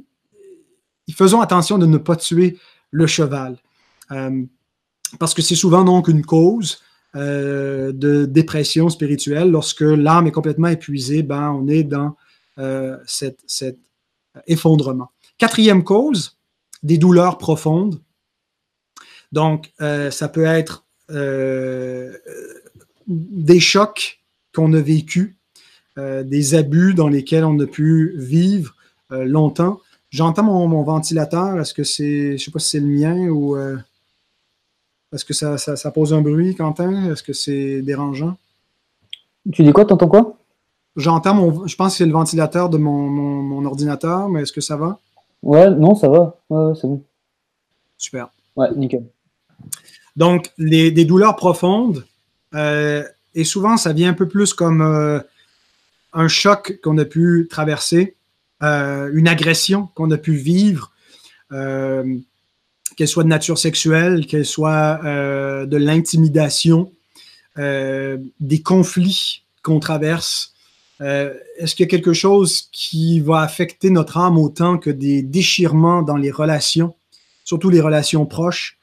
faisons 1.14 1.40
attention 1.40 1.78
de 1.78 1.86
ne 1.86 1.98
pas 1.98 2.16
tuer 2.16 2.58
le 2.90 3.06
cheval. 3.06 3.56
Euh, 4.10 4.44
parce 5.18 5.34
que 5.34 5.42
c'est 5.42 5.54
souvent 5.54 5.84
donc 5.84 6.08
une 6.08 6.24
cause 6.24 6.82
euh, 7.14 7.92
de 7.92 8.24
dépression 8.26 8.88
spirituelle. 8.88 9.50
Lorsque 9.50 9.80
l'âme 9.80 10.26
est 10.26 10.32
complètement 10.32 10.68
épuisée, 10.68 11.22
ben, 11.22 11.50
on 11.50 11.68
est 11.68 11.84
dans 11.84 12.16
cet, 13.06 13.38
cet 13.46 13.78
effondrement. 14.48 15.12
Quatrième 15.38 15.84
cause, 15.84 16.38
des 16.82 16.98
douleurs 16.98 17.38
profondes. 17.38 18.00
Donc, 19.30 19.72
ça 19.78 20.28
peut 20.28 20.44
être 20.44 20.84
des 23.06 23.60
chocs 23.60 24.18
qu'on 24.54 24.72
a 24.72 24.80
vécus, 24.80 25.30
euh, 25.30 25.37
des 26.24 26.54
abus 26.54 26.94
dans 26.94 27.08
lesquels 27.08 27.44
on 27.44 27.58
a 27.60 27.66
pu 27.66 28.14
vivre 28.16 28.74
euh, 29.10 29.24
longtemps. 29.24 29.80
J'entends 30.10 30.42
mon, 30.42 30.82
ventilateur. 30.82 31.58
Est-ce 31.60 31.74
que 31.74 31.84
c'est, 31.84 32.28
je 32.28 32.32
ne 32.32 32.38
sais 32.38 32.50
pas 32.50 32.58
si 32.58 32.70
c'est 32.70 32.80
le 32.80 32.86
mien 32.86 33.28
ou 33.28 33.56
euh, 33.56 33.76
est-ce 35.12 35.24
que 35.24 35.34
ça, 35.34 35.90
pose 35.90 36.12
un 36.12 36.20
bruit, 36.20 36.54
Quentin? 36.54 37.10
Est-ce 37.10 37.22
que 37.22 37.32
c'est 37.32 37.82
dérangeant? 37.82 38.36
Tu 39.52 39.62
dis 39.62 39.72
quoi? 39.72 39.84
T'entends 39.84 40.08
quoi? 40.08 40.38
J'entends 40.96 41.34
mon, 41.34 41.66
je 41.66 41.76
pense 41.76 41.92
que 41.92 41.98
c'est 41.98 42.06
le 42.06 42.12
ventilateur 42.12 42.68
de 42.68 42.76
mon, 42.76 43.64
ordinateur, 43.64 44.28
mais 44.28 44.42
est-ce 44.42 44.52
que 44.52 44.60
ça 44.60 44.76
va? 44.76 44.98
Ouais, 45.42 45.70
non, 45.70 45.94
ça 45.94 46.08
va. 46.08 46.36
Ouais, 46.50 46.74
c'est 46.74 46.86
bon. 46.86 47.02
Super. 47.96 48.28
Ouais, 48.56 48.68
nickel. 48.76 49.04
Donc, 50.16 50.52
les, 50.58 50.90
des 50.90 51.04
douleurs 51.04 51.36
profondes, 51.36 52.04
et 52.54 53.44
souvent, 53.44 53.76
ça 53.76 53.92
vient 53.92 54.10
un 54.10 54.14
peu 54.14 54.28
plus 54.28 54.52
comme 54.52 55.22
un 56.12 56.28
choc 56.28 56.80
qu'on 56.82 56.98
a 56.98 57.04
pu 57.04 57.46
traverser, 57.50 58.16
euh, 58.62 59.10
une 59.12 59.28
agression 59.28 59.88
qu'on 59.94 60.10
a 60.10 60.18
pu 60.18 60.32
vivre, 60.32 60.92
euh, 61.52 62.16
qu'elle 62.96 63.08
soit 63.08 63.22
de 63.22 63.28
nature 63.28 63.58
sexuelle, 63.58 64.26
qu'elle 64.26 64.46
soit 64.46 65.00
euh, 65.04 65.66
de 65.66 65.76
l'intimidation, 65.76 66.92
des 67.56 68.62
conflits 68.62 69.42
qu'on 69.64 69.80
traverse. 69.80 70.54
Est-ce 71.00 71.74
qu'il 71.74 71.82
y 71.84 71.88
a 71.88 71.90
quelque 71.90 72.12
chose 72.12 72.68
qui 72.70 73.18
va 73.18 73.40
affecter 73.40 73.90
notre 73.90 74.16
âme 74.16 74.38
autant 74.38 74.78
que 74.78 74.90
des 74.90 75.22
déchirements 75.22 76.02
dans 76.02 76.16
les 76.16 76.30
relations, 76.30 76.94
surtout 77.42 77.68
les 77.68 77.80
relations 77.80 78.26
proches? 78.26 78.77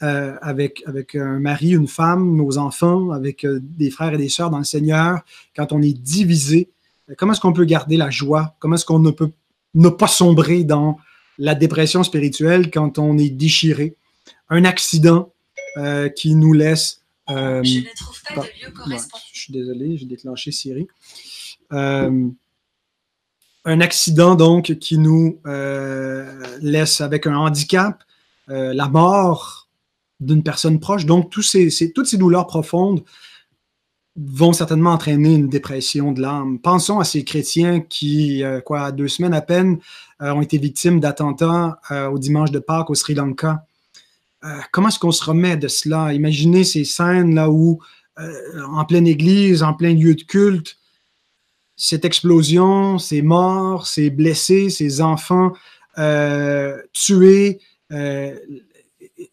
Avec, 0.00 0.82
avec 0.86 1.14
un 1.14 1.38
mari, 1.38 1.70
une 1.70 1.88
femme, 1.88 2.36
nos 2.36 2.58
enfants, 2.58 3.10
avec 3.10 3.46
des 3.46 3.90
frères 3.90 4.12
et 4.12 4.18
des 4.18 4.28
sœurs 4.28 4.50
dans 4.50 4.58
le 4.58 4.64
Seigneur, 4.64 5.20
quand 5.56 5.72
on 5.72 5.80
est 5.80 5.98
divisé, 5.98 6.68
Comment 7.18 7.32
est-ce 7.32 7.40
qu'on 7.40 7.52
peut 7.52 7.64
garder 7.64 7.96
la 7.96 8.10
joie? 8.10 8.56
Comment 8.58 8.76
est-ce 8.76 8.86
qu'on 8.86 8.98
ne 8.98 9.10
peut 9.10 9.30
ne 9.74 9.88
pas 9.88 10.06
sombrer 10.06 10.64
dans 10.64 10.98
la 11.38 11.54
dépression 11.54 12.02
spirituelle 12.02 12.70
quand 12.70 12.98
on 12.98 13.18
est 13.18 13.30
déchiré? 13.30 13.96
Un 14.48 14.64
accident 14.64 15.32
euh, 15.76 16.08
qui 16.08 16.34
nous 16.34 16.52
laisse. 16.52 17.02
Euh, 17.30 17.62
je 17.62 17.80
ne 17.80 17.96
trouve 17.96 18.22
pas 18.34 18.42
de 18.42 18.64
lieu 18.64 18.70
correspondant. 18.70 19.22
je 19.32 19.38
suis 19.38 19.52
désolé, 19.52 19.98
j'ai 19.98 20.06
déclenché 20.06 20.50
Siri. 20.50 20.86
Euh, 21.72 22.28
un 23.66 23.80
accident 23.80 24.34
donc 24.34 24.78
qui 24.78 24.98
nous 24.98 25.40
laisse 26.60 27.00
avec 27.00 27.26
un 27.26 27.36
handicap, 27.36 28.02
la 28.48 28.88
mort 28.88 29.63
d'une 30.24 30.42
personne 30.42 30.80
proche. 30.80 31.06
Donc, 31.06 31.30
toutes 31.30 31.44
ces 31.44 32.16
douleurs 32.16 32.46
profondes 32.46 33.04
vont 34.16 34.52
certainement 34.52 34.92
entraîner 34.92 35.34
une 35.34 35.48
dépression 35.48 36.12
de 36.12 36.20
l'âme. 36.20 36.58
Pensons 36.60 37.00
à 37.00 37.04
ces 37.04 37.24
chrétiens 37.24 37.80
qui, 37.80 38.44
euh, 38.44 38.60
quoi, 38.60 38.92
deux 38.92 39.08
semaines 39.08 39.34
à 39.34 39.40
peine, 39.40 39.78
euh, 40.22 40.32
ont 40.32 40.42
été 40.42 40.58
victimes 40.58 41.00
d'attentats 41.00 41.80
euh, 41.90 42.08
au 42.08 42.18
dimanche 42.18 42.52
de 42.52 42.60
Pâques 42.60 42.90
au 42.90 42.94
Sri 42.94 43.14
Lanka. 43.14 43.64
comment 44.72 44.88
est-ce 44.88 44.98
qu'on 44.98 45.10
se 45.10 45.24
remet 45.24 45.56
de 45.56 45.68
cela? 45.68 46.12
Imaginez 46.12 46.64
ces 46.64 46.84
scènes 46.84 47.34
là 47.34 47.50
où, 47.50 47.80
en 48.18 48.84
pleine 48.84 49.06
église, 49.06 49.62
en 49.62 49.72
plein 49.72 49.94
lieu 49.94 50.14
de 50.14 50.22
culte, 50.22 50.76
cette 51.76 52.04
explosion, 52.04 52.98
ces 52.98 53.22
morts, 53.22 53.86
ces 53.86 54.10
blessés, 54.10 54.68
ces 54.68 55.00
enfants 55.00 55.54
tués 56.92 57.58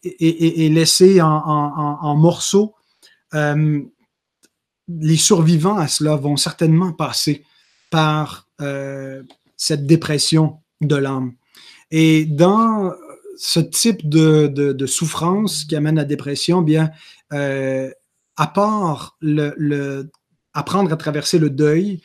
et, 0.02 0.68
laissés 0.68 1.20
en 1.20 2.16
morceaux 2.16 2.74
les 4.88 5.16
survivants 5.16 5.76
à 5.76 5.88
cela 5.88 6.16
vont 6.16 6.36
certainement 6.36 6.92
passer 6.92 7.44
par 7.90 8.48
euh, 8.60 9.22
cette 9.56 9.86
dépression 9.86 10.60
de 10.80 10.96
l'âme. 10.96 11.34
Et 11.90 12.24
dans 12.24 12.92
ce 13.36 13.60
type 13.60 14.08
de, 14.08 14.86
souffrance 14.86 15.64
qui 15.64 15.76
amène 15.76 15.98
à 15.98 16.02
la 16.02 16.08
dépression, 16.08 16.62
bien, 16.62 16.90
euh, 17.32 17.90
à 18.36 18.46
part 18.46 19.18
apprendre 20.54 20.92
à 20.92 20.96
traverser 20.96 21.38
le 21.38 21.50
deuil, 21.50 22.00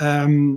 euh, 0.00 0.54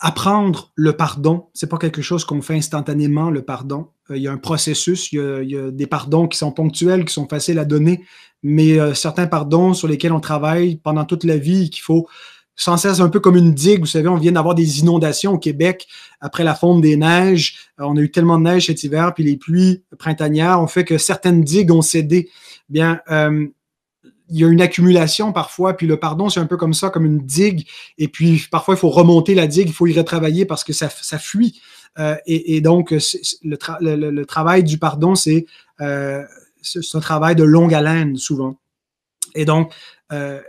apprendre 0.00 0.72
le 0.74 0.92
pardon, 0.96 1.50
c'est 1.54 1.68
pas 1.68 1.78
quelque 1.78 2.02
chose 2.02 2.24
qu'on 2.24 2.42
fait 2.42 2.56
instantanément, 2.56 3.30
le 3.30 3.42
pardon. 3.42 3.90
Il 4.10 4.22
y 4.22 4.28
a 4.28 4.32
un 4.32 4.38
processus, 4.38 5.12
il 5.12 5.18
y 5.48 5.56
a, 5.56 5.70
des 5.70 5.86
pardons 5.86 6.26
qui 6.26 6.38
sont 6.38 6.52
ponctuels, 6.52 7.04
qui 7.04 7.12
sont 7.12 7.28
faciles 7.28 7.58
à 7.58 7.64
donner, 7.64 8.04
mais 8.42 8.78
euh, 8.78 8.94
certains 8.94 9.26
pardons 9.26 9.74
sur 9.74 9.88
lesquels 9.88 10.12
on 10.12 10.20
travaille 10.20 10.76
pendant 10.76 11.04
toute 11.04 11.24
la 11.24 11.36
vie, 11.36 11.70
qu'il 11.70 11.82
faut 11.82 12.08
sans 12.56 12.76
cesse 12.76 13.00
un 13.00 13.08
peu 13.08 13.20
comme 13.20 13.36
une 13.36 13.54
digue. 13.54 13.80
Vous 13.80 13.86
savez, 13.86 14.08
on 14.08 14.16
vient 14.16 14.32
d'avoir 14.32 14.54
des 14.54 14.80
inondations 14.80 15.32
au 15.32 15.38
Québec 15.38 15.86
après 16.20 16.44
la 16.44 16.54
fonte 16.54 16.82
des 16.82 16.96
neiges. 16.96 17.70
Euh, 17.80 17.84
on 17.86 17.96
a 17.96 18.00
eu 18.00 18.10
tellement 18.10 18.38
de 18.38 18.44
neige 18.44 18.66
cet 18.66 18.82
hiver, 18.82 19.14
puis 19.14 19.24
les 19.24 19.36
pluies 19.36 19.82
printanières 19.98 20.60
ont 20.60 20.66
fait 20.66 20.84
que 20.84 20.98
certaines 20.98 21.42
digues 21.42 21.72
ont 21.72 21.82
cédé. 21.82 22.28
Bien, 22.68 23.00
euh, 23.10 23.46
il 24.30 24.38
y 24.38 24.44
a 24.44 24.48
une 24.48 24.60
accumulation 24.60 25.32
parfois, 25.32 25.76
puis 25.76 25.86
le 25.86 25.98
pardon, 25.98 26.28
c'est 26.28 26.38
un 26.38 26.46
peu 26.46 26.56
comme 26.56 26.74
ça, 26.74 26.90
comme 26.90 27.04
une 27.04 27.20
digue. 27.20 27.66
Et 27.98 28.08
puis 28.08 28.46
parfois, 28.50 28.74
il 28.74 28.78
faut 28.78 28.90
remonter 28.90 29.34
la 29.34 29.46
digue, 29.46 29.68
il 29.68 29.74
faut 29.74 29.86
y 29.86 29.92
retravailler 29.92 30.44
parce 30.44 30.62
que 30.62 30.72
ça, 30.72 30.88
ça 30.88 31.18
fuit. 31.18 31.60
Et, 32.26 32.60
donc, 32.60 32.90
le, 32.92 34.24
travail 34.24 34.64
du 34.64 34.78
pardon, 34.78 35.14
c'est 35.14 35.46
c'est 36.62 36.94
un 36.94 37.00
travail 37.00 37.36
de 37.36 37.44
longue 37.44 37.74
haleine 37.74 38.16
souvent. 38.16 38.58
Et 39.34 39.44
donc, 39.44 39.72
euh, 40.12 40.40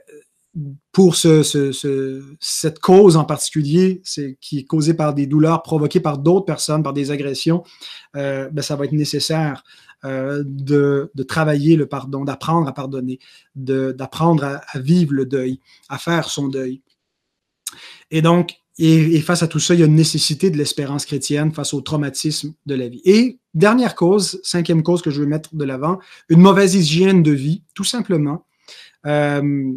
pour 0.91 1.15
cette 1.15 2.79
cause 2.79 3.15
en 3.15 3.23
particulier, 3.23 4.01
qui 4.41 4.59
est 4.59 4.63
causée 4.65 4.93
par 4.93 5.13
des 5.13 5.25
douleurs 5.25 5.63
provoquées 5.63 6.01
par 6.01 6.17
d'autres 6.17 6.45
personnes, 6.45 6.83
par 6.83 6.93
des 6.93 7.11
agressions, 7.11 7.63
euh, 8.17 8.49
ben, 8.49 8.61
ça 8.61 8.75
va 8.75 8.85
être 8.85 8.91
nécessaire 8.91 9.63
euh, 10.03 10.43
de, 10.45 11.09
travailler 11.27 11.77
le 11.77 11.85
pardon, 11.85 12.25
d'apprendre 12.25 12.67
à 12.67 12.73
pardonner, 12.73 13.19
d'apprendre 13.55 14.43
à, 14.43 14.79
vivre 14.79 15.13
le 15.13 15.25
deuil, 15.25 15.59
à 15.87 15.97
faire 15.97 16.29
son 16.29 16.49
deuil. 16.49 16.81
Et 18.09 18.21
donc, 18.21 18.60
et, 18.77 19.19
face 19.21 19.43
à 19.43 19.47
tout 19.47 19.59
ça, 19.59 19.73
il 19.73 19.79
y 19.79 19.83
a 19.83 19.85
une 19.85 19.95
nécessité 19.95 20.49
de 20.49 20.57
l'espérance 20.57 21.05
chrétienne 21.05 21.51
face 21.51 21.73
au 21.73 21.81
traumatisme 21.81 22.53
de 22.65 22.75
la 22.75 22.87
vie. 22.87 23.01
Et 23.05 23.39
dernière 23.53 23.95
cause, 23.95 24.39
cinquième 24.43 24.81
cause 24.81 25.01
que 25.01 25.11
je 25.11 25.19
veux 25.19 25.27
mettre 25.27 25.55
de 25.55 25.63
l'avant, 25.63 25.99
une 26.29 26.39
mauvaise 26.39 26.75
hygiène 26.75 27.21
de 27.21 27.31
vie, 27.31 27.63
tout 27.73 27.83
simplement. 27.83 28.45
Euh, 29.05 29.73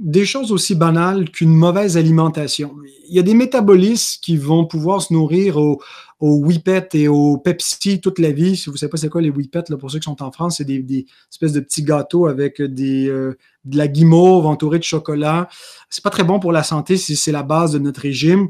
des 0.00 0.24
choses 0.24 0.50
aussi 0.50 0.74
banales 0.74 1.30
qu'une 1.30 1.54
mauvaise 1.54 1.96
alimentation. 1.96 2.74
Il 3.08 3.14
y 3.14 3.18
a 3.18 3.22
des 3.22 3.34
métabolismes 3.34 4.18
qui 4.22 4.36
vont 4.36 4.64
pouvoir 4.64 5.02
se 5.02 5.12
nourrir 5.12 5.58
au, 5.58 5.80
au 6.20 6.36
Whippet 6.36 6.88
et 6.94 7.08
au 7.08 7.36
Pepsi 7.36 8.00
toute 8.00 8.18
la 8.18 8.30
vie. 8.30 8.56
Si 8.56 8.66
vous 8.66 8.72
ne 8.72 8.78
savez 8.78 8.90
pas 8.90 8.96
c'est 8.96 9.10
quoi 9.10 9.20
les 9.20 9.30
Whippet, 9.30 9.64
là, 9.68 9.76
pour 9.76 9.90
ceux 9.90 9.98
qui 9.98 10.04
sont 10.04 10.22
en 10.22 10.32
France, 10.32 10.56
c'est 10.56 10.64
des, 10.64 11.06
espèces 11.30 11.52
de 11.52 11.60
petits 11.60 11.82
gâteaux 11.82 12.26
avec 12.26 12.60
euh, 12.60 12.68
de 12.68 13.36
la 13.76 13.88
guimauve 13.88 14.46
entourée 14.46 14.78
de 14.78 14.84
chocolat. 14.84 15.48
C'est 15.90 16.04
pas 16.04 16.10
très 16.10 16.24
bon 16.24 16.40
pour 16.40 16.52
la 16.52 16.62
santé 16.62 16.96
si 16.96 17.14
c'est 17.14 17.32
la 17.32 17.42
base 17.42 17.72
de 17.72 17.78
notre 17.78 18.00
régime. 18.00 18.48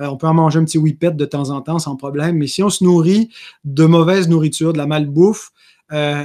Euh, 0.00 0.06
on 0.06 0.16
peut 0.16 0.26
en 0.26 0.34
manger 0.34 0.58
un 0.58 0.64
petit 0.64 0.78
whippet 0.78 1.12
de 1.12 1.24
temps 1.24 1.50
en 1.50 1.62
temps 1.62 1.78
sans 1.78 1.96
problème, 1.96 2.36
mais 2.36 2.46
si 2.46 2.62
on 2.62 2.70
se 2.70 2.84
nourrit 2.84 3.30
de 3.64 3.84
mauvaise 3.84 4.28
nourriture, 4.28 4.72
de 4.72 4.78
la 4.78 4.86
malbouffe, 4.86 5.50
euh, 5.92 6.24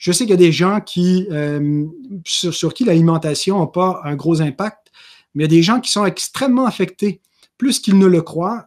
je 0.00 0.12
sais 0.12 0.24
qu'il 0.24 0.30
y 0.30 0.34
a 0.34 0.36
des 0.36 0.50
gens 0.50 0.80
qui, 0.80 1.28
euh, 1.30 1.84
sur, 2.24 2.74
qui 2.74 2.84
l'alimentation 2.84 3.60
n'a 3.60 3.66
pas 3.66 4.00
un 4.02 4.16
gros 4.16 4.40
impact, 4.40 4.90
mais 5.34 5.44
il 5.44 5.52
y 5.52 5.54
a 5.54 5.56
des 5.58 5.62
gens 5.62 5.78
qui 5.78 5.92
sont 5.92 6.06
extrêmement 6.06 6.64
affectés, 6.64 7.20
plus 7.58 7.78
qu'ils 7.78 7.98
ne 7.98 8.06
le 8.06 8.22
croient, 8.22 8.66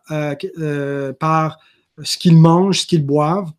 par 1.20 1.58
ce 2.04 2.18
qu'ils 2.18 2.38
mangent, 2.38 2.82
ce 2.82 2.86
qu'ils 2.86 3.06
boivent. 3.06 3.52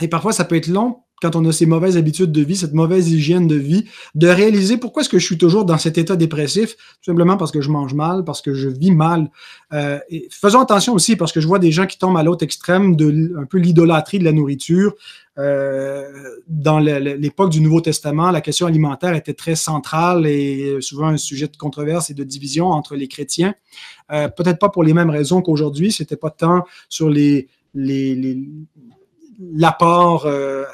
Et 0.00 0.08
parfois, 0.08 0.32
ça 0.32 0.44
peut 0.44 0.56
être 0.56 0.66
long 0.66 1.04
quand 1.22 1.34
on 1.34 1.44
a 1.46 1.52
ces 1.52 1.66
mauvaises 1.66 1.96
habitudes 1.96 2.32
de 2.32 2.42
vie, 2.42 2.56
cette 2.56 2.74
mauvaise 2.74 3.10
hygiène 3.10 3.46
de 3.46 3.54
vie, 3.54 3.86
de 4.14 4.28
réaliser 4.28 4.76
pourquoi 4.76 5.00
est-ce 5.00 5.08
que 5.08 5.18
je 5.18 5.24
suis 5.24 5.38
toujours 5.38 5.64
dans 5.64 5.78
cet 5.78 5.96
état 5.96 6.14
dépressif, 6.14 6.76
tout 6.76 7.10
simplement 7.10 7.36
parce 7.36 7.50
que 7.52 7.60
je 7.60 7.70
mange 7.70 7.94
mal, 7.94 8.24
parce 8.24 8.42
que 8.42 8.52
je 8.52 8.68
vis 8.68 8.90
mal. 8.90 9.30
Euh, 9.72 9.98
faisons 10.30 10.60
attention 10.60 10.92
aussi 10.92 11.16
parce 11.16 11.32
que 11.32 11.40
je 11.40 11.46
vois 11.46 11.58
des 11.58 11.72
gens 11.72 11.86
qui 11.86 11.98
tombent 11.98 12.18
à 12.18 12.22
l'autre 12.22 12.44
extrême 12.44 12.96
de 12.96 13.32
un 13.38 13.44
peu 13.44 13.58
l'idolâtrie 13.58 14.18
de 14.18 14.24
la 14.24 14.32
nourriture. 14.32 14.94
Euh, 15.38 16.10
dans 16.48 16.78
l'époque 16.78 17.50
du 17.50 17.60
Nouveau 17.60 17.80
Testament, 17.80 18.30
la 18.30 18.40
question 18.40 18.66
alimentaire 18.66 19.14
était 19.14 19.34
très 19.34 19.54
centrale 19.54 20.26
et 20.26 20.78
souvent 20.80 21.08
un 21.08 21.18
sujet 21.18 21.46
de 21.46 21.56
controverse 21.56 22.10
et 22.10 22.14
de 22.14 22.24
division 22.24 22.68
entre 22.68 22.94
les 22.94 23.08
chrétiens. 23.08 23.54
Euh, 24.12 24.28
Peut-être 24.28 24.58
pas 24.58 24.68
pour 24.68 24.82
les 24.82 24.94
mêmes 24.94 25.10
raisons 25.10 25.42
qu'aujourd'hui. 25.42 25.92
C'était 25.92 26.16
pas 26.16 26.30
tant 26.30 26.64
sur 26.88 27.10
les 27.10 27.48
l'apport 29.38 30.26
euh, 30.26 30.64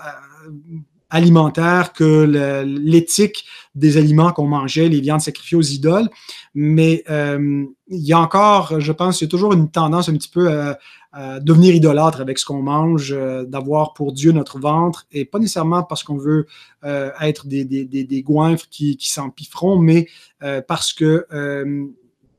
alimentaire 1.12 1.92
que 1.92 2.64
l'éthique 2.64 3.44
des 3.74 3.98
aliments 3.98 4.32
qu'on 4.32 4.46
mangeait, 4.46 4.88
les 4.88 5.00
viandes 5.00 5.20
sacrifiées 5.20 5.58
aux 5.58 5.62
idoles. 5.62 6.08
Mais 6.54 7.04
euh, 7.10 7.64
il 7.88 8.00
y 8.00 8.14
a 8.14 8.18
encore, 8.18 8.80
je 8.80 8.92
pense, 8.92 9.20
il 9.20 9.24
y 9.24 9.26
a 9.26 9.30
toujours 9.30 9.52
une 9.52 9.70
tendance 9.70 10.08
un 10.08 10.14
petit 10.14 10.30
peu 10.30 10.50
à, 10.50 10.78
devenir 11.40 11.74
idolâtre 11.74 12.22
avec 12.22 12.38
ce 12.38 12.46
qu'on 12.46 12.62
mange, 12.62 13.12
euh, 13.12 13.44
d'avoir 13.44 13.92
pour 13.92 14.14
Dieu 14.14 14.32
notre 14.32 14.58
ventre, 14.58 15.06
et 15.12 15.26
pas 15.26 15.38
nécessairement 15.38 15.82
parce 15.82 16.02
qu'on 16.04 16.16
veut 16.16 16.46
euh, 16.84 17.10
être 17.20 17.46
des, 17.46 18.22
goinfres 18.26 18.66
qui, 18.70 18.96
qui 18.96 19.10
s'empifferont, 19.10 19.78
mais 19.78 20.08
parce 20.66 20.94
que 20.94 21.26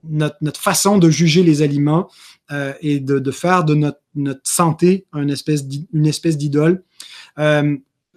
notre, 0.03 0.59
façon 0.59 0.97
de 0.97 1.11
juger 1.11 1.43
les 1.43 1.61
aliments 1.61 2.09
et 2.81 2.99
de, 2.99 3.31
faire 3.31 3.63
de 3.63 3.75
notre 4.15 4.41
santé 4.43 5.05
une 5.13 5.29
espèce 5.29 5.67
d'idole 5.67 6.83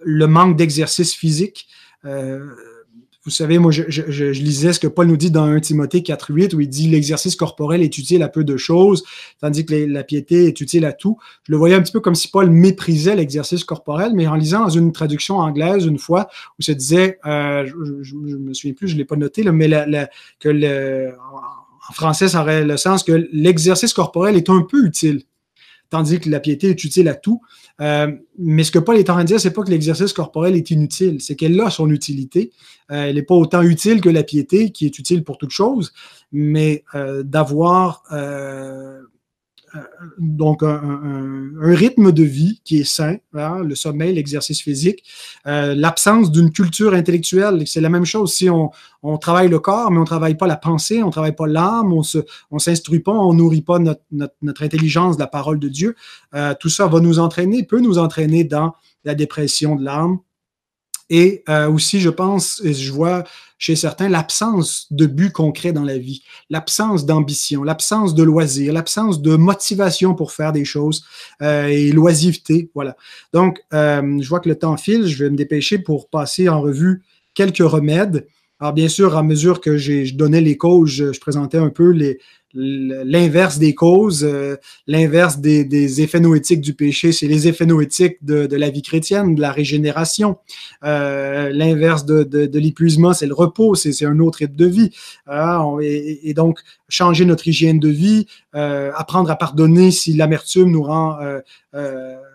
le 0.03 0.27
manque 0.27 0.55
d'exercice 0.55 1.13
physique. 1.13 1.67
Euh, 2.05 2.45
vous 3.27 3.31
savez, 3.31 3.59
moi, 3.59 3.71
je, 3.71 4.23
lisais 4.31 4.71
ce 4.71 4.79
que 4.79 4.87
Paul 4.87 5.07
nous 5.07 5.17
dit 5.17 5.31
dans 5.31 5.43
1 5.43 5.59
Timothée 5.59 5.99
4.8, 5.99 6.55
où 6.55 6.61
il 6.61 6.69
dit 6.69 6.87
l'exercice 6.87 7.35
corporel 7.35 7.83
est 7.83 7.97
utile 7.97 8.23
à 8.23 8.29
peu 8.29 8.45
de 8.45 8.55
choses, 8.55 9.03
tandis 9.41 9.65
que 9.65 9.75
la 9.75 10.05
piété 10.05 10.45
est 10.45 10.61
utile 10.61 10.85
à 10.85 10.93
tout. 10.93 11.17
Je 11.43 11.51
le 11.51 11.57
voyais 11.57 11.75
un 11.75 11.81
petit 11.81 11.91
peu 11.91 11.99
comme 11.99 12.15
si 12.15 12.29
Paul 12.29 12.49
méprisait 12.49 13.17
l'exercice 13.17 13.65
corporel, 13.65 14.13
mais 14.15 14.27
en 14.27 14.35
lisant 14.35 14.61
dans 14.61 14.69
une 14.69 14.93
traduction 14.93 15.39
anglaise 15.39 15.85
une 15.85 15.97
fois, 15.97 16.29
où 16.57 16.61
ça 16.61 16.73
disait, 16.73 17.19
euh, 17.25 17.65
je 18.01 18.15
ne 18.15 18.37
me 18.37 18.53
souviens 18.53 18.73
plus, 18.73 18.87
je 18.87 18.93
ne 18.93 18.99
l'ai 18.99 19.05
pas 19.05 19.17
noté, 19.17 19.43
mais 19.51 19.69
que 20.39 20.47
le, 20.47 21.11
en 21.89 21.93
français, 21.93 22.29
ça 22.29 22.43
aurait 22.43 22.63
le 22.63 22.77
sens 22.77 23.03
que 23.03 23.27
l'exercice 23.33 23.91
corporel 23.91 24.37
est 24.37 24.49
un 24.49 24.61
peu 24.61 24.85
utile 24.85 25.23
tandis 25.89 26.19
que 26.19 26.29
la 26.29 26.39
piété 26.39 26.69
est 26.69 26.83
utile 26.83 27.07
à 27.07 27.15
tout. 27.15 27.41
Euh, 27.81 28.11
mais 28.37 28.63
ce 28.63 28.71
que 28.71 28.79
Paul 28.79 28.97
est 28.97 29.09
en 29.09 29.13
train 29.13 29.23
de 29.23 29.27
dire, 29.27 29.39
c'est 29.39 29.51
pas 29.51 29.63
que 29.63 29.69
l'exercice 29.69 30.13
corporel 30.13 30.55
est 30.55 30.71
inutile, 30.71 31.21
c'est 31.21 31.35
qu'elle 31.35 31.59
a 31.59 31.69
son 31.69 31.89
utilité. 31.89 32.51
Euh, 32.91 33.05
elle 33.05 33.15
n'est 33.15 33.23
pas 33.23 33.35
autant 33.35 33.61
utile 33.61 34.01
que 34.01 34.09
la 34.09 34.23
piété, 34.23 34.71
qui 34.71 34.85
est 34.85 34.99
utile 34.99 35.23
pour 35.23 35.37
toute 35.37 35.51
chose, 35.51 35.93
mais 36.31 36.83
euh, 36.95 37.23
d'avoir 37.23 38.03
donc 40.17 40.63
un, 40.63 41.51
rythme 41.59 42.11
de 42.11 42.23
vie 42.23 42.61
qui 42.63 42.79
est 42.79 42.83
sain, 42.83 43.17
hein, 43.33 43.59
le 43.63 43.75
sommeil, 43.75 44.13
l'exercice 44.13 44.61
physique, 44.61 45.03
euh, 45.45 45.75
l'absence 45.75 46.31
d'une 46.31 46.51
culture 46.51 46.93
intellectuelle. 46.93 47.63
C'est 47.65 47.81
la 47.81 47.89
même 47.89 48.05
chose 48.05 48.33
si 48.33 48.49
on, 48.49 48.71
travaille 49.19 49.47
le 49.47 49.59
corps, 49.59 49.89
mais 49.91 49.97
on 49.97 50.01
ne 50.01 50.05
travaille 50.05 50.35
pas 50.35 50.47
la 50.47 50.57
pensée, 50.57 51.01
on 51.01 51.07
ne 51.07 51.11
travaille 51.11 51.35
pas 51.35 51.47
l'âme, 51.47 51.93
on 51.93 52.01
ne 52.51 52.59
s'instruit 52.59 52.99
pas, 52.99 53.13
on 53.13 53.33
nourrit 53.33 53.61
pas 53.61 53.79
notre, 53.79 54.63
intelligence 54.63 55.17
la 55.17 55.27
parole 55.27 55.59
de 55.59 55.69
Dieu. 55.69 55.95
Euh, 56.33 56.53
tout 56.59 56.69
ça 56.69 56.87
va 56.87 56.99
nous 56.99 57.19
entraîner, 57.19 57.63
peut 57.63 57.79
nous 57.79 57.97
entraîner 57.97 58.43
dans 58.43 58.73
la 59.05 59.15
dépression 59.15 59.75
de 59.75 59.83
l'âme. 59.83 60.19
Et 61.09 61.43
aussi, 61.69 62.01
je 62.01 62.09
pense, 62.09 62.61
et 62.65 62.73
je 62.73 62.91
vois 62.91 63.23
chez 63.57 63.75
certains 63.75 64.09
l'absence 64.09 64.87
de 64.91 65.05
but 65.05 65.31
concret 65.31 65.71
dans 65.71 65.83
la 65.83 65.97
vie, 65.97 66.23
l'absence 66.49 67.05
d'ambition, 67.05 67.63
l'absence 67.63 68.13
de 68.13 68.23
loisir, 68.23 68.73
l'absence 68.73 69.21
de 69.21 69.35
motivation 69.35 70.13
pour 70.13 70.31
faire 70.31 70.51
des 70.51 70.65
choses 70.65 71.03
euh, 71.41 71.67
et 71.67 71.91
l'oisiveté. 71.91 72.69
Voilà. 72.75 72.95
Donc, 73.33 73.59
euh, 73.73 74.19
je 74.21 74.29
vois 74.29 74.39
que 74.39 74.49
le 74.49 74.57
temps 74.57 74.77
file, 74.77 75.07
je 75.07 75.23
vais 75.23 75.29
me 75.29 75.35
dépêcher 75.35 75.79
pour 75.79 76.09
passer 76.09 76.49
en 76.49 76.61
revue 76.61 77.03
quelques 77.33 77.57
remèdes. 77.57 78.27
Alors, 78.59 78.73
bien 78.73 78.89
sûr, 78.89 79.15
à 79.17 79.23
mesure 79.23 79.61
que 79.61 79.77
je 79.77 80.13
donnais 80.15 80.41
les 80.41 80.57
causes, 80.57 80.89
je 81.13 81.19
présentais 81.19 81.57
un 81.57 81.69
peu 81.69 81.89
les, 81.89 82.19
l'inverse 82.53 83.59
des 83.59 83.75
causes, 83.75 84.23
euh, 84.23 84.55
l'inverse 84.87 85.39
des, 85.39 86.01
effets 86.01 86.19
noétiques 86.19 86.61
du 86.61 86.73
péché, 86.73 87.11
c'est 87.11 87.27
les 87.27 87.47
effets 87.47 87.65
noétiques 87.65 88.23
de, 88.23 88.55
la 88.55 88.69
vie 88.69 88.81
chrétienne, 88.81 89.35
de 89.35 89.41
la 89.41 89.51
régénération. 89.51 90.37
Euh, 90.83 91.49
l'inverse 91.49 92.05
de, 92.05 92.57
l'épuisement, 92.57 93.13
c'est 93.13 93.27
le 93.27 93.33
repos, 93.33 93.75
c'est 93.75 94.05
un 94.05 94.19
autre 94.19 94.39
rythme 94.39 94.55
de 94.55 94.65
vie. 94.65 94.91
Ah, 95.27 95.63
et, 95.81 96.33
donc, 96.33 96.59
changer 96.89 97.25
notre 97.25 97.47
hygiène 97.47 97.79
de 97.79 97.89
vie, 97.89 98.27
euh, 98.55 98.91
apprendre 98.95 99.29
à 99.29 99.35
pardonner 99.35 99.91
si 99.91 100.13
l'amertume 100.13 100.71
nous 100.71 100.83
rend 100.83 101.17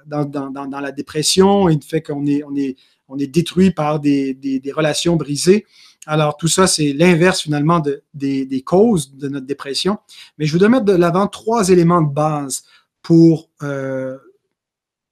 dans, 0.07 0.81
la 0.81 0.93
dépression 0.93 1.69
et 1.69 1.75
le 1.75 1.81
fait 1.81 2.03
qu'on 2.03 2.27
est, 2.27 2.43
on 2.45 2.55
est, 2.55 2.77
on 3.09 3.19
est 3.19 3.27
détruit 3.27 3.71
par 3.71 3.99
des 4.01 4.63
relations 4.75 5.17
brisées. 5.17 5.67
Alors, 6.07 6.37
tout 6.37 6.49
ça, 6.49 6.67
c'est 6.67 6.93
l'inverse 6.93 7.43
finalement 7.43 7.81
des, 8.15 8.63
causes 8.65 9.15
de 9.15 9.29
notre 9.29 9.47
dépression. 9.47 9.99
Mais 10.39 10.47
je 10.47 10.53
voudrais 10.53 10.69
mettre 10.69 10.85
de 10.85 10.95
l'avant 10.95 11.29
trois 11.29 11.69
éléments 11.69 12.03
de 12.03 12.13
base 12.13 12.65
pour 13.03 13.51
euh, 13.63 14.19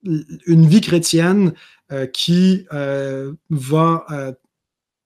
une 0.03 0.67
vie 0.67 0.81
chrétienne 0.81 1.53
euh, 1.93 2.07
qui 2.07 2.67
euh, 2.73 3.33
va 3.51 4.07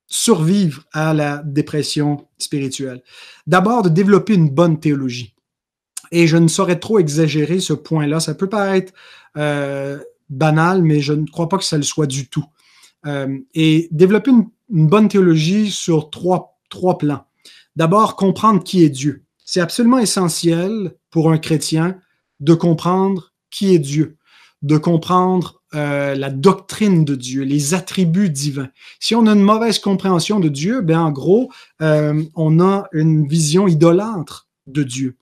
survivre 0.06 0.84
à 0.92 1.12
la 1.12 1.38
dépression 1.44 2.28
spirituelle. 2.38 3.02
D'abord, 3.46 3.82
de 3.82 3.88
développer 3.88 4.34
une 4.34 4.48
bonne 4.48 4.78
théologie. 4.78 5.34
Et 6.12 6.26
je 6.26 6.36
ne 6.36 6.46
saurais 6.46 6.78
trop 6.78 6.98
exagérer 6.98 7.58
ce 7.58 7.72
point-là. 7.72 8.20
Ça 8.20 8.34
peut 8.34 8.48
paraître 8.48 8.92
banal, 10.30 10.82
mais 10.82 11.00
je 11.00 11.12
ne 11.12 11.26
crois 11.26 11.48
pas 11.48 11.58
que 11.58 11.64
ça 11.64 11.76
le 11.76 11.82
soit 11.82 12.06
du 12.06 12.28
tout. 12.28 12.44
et 13.54 13.88
développer 13.90 14.30
une 14.30 14.48
une 14.70 14.86
bonne 14.86 15.08
théologie 15.08 15.70
sur 15.70 16.10
trois, 16.10 16.58
plans. 16.98 17.26
D'abord, 17.76 18.16
comprendre 18.16 18.64
qui 18.64 18.82
est 18.82 18.90
Dieu. 18.90 19.22
C'est 19.44 19.60
absolument 19.60 19.98
essentiel 19.98 20.94
pour 21.10 21.30
un 21.30 21.38
chrétien 21.38 21.98
de 22.40 22.54
comprendre 22.54 23.32
qui 23.50 23.74
est 23.74 23.78
Dieu, 23.78 24.16
de 24.62 24.76
comprendre 24.76 25.62
euh, 25.74 26.14
la 26.14 26.30
doctrine 26.30 27.04
de 27.04 27.14
Dieu, 27.14 27.42
les 27.42 27.74
attributs 27.74 28.30
divins. 28.30 28.70
Si 28.98 29.14
on 29.14 29.26
a 29.26 29.32
une 29.32 29.42
mauvaise 29.42 29.78
compréhension 29.78 30.40
de 30.40 30.48
Dieu, 30.48 30.80
ben 30.80 31.00
en 31.00 31.12
gros, 31.12 31.50
euh, 31.80 32.22
on 32.34 32.60
a 32.60 32.88
une 32.92 33.26
vision 33.28 33.68
idolâtre 33.68 34.48
de 34.66 34.82
Dieu. 34.82 35.16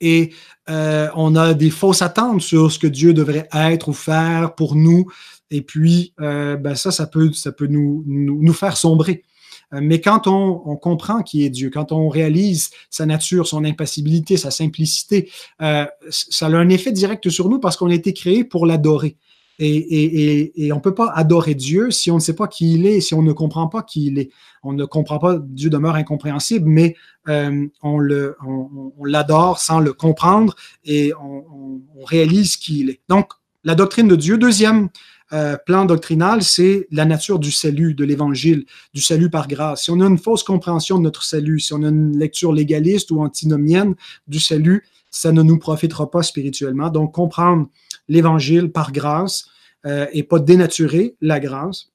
Et 0.00 0.32
euh, 0.68 1.08
on 1.16 1.34
a 1.34 1.54
des 1.54 1.70
fausses 1.70 2.02
attentes 2.02 2.42
sur 2.42 2.70
ce 2.70 2.78
que 2.78 2.86
Dieu 2.86 3.14
devrait 3.14 3.48
être 3.52 3.88
ou 3.88 3.92
faire 3.92 4.54
pour 4.54 4.74
nous. 4.74 5.06
Et 5.50 5.62
puis, 5.62 6.12
euh, 6.20 6.56
ben 6.56 6.74
ça, 6.74 6.90
ça 6.90 7.06
peut, 7.06 7.32
ça 7.32 7.52
peut 7.52 7.66
nous, 7.66 8.04
nous, 8.06 8.52
faire 8.52 8.76
sombrer. 8.76 9.24
Euh, 9.72 9.80
mais 9.82 10.00
quand 10.00 10.26
on, 10.26 10.76
comprend 10.76 11.22
qui 11.22 11.44
est 11.44 11.50
Dieu, 11.50 11.70
quand 11.70 11.92
on 11.92 12.08
réalise 12.08 12.70
sa 12.90 13.06
nature, 13.06 13.46
son 13.46 13.64
impassibilité, 13.64 14.36
sa 14.36 14.50
simplicité, 14.50 15.30
euh, 15.62 15.86
ça 16.10 16.46
a 16.46 16.50
un 16.50 16.68
effet 16.68 16.92
direct 16.92 17.28
sur 17.30 17.48
nous 17.48 17.60
parce 17.60 17.76
qu'on 17.76 17.90
a 17.90 17.94
été 17.94 18.12
créé 18.12 18.44
pour 18.44 18.66
l'adorer. 18.66 19.16
Et, 19.60 20.70
on 20.72 20.76
ne 20.76 20.80
peut 20.80 20.94
pas 20.94 21.10
adorer 21.16 21.56
Dieu 21.56 21.90
si 21.90 22.12
on 22.12 22.16
ne 22.16 22.20
sait 22.20 22.36
pas 22.36 22.46
qui 22.46 22.74
il 22.74 22.86
est, 22.86 23.00
si 23.00 23.14
on 23.14 23.22
ne 23.22 23.32
comprend 23.32 23.66
pas 23.66 23.82
qui 23.82 24.06
il 24.06 24.18
est. 24.20 24.30
On 24.62 24.72
ne 24.72 24.84
comprend 24.84 25.18
pas, 25.18 25.36
Dieu 25.42 25.68
demeure 25.68 25.96
incompréhensible, 25.96 26.68
mais 26.68 26.94
on, 27.26 27.98
le, 27.98 28.36
on, 28.46 29.04
l'adore 29.04 29.58
sans 29.58 29.80
le 29.80 29.92
comprendre 29.92 30.54
et 30.84 31.12
on, 31.20 31.82
on 31.96 32.04
réalise 32.04 32.56
qui 32.56 32.80
il 32.80 32.90
est. 32.90 33.00
Donc, 33.08 33.32
la 33.64 33.74
doctrine 33.74 34.08
de 34.08 34.16
Dieu. 34.16 34.38
Deuxième 34.38 34.88
euh, 35.32 35.56
plan 35.66 35.84
doctrinal, 35.84 36.42
c'est 36.42 36.86
la 36.90 37.04
nature 37.04 37.38
du 37.38 37.50
salut, 37.50 37.94
de 37.94 38.04
l'évangile, 38.04 38.64
du 38.94 39.02
salut 39.02 39.28
par 39.28 39.46
grâce. 39.46 39.84
Si 39.84 39.90
on 39.90 40.00
a 40.00 40.06
une 40.06 40.18
fausse 40.18 40.42
compréhension 40.42 40.98
de 40.98 41.02
notre 41.02 41.22
salut, 41.22 41.60
si 41.60 41.74
on 41.74 41.82
a 41.82 41.88
une 41.88 42.18
lecture 42.18 42.52
légaliste 42.52 43.10
ou 43.10 43.20
antinomienne 43.22 43.94
du 44.26 44.40
salut, 44.40 44.84
ça 45.10 45.32
ne 45.32 45.42
nous 45.42 45.58
profitera 45.58 46.10
pas 46.10 46.22
spirituellement. 46.22 46.88
Donc, 46.88 47.12
comprendre 47.14 47.68
l'évangile 48.08 48.70
par 48.72 48.90
grâce 48.90 49.46
euh, 49.86 50.06
et 50.12 50.22
pas 50.22 50.38
dénaturer 50.38 51.16
la 51.20 51.40
grâce. 51.40 51.90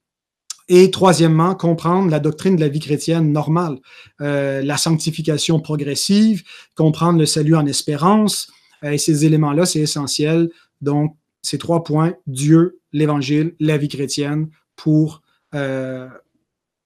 Et 0.68 0.90
troisièmement, 0.90 1.54
comprendre 1.54 2.10
la 2.10 2.20
doctrine 2.20 2.56
de 2.56 2.60
la 2.60 2.68
vie 2.68 2.80
chrétienne 2.80 3.32
normale, 3.32 3.78
euh, 4.20 4.62
la 4.62 4.76
sanctification 4.76 5.60
progressive, 5.60 6.42
comprendre 6.74 7.18
le 7.18 7.26
salut 7.26 7.56
en 7.56 7.66
espérance. 7.66 8.50
et 8.82 8.98
ces 8.98 9.24
éléments-là, 9.24 9.66
c'est 9.66 9.80
essentiel. 9.80 10.50
Donc, 10.80 11.16
ces 11.42 11.58
trois 11.58 11.84
points, 11.84 12.14
Dieu, 12.26 12.80
l'Évangile, 12.94 13.54
la 13.60 13.76
vie 13.76 13.88
chrétienne, 13.88 14.48
pour 14.76 15.20
euh, 15.54 16.08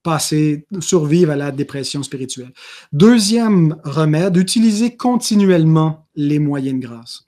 passer, 0.02 0.66
survivre 0.80 1.30
à 1.32 1.36
la 1.36 1.52
dépression 1.52 2.02
spirituelle. 2.02 2.52
Deuxième 2.92 3.76
remède, 3.84 4.36
utiliser 4.36 4.96
continuellement 4.96 6.08
les 6.16 6.40
moyens 6.40 6.80
de 6.80 6.86
grâce. 6.86 7.24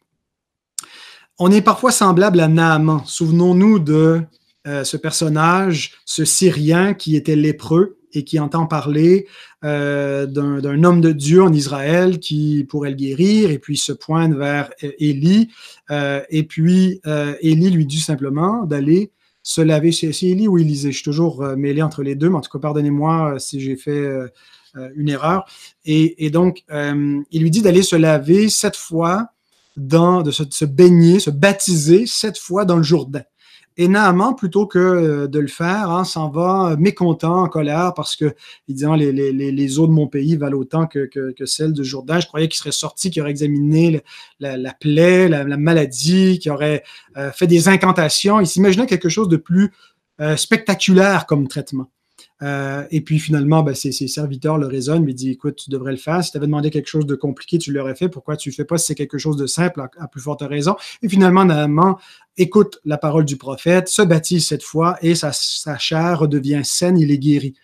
On 1.39 1.51
est 1.53 1.63
parfois 1.63 1.93
semblable 1.93 2.41
à 2.41 2.49
Naaman. 2.49 3.03
Souvenons-nous 3.07 3.79
de 3.79 4.23
euh, 4.67 4.85
ce 4.85 4.97
personnage, 4.97 5.93
ce 6.05 6.25
Syrien 6.25 6.95
qui 6.95 7.17
était 7.17 7.37
lépreux 7.37 8.00
et 8.13 8.25
qui 8.25 8.39
entend 8.39 8.67
parler 8.67 9.27
euh, 9.65 10.27
d'un 10.27 10.85
homme 10.85 11.01
de 11.01 11.13
Dieu 11.13 11.43
en 11.43 11.53
Israël 11.53 12.19
qui 12.19 12.65
pourrait 12.69 12.91
le 12.91 12.97
guérir, 12.97 13.51
et 13.51 13.59
puis 13.59 13.77
se 13.77 13.93
pointe 13.93 14.35
vers 14.35 14.71
Élie, 14.81 15.49
et 15.91 16.43
puis 16.45 17.01
Élie 17.41 17.71
lui 17.71 17.87
dit 17.87 18.01
simplement 18.01 18.65
d'aller 18.65 19.13
se 19.43 19.61
laver. 19.61 19.93
C'est 19.93 20.13
Élie 20.23 20.49
ou 20.49 20.59
Élisée? 20.59 20.93
Je 20.93 20.97
suis 20.97 21.05
toujours 21.05 21.43
mêlé 21.57 21.83
entre 21.83 22.03
les 22.03 22.15
deux, 22.15 22.29
mais 22.29 22.37
en 22.37 22.41
tout 22.41 22.51
cas, 22.51 22.59
pardonnez-moi 22.59 23.39
si 23.39 23.61
j'ai 23.61 23.77
fait 23.77 24.09
une 24.95 25.09
erreur. 25.09 25.47
Et, 25.85 26.25
et 26.27 26.31
donc, 26.31 26.65
il 26.71 27.43
lui 27.43 27.51
dit 27.51 27.63
d'aller 27.63 27.83
se 27.83 27.97
laver 27.97 28.49
sept 28.49 28.77
fois 28.77 29.29
dans, 29.77 30.23
de 30.23 30.31
se, 30.31 30.65
baigner, 30.65 31.21
se 31.21 31.31
baptiser 31.31 32.07
sept 32.07 32.39
fois 32.39 32.65
dans 32.65 32.77
le 32.77 32.83
Jourdain. 32.83 33.23
Et 33.77 33.89
Naaman, 33.89 34.35
plutôt 34.35 34.67
que 34.67 34.79
euh, 34.79 35.27
de 35.27 35.39
le 35.39 35.47
faire, 35.47 35.91
hein, 35.91 36.05
s'en 36.05 36.29
va 36.29 36.77
mécontent, 36.79 37.43
en 37.43 37.49
colère, 37.49 37.95
parce 37.95 38.17
que 38.17 38.35
il 38.69 38.75
dit, 38.75 38.85
les, 38.97 39.33
les, 39.33 39.79
eaux 39.79 39.87
de 39.87 39.93
mon 39.93 40.07
pays 40.07 40.37
valent 40.37 40.59
autant 40.59 40.87
que, 40.87 41.07
que, 41.07 41.47
celles 41.47 41.73
du 41.73 41.85
Jourdain. 41.85 42.21
Je 42.21 42.27
croyais 42.27 42.49
qu'il 42.49 42.59
serait 42.59 42.73
sorti, 42.73 43.11
qu'il 43.11 43.23
aurait 43.23 43.31
examiné 43.31 44.03
la, 44.41 44.75
plaie, 44.75 45.29
la, 45.29 45.45
maladie, 45.57 46.39
qu'il 46.39 46.51
aurait 46.53 46.83
euh, 47.17 47.31
fait 47.33 47.47
des 47.47 47.69
incantations. 47.69 48.41
Il 48.41 48.47
s'imaginait 48.47 48.87
quelque 48.87 49.09
chose 49.09 49.29
de 49.29 49.37
plus 49.37 49.73
euh, 50.21 50.37
spectaculaire 50.37 51.27
comme 51.27 51.49
traitement. 51.49 51.91
Euh, 52.43 52.85
et 52.91 53.03
puis 53.03 53.19
finalement, 53.19 53.63
ben, 53.63 53.75
ses, 53.75 53.93
serviteurs 53.93 54.57
le 54.57 54.67
raisonnent, 54.67 55.05
lui 55.05 55.15
disent 55.15 55.33
Écoute, 55.33 55.57
tu 55.57 55.71
devrais 55.71 55.93
le 55.93 55.99
faire. 55.99 56.25
Si 56.25 56.31
tu 56.31 56.37
avais 56.37 56.47
demandé 56.47 56.71
quelque 56.71 56.89
chose 56.89 57.07
de 57.07 57.15
compliqué, 57.15 57.59
tu 57.59 57.73
l'aurais 57.73 57.95
fait. 57.95 58.09
Pourquoi 58.09 58.37
tu 58.37 58.49
ne 58.49 58.53
le 58.53 58.57
fais 58.57 58.65
pas 58.65 58.79
si 58.79 58.87
c'est 58.87 58.95
quelque 58.95 59.19
chose 59.19 59.37
de 59.37 59.47
simple, 59.47 59.83
à, 59.99 60.09
plus 60.09 60.21
forte 60.21 60.43
raison? 60.43 60.77
Et 61.03 61.09
finalement, 61.09 61.45
Naaman 61.45 61.97
écoute 62.37 62.81
la 62.85 62.97
parole 62.97 63.25
du 63.25 63.37
prophète, 63.37 63.89
se 63.89 64.03
baptise 64.03 64.47
cette 64.47 64.63
fois 64.63 64.97
et 65.03 65.15
sa, 65.15 65.33
chair 65.79 66.21
redevient 66.21 66.63
saine, 66.65 66.99
il 66.99 67.11
est 67.11 67.19
guéri. 67.19 67.55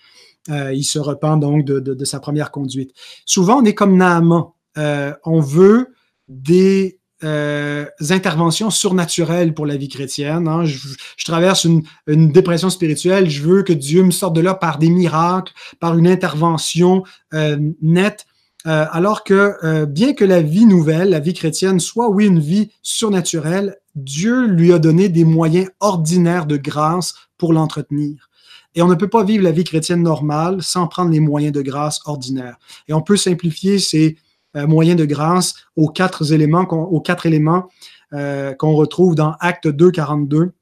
Euh, 0.50 0.72
il 0.72 0.84
se 0.84 0.98
repent 0.98 1.38
donc 1.38 1.64
de, 1.64 2.04
sa 2.04 2.20
première 2.20 2.50
conduite. 2.50 2.92
Souvent, 3.24 3.60
on 3.60 3.64
est 3.64 3.74
comme 3.74 3.96
Naaman. 3.96 4.52
Euh, 4.76 5.12
on 5.24 5.40
veut 5.40 5.94
des 6.28 6.98
euh, 7.24 7.86
interventions 8.10 8.70
surnaturelles 8.70 9.54
pour 9.54 9.64
la 9.64 9.76
vie 9.76 9.88
chrétienne. 9.88 10.48
Hein. 10.48 10.66
Je, 10.66 10.78
traverse 11.24 11.64
une, 11.64 11.82
dépression 12.06 12.68
spirituelle, 12.68 13.30
je 13.30 13.42
veux 13.42 13.62
que 13.62 13.72
Dieu 13.72 14.02
me 14.02 14.10
sorte 14.10 14.36
de 14.36 14.42
là 14.42 14.54
par 14.54 14.78
des 14.78 14.90
miracles, 14.90 15.52
par 15.80 15.96
une 15.96 16.06
intervention 16.06 17.04
euh, 17.32 17.56
nette. 17.80 18.26
Euh, 18.66 18.84
alors 18.90 19.24
que 19.24 19.84
bien 19.84 20.12
que 20.12 20.24
la 20.24 20.42
vie 20.42 20.66
nouvelle, 20.66 21.10
la 21.10 21.20
vie 21.20 21.34
chrétienne, 21.34 21.80
soit 21.80 22.10
oui 22.10 22.26
une 22.26 22.40
vie 22.40 22.70
surnaturelle, 22.82 23.76
Dieu 23.94 24.46
lui 24.46 24.72
a 24.72 24.78
donné 24.78 25.08
des 25.08 25.24
moyens 25.24 25.68
ordinaires 25.80 26.46
de 26.46 26.56
grâce 26.56 27.14
pour 27.38 27.52
l'entretenir. 27.52 28.28
Et 28.74 28.82
on 28.82 28.88
ne 28.88 28.94
peut 28.94 29.08
pas 29.08 29.24
vivre 29.24 29.42
la 29.42 29.52
vie 29.52 29.64
chrétienne 29.64 30.02
normale 30.02 30.62
sans 30.62 30.86
prendre 30.86 31.10
les 31.10 31.20
moyens 31.20 31.54
de 31.54 31.62
grâce 31.62 32.00
ordinaires. 32.04 32.58
Et 32.88 32.92
on 32.92 33.00
peut 33.00 33.16
simplifier 33.16 33.78
ces 33.78 34.18
moyen 34.64 34.94
de 34.94 35.04
grâce 35.04 35.54
aux 35.76 35.88
quatre 35.88 36.32
éléments, 36.32 36.62
aux 36.62 37.00
quatre 37.00 37.26
éléments 37.26 37.68
euh, 38.12 38.54
qu'on 38.54 38.72
retrouve 38.72 39.14
dans 39.14 39.34
Acte 39.40 39.66
2, 39.68 39.90
42, 39.90 40.52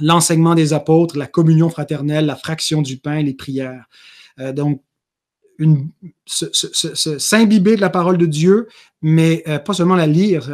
l'enseignement 0.00 0.54
des 0.54 0.72
apôtres, 0.72 1.16
la 1.16 1.26
communion 1.26 1.70
fraternelle, 1.70 2.26
la 2.26 2.36
fraction 2.36 2.82
du 2.82 2.98
pain, 2.98 3.22
les 3.22 3.34
prières. 3.34 3.84
Euh, 4.40 4.52
donc, 4.52 4.82
s'imbiber 6.26 7.76
de 7.76 7.82
la 7.82 7.90
parole 7.90 8.16
de 8.16 8.24
Dieu, 8.24 8.66
mais 9.02 9.44
pas 9.66 9.74
seulement 9.74 9.94
la 9.94 10.06
lire, 10.06 10.48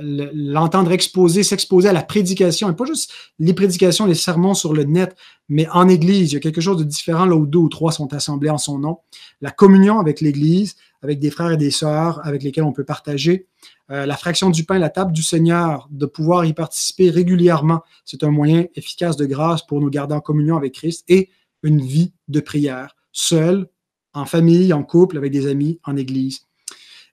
l'entendre 0.00 0.90
exposer, 0.90 1.44
s'exposer 1.44 1.88
à 1.88 1.92
la 1.92 2.02
prédication, 2.02 2.68
et 2.68 2.74
pas 2.74 2.84
juste 2.84 3.12
les 3.38 3.54
prédications, 3.54 4.04
les 4.04 4.16
sermons 4.16 4.54
sur 4.54 4.72
le 4.72 4.82
net, 4.82 5.14
mais 5.48 5.68
en 5.68 5.86
Église. 5.86 6.32
Il 6.32 6.34
y 6.34 6.38
a 6.38 6.40
quelque 6.40 6.60
chose 6.60 6.76
de 6.76 6.82
différent 6.82 7.24
là 7.24 7.36
où 7.36 7.46
deux 7.46 7.60
ou 7.60 7.68
trois 7.68 7.92
sont 7.92 8.12
assemblés 8.12 8.50
en 8.50 8.58
son 8.58 8.80
nom. 8.80 8.98
La 9.40 9.52
communion 9.52 10.00
avec 10.00 10.20
l'Église, 10.20 10.74
avec 11.02 11.18
des 11.18 11.30
frères 11.30 11.52
et 11.52 11.56
des 11.56 11.70
sœurs 11.70 12.20
avec 12.26 12.42
lesquels 12.42 12.64
on 12.64 12.72
peut 12.72 12.84
partager. 12.84 13.46
Euh, 13.90 14.06
la 14.06 14.16
fraction 14.16 14.50
du 14.50 14.64
pain, 14.64 14.78
la 14.78 14.90
table 14.90 15.12
du 15.12 15.22
Seigneur, 15.22 15.88
de 15.90 16.06
pouvoir 16.06 16.44
y 16.44 16.52
participer 16.52 17.10
régulièrement, 17.10 17.82
c'est 18.04 18.24
un 18.24 18.30
moyen 18.30 18.66
efficace 18.74 19.16
de 19.16 19.26
grâce 19.26 19.66
pour 19.66 19.80
nous 19.80 19.90
garder 19.90 20.14
en 20.14 20.20
communion 20.20 20.56
avec 20.56 20.74
Christ 20.74 21.04
et 21.08 21.30
une 21.62 21.80
vie 21.80 22.12
de 22.28 22.40
prière, 22.40 22.96
seul, 23.12 23.68
en 24.12 24.24
famille, 24.24 24.72
en 24.72 24.82
couple, 24.82 25.16
avec 25.16 25.32
des 25.32 25.46
amis, 25.46 25.80
en 25.84 25.96
Église. 25.96 26.40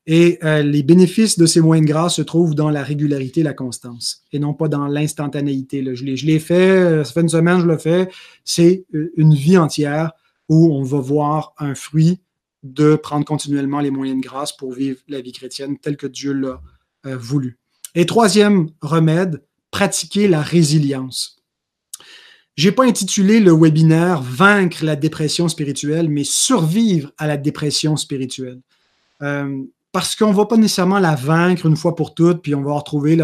Et 0.07 0.37
euh, 0.43 0.61
les 0.61 0.83
bénéfices 0.83 1.39
de 1.39 1.47
ces 1.47 1.61
moyens 1.61 1.87
de 1.87 1.91
grâce 1.91 2.15
se 2.15 2.21
trouvent 2.21 2.53
dans 2.53 2.69
la 2.69 2.83
régularité, 2.83 3.41
la 3.41 3.53
constance, 3.53 4.23
et 4.31 4.37
non 4.37 4.53
pas 4.53 4.67
dans 4.67 4.87
l'instantanéité. 4.87 5.83
Je 5.95 6.03
l'ai 6.03 6.39
fait, 6.39 6.53
euh, 6.53 7.03
ça 7.03 7.13
fait 7.13 7.21
une 7.21 7.29
semaine, 7.29 7.59
je 7.59 7.65
le 7.65 7.77
fais. 7.77 8.09
C'est 8.43 8.85
une 8.91 9.33
vie 9.33 9.57
entière 9.57 10.11
où 10.47 10.75
on 10.75 10.83
va 10.83 10.99
voir 10.99 11.53
un 11.57 11.73
fruit 11.73 12.19
de 12.65 12.95
prendre 12.95 13.25
continuellement 13.25 13.79
les 13.79 13.91
moyens 13.91 14.19
de 14.19 14.27
grâce 14.27 14.51
pour 14.51 14.73
vivre 14.73 14.99
la 15.07 15.21
vie 15.21 15.31
chrétienne 15.31 15.77
telle 15.77 15.97
que 15.97 16.07
Dieu 16.07 16.33
l'a 16.33 16.59
euh, 17.05 17.15
voulu. 17.15 17.59
Et 17.93 18.07
troisième 18.07 18.69
remède, 18.81 19.43
pratiquer 19.69 20.27
la 20.27 20.41
résilience. 20.41 21.37
J'ai 22.55 22.71
pas 22.71 22.85
intitulé 22.85 23.39
le 23.39 23.53
webinaire 23.53 24.21
Vaincre 24.21 24.83
la 24.83 24.95
dépression 24.95 25.47
spirituelle, 25.47 26.09
mais 26.09 26.23
survivre 26.23 27.11
à 27.17 27.27
la 27.27 27.37
dépression 27.37 27.97
spirituelle. 27.97 28.61
Euh, 29.21 29.63
parce 29.91 30.15
qu'on 30.15 30.31
ne 30.31 30.35
va 30.35 30.45
pas 30.45 30.57
nécessairement 30.57 30.99
la 30.99 31.15
vaincre 31.15 31.67
une 31.67 31.77
fois 31.77 31.95
pour 31.95 32.15
toutes, 32.15 32.41
puis 32.41 32.55
on 32.55 32.63
va 32.63 32.73
retrouver 32.73 33.15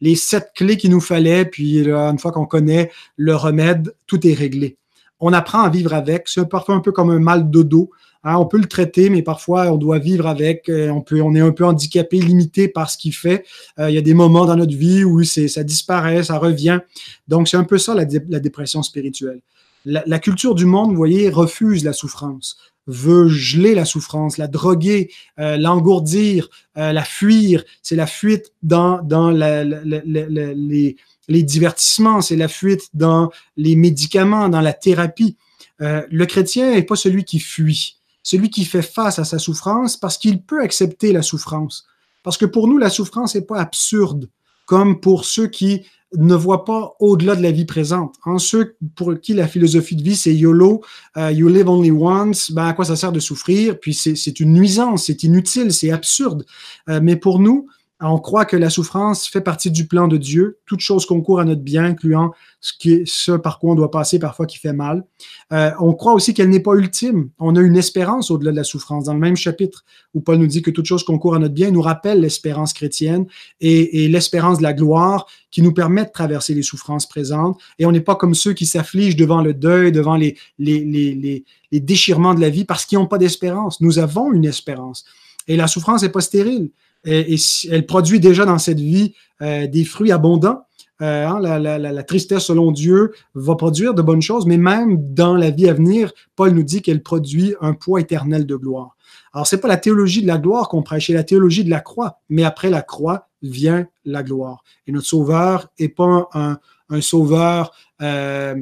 les 0.00 0.14
sept 0.14 0.52
clés 0.54 0.76
qu'il 0.76 0.90
nous 0.90 1.00
fallait, 1.00 1.44
puis 1.44 1.80
une 1.80 2.18
fois 2.18 2.32
qu'on 2.32 2.46
connaît 2.46 2.90
le 3.16 3.34
remède, 3.34 3.94
tout 4.06 4.26
est 4.26 4.32
réglé. 4.32 4.78
On 5.20 5.32
apprend 5.32 5.62
à 5.62 5.70
vivre 5.70 5.94
avec. 5.94 6.28
C'est 6.28 6.48
parfois 6.48 6.74
un 6.74 6.80
peu 6.80 6.92
comme 6.92 7.10
un 7.10 7.18
mal 7.18 7.50
de 7.50 7.62
dos. 7.62 7.90
Hein, 8.28 8.36
on 8.38 8.46
peut 8.46 8.58
le 8.58 8.66
traiter, 8.66 9.08
mais 9.08 9.22
parfois 9.22 9.70
on 9.70 9.76
doit 9.76 10.00
vivre 10.00 10.26
avec. 10.26 10.68
Euh, 10.68 10.90
on, 10.90 11.00
peut, 11.00 11.20
on 11.22 11.36
est 11.36 11.40
un 11.40 11.52
peu 11.52 11.64
handicapé, 11.64 12.18
limité 12.18 12.66
par 12.66 12.90
ce 12.90 12.98
qu'il 12.98 13.14
fait. 13.14 13.44
Euh, 13.78 13.88
il 13.88 13.94
y 13.94 13.98
a 13.98 14.02
des 14.02 14.14
moments 14.14 14.46
dans 14.46 14.56
notre 14.56 14.76
vie 14.76 15.04
où 15.04 15.22
ça 15.22 15.62
disparaît, 15.62 16.24
ça 16.24 16.38
revient. 16.38 16.80
Donc 17.28 17.46
c'est 17.46 17.56
un 17.56 17.62
peu 17.62 17.78
ça 17.78 17.94
la, 17.94 18.04
dépression 18.04 18.82
spirituelle. 18.82 19.42
La, 19.84 20.18
culture 20.18 20.56
du 20.56 20.64
monde, 20.64 20.90
vous 20.90 20.96
voyez, 20.96 21.30
refuse 21.30 21.84
la 21.84 21.92
souffrance, 21.92 22.56
veut 22.88 23.28
geler 23.28 23.76
la 23.76 23.84
souffrance, 23.84 24.38
la 24.38 24.48
droguer, 24.48 25.12
euh, 25.38 25.56
l'engourdir, 25.56 26.48
la 26.74 27.04
fuir. 27.04 27.62
C'est 27.82 27.94
la 27.94 28.08
fuite 28.08 28.52
dans, 28.64 29.00
dans 29.02 29.30
les, 29.30 30.96
les 31.28 31.42
divertissements, 31.42 32.20
c'est 32.20 32.36
la 32.36 32.48
fuite 32.48 32.88
dans 32.94 33.30
les 33.56 33.76
médicaments, 33.76 34.48
dans 34.48 34.60
la 34.60 34.72
thérapie. 34.72 35.36
le 35.80 36.24
chrétien 36.24 36.72
n'est 36.72 36.82
pas 36.82 36.96
celui 36.96 37.24
qui 37.24 37.40
fuit 37.40 37.96
celui 38.26 38.50
qui 38.50 38.64
fait 38.64 38.82
face 38.82 39.20
à 39.20 39.24
sa 39.24 39.38
souffrance 39.38 39.96
parce 39.96 40.18
qu'il 40.18 40.42
peut 40.42 40.60
accepter 40.60 41.12
la 41.12 41.22
souffrance. 41.22 41.86
Parce 42.24 42.36
que 42.36 42.44
pour 42.44 42.66
nous, 42.66 42.76
la 42.76 42.90
souffrance 42.90 43.36
n'est 43.36 43.42
pas 43.42 43.60
absurde, 43.60 44.28
comme 44.64 45.00
pour 45.00 45.24
ceux 45.24 45.46
qui 45.46 45.86
ne 46.16 46.34
voient 46.34 46.64
pas 46.64 46.96
au-delà 46.98 47.36
de 47.36 47.42
la 47.42 47.52
vie 47.52 47.66
présente. 47.66 48.16
En 48.24 48.40
ceux 48.40 48.74
pour 48.96 49.14
qui 49.20 49.32
la 49.32 49.46
philosophie 49.46 49.94
de 49.94 50.02
vie, 50.02 50.16
c'est 50.16 50.34
YOLO, 50.34 50.82
euh, 51.16 51.30
you 51.30 51.46
live 51.46 51.68
only 51.68 51.92
once, 51.92 52.50
ben 52.50 52.66
à 52.66 52.72
quoi 52.72 52.84
ça 52.84 52.96
sert 52.96 53.12
de 53.12 53.20
souffrir? 53.20 53.78
Puis 53.78 53.94
c'est 53.94 54.40
une 54.40 54.54
nuisance, 54.54 55.04
c'est 55.04 55.22
inutile, 55.22 55.72
c'est 55.72 55.92
absurde. 55.92 56.44
Euh, 56.88 56.98
mais 57.00 57.14
pour 57.14 57.38
nous, 57.38 57.68
on 58.00 58.18
croit 58.18 58.44
que 58.44 58.56
la 58.56 58.68
souffrance 58.68 59.26
fait 59.26 59.40
partie 59.40 59.70
du 59.70 59.86
plan 59.86 60.06
de 60.06 60.18
Dieu. 60.18 60.58
Toute 60.66 60.80
chose 60.80 61.06
concourt 61.06 61.40
à 61.40 61.46
notre 61.46 61.62
bien, 61.62 61.84
incluant 61.84 62.32
ce, 62.60 63.36
par 63.36 63.58
quoi 63.58 63.72
on 63.72 63.74
doit 63.74 63.90
passer 63.90 64.18
parfois 64.18 64.44
qui 64.44 64.58
fait 64.58 64.74
mal. 64.74 65.04
Euh, 65.52 65.70
on 65.80 65.94
croit 65.94 66.12
aussi 66.12 66.34
qu'elle 66.34 66.50
n'est 66.50 66.60
pas 66.60 66.74
ultime. 66.74 67.30
On 67.38 67.56
a 67.56 67.60
une 67.60 67.76
espérance 67.76 68.30
au-delà 68.30 68.50
de 68.50 68.56
la 68.56 68.64
souffrance. 68.64 69.04
Dans 69.04 69.14
le 69.14 69.20
même 69.20 69.36
chapitre 69.36 69.84
où 70.12 70.20
Paul 70.20 70.36
nous 70.36 70.46
dit 70.46 70.60
que 70.60 70.70
toute 70.70 70.84
chose 70.84 71.04
concourt 71.04 71.36
à 71.36 71.38
notre 71.38 71.54
bien, 71.54 71.68
il 71.68 71.72
nous 71.72 71.80
rappelle 71.80 72.20
l'espérance 72.20 72.74
chrétienne 72.74 73.26
et, 73.60 74.08
l'espérance 74.08 74.58
de 74.58 74.62
la 74.62 74.74
gloire 74.74 75.26
qui 75.50 75.62
nous 75.62 75.72
permet 75.72 76.04
de 76.04 76.10
traverser 76.10 76.52
les 76.52 76.62
souffrances 76.62 77.08
présentes. 77.08 77.58
Et 77.78 77.86
on 77.86 77.92
n'est 77.92 78.00
pas 78.00 78.16
comme 78.16 78.34
ceux 78.34 78.52
qui 78.52 78.66
s'affligent 78.66 79.16
devant 79.16 79.40
le 79.40 79.54
deuil, 79.54 79.90
devant 79.90 80.16
les, 80.16 80.36
les 80.58 81.44
déchirements 81.72 82.34
de 82.34 82.40
la 82.40 82.50
vie 82.50 82.66
parce 82.66 82.84
qu'ils 82.84 82.98
n'ont 82.98 83.06
pas 83.06 83.18
d'espérance. 83.18 83.80
Nous 83.80 83.98
avons 83.98 84.32
une 84.32 84.44
espérance. 84.44 85.06
Et 85.48 85.56
la 85.56 85.66
souffrance 85.66 86.02
n'est 86.02 86.10
pas 86.10 86.20
stérile 86.20 86.70
et, 87.06 87.36
elle 87.70 87.86
produit 87.86 88.20
déjà 88.20 88.44
dans 88.44 88.58
cette 88.58 88.80
vie 88.80 89.14
euh, 89.42 89.66
des 89.66 89.84
fruits 89.84 90.12
abondants. 90.12 90.62
Euh, 91.02 91.26
hein, 91.26 91.40
la, 91.40 92.02
tristesse, 92.02 92.44
selon 92.44 92.72
Dieu, 92.72 93.12
va 93.34 93.54
produire 93.54 93.92
de 93.92 94.00
bonnes 94.00 94.22
choses, 94.22 94.46
mais 94.46 94.56
même 94.56 95.12
dans 95.12 95.34
la 95.34 95.50
vie 95.50 95.68
à 95.68 95.74
venir, 95.74 96.12
Paul 96.36 96.52
nous 96.52 96.62
dit 96.62 96.80
qu'elle 96.80 97.02
produit 97.02 97.54
un 97.60 97.74
poids 97.74 98.00
éternel 98.00 98.46
de 98.46 98.56
gloire. 98.56 98.96
Alors, 99.34 99.46
c'est 99.46 99.60
pas 99.60 99.68
la 99.68 99.76
théologie 99.76 100.22
de 100.22 100.26
la 100.26 100.38
gloire 100.38 100.68
qu'on 100.68 100.82
prêche, 100.82 101.08
c'est 101.08 101.12
la 101.12 101.24
théologie 101.24 101.64
de 101.64 101.70
la 101.70 101.80
croix. 101.80 102.20
Mais 102.30 102.44
après 102.44 102.70
la 102.70 102.80
croix 102.80 103.28
vient 103.42 103.86
la 104.06 104.22
gloire. 104.22 104.64
Et 104.86 104.92
notre 104.92 105.06
Sauveur 105.06 105.68
n'est 105.78 105.90
pas 105.90 106.28
un, 106.32 106.58
sauveur 107.00 107.72
euh, 108.00 108.54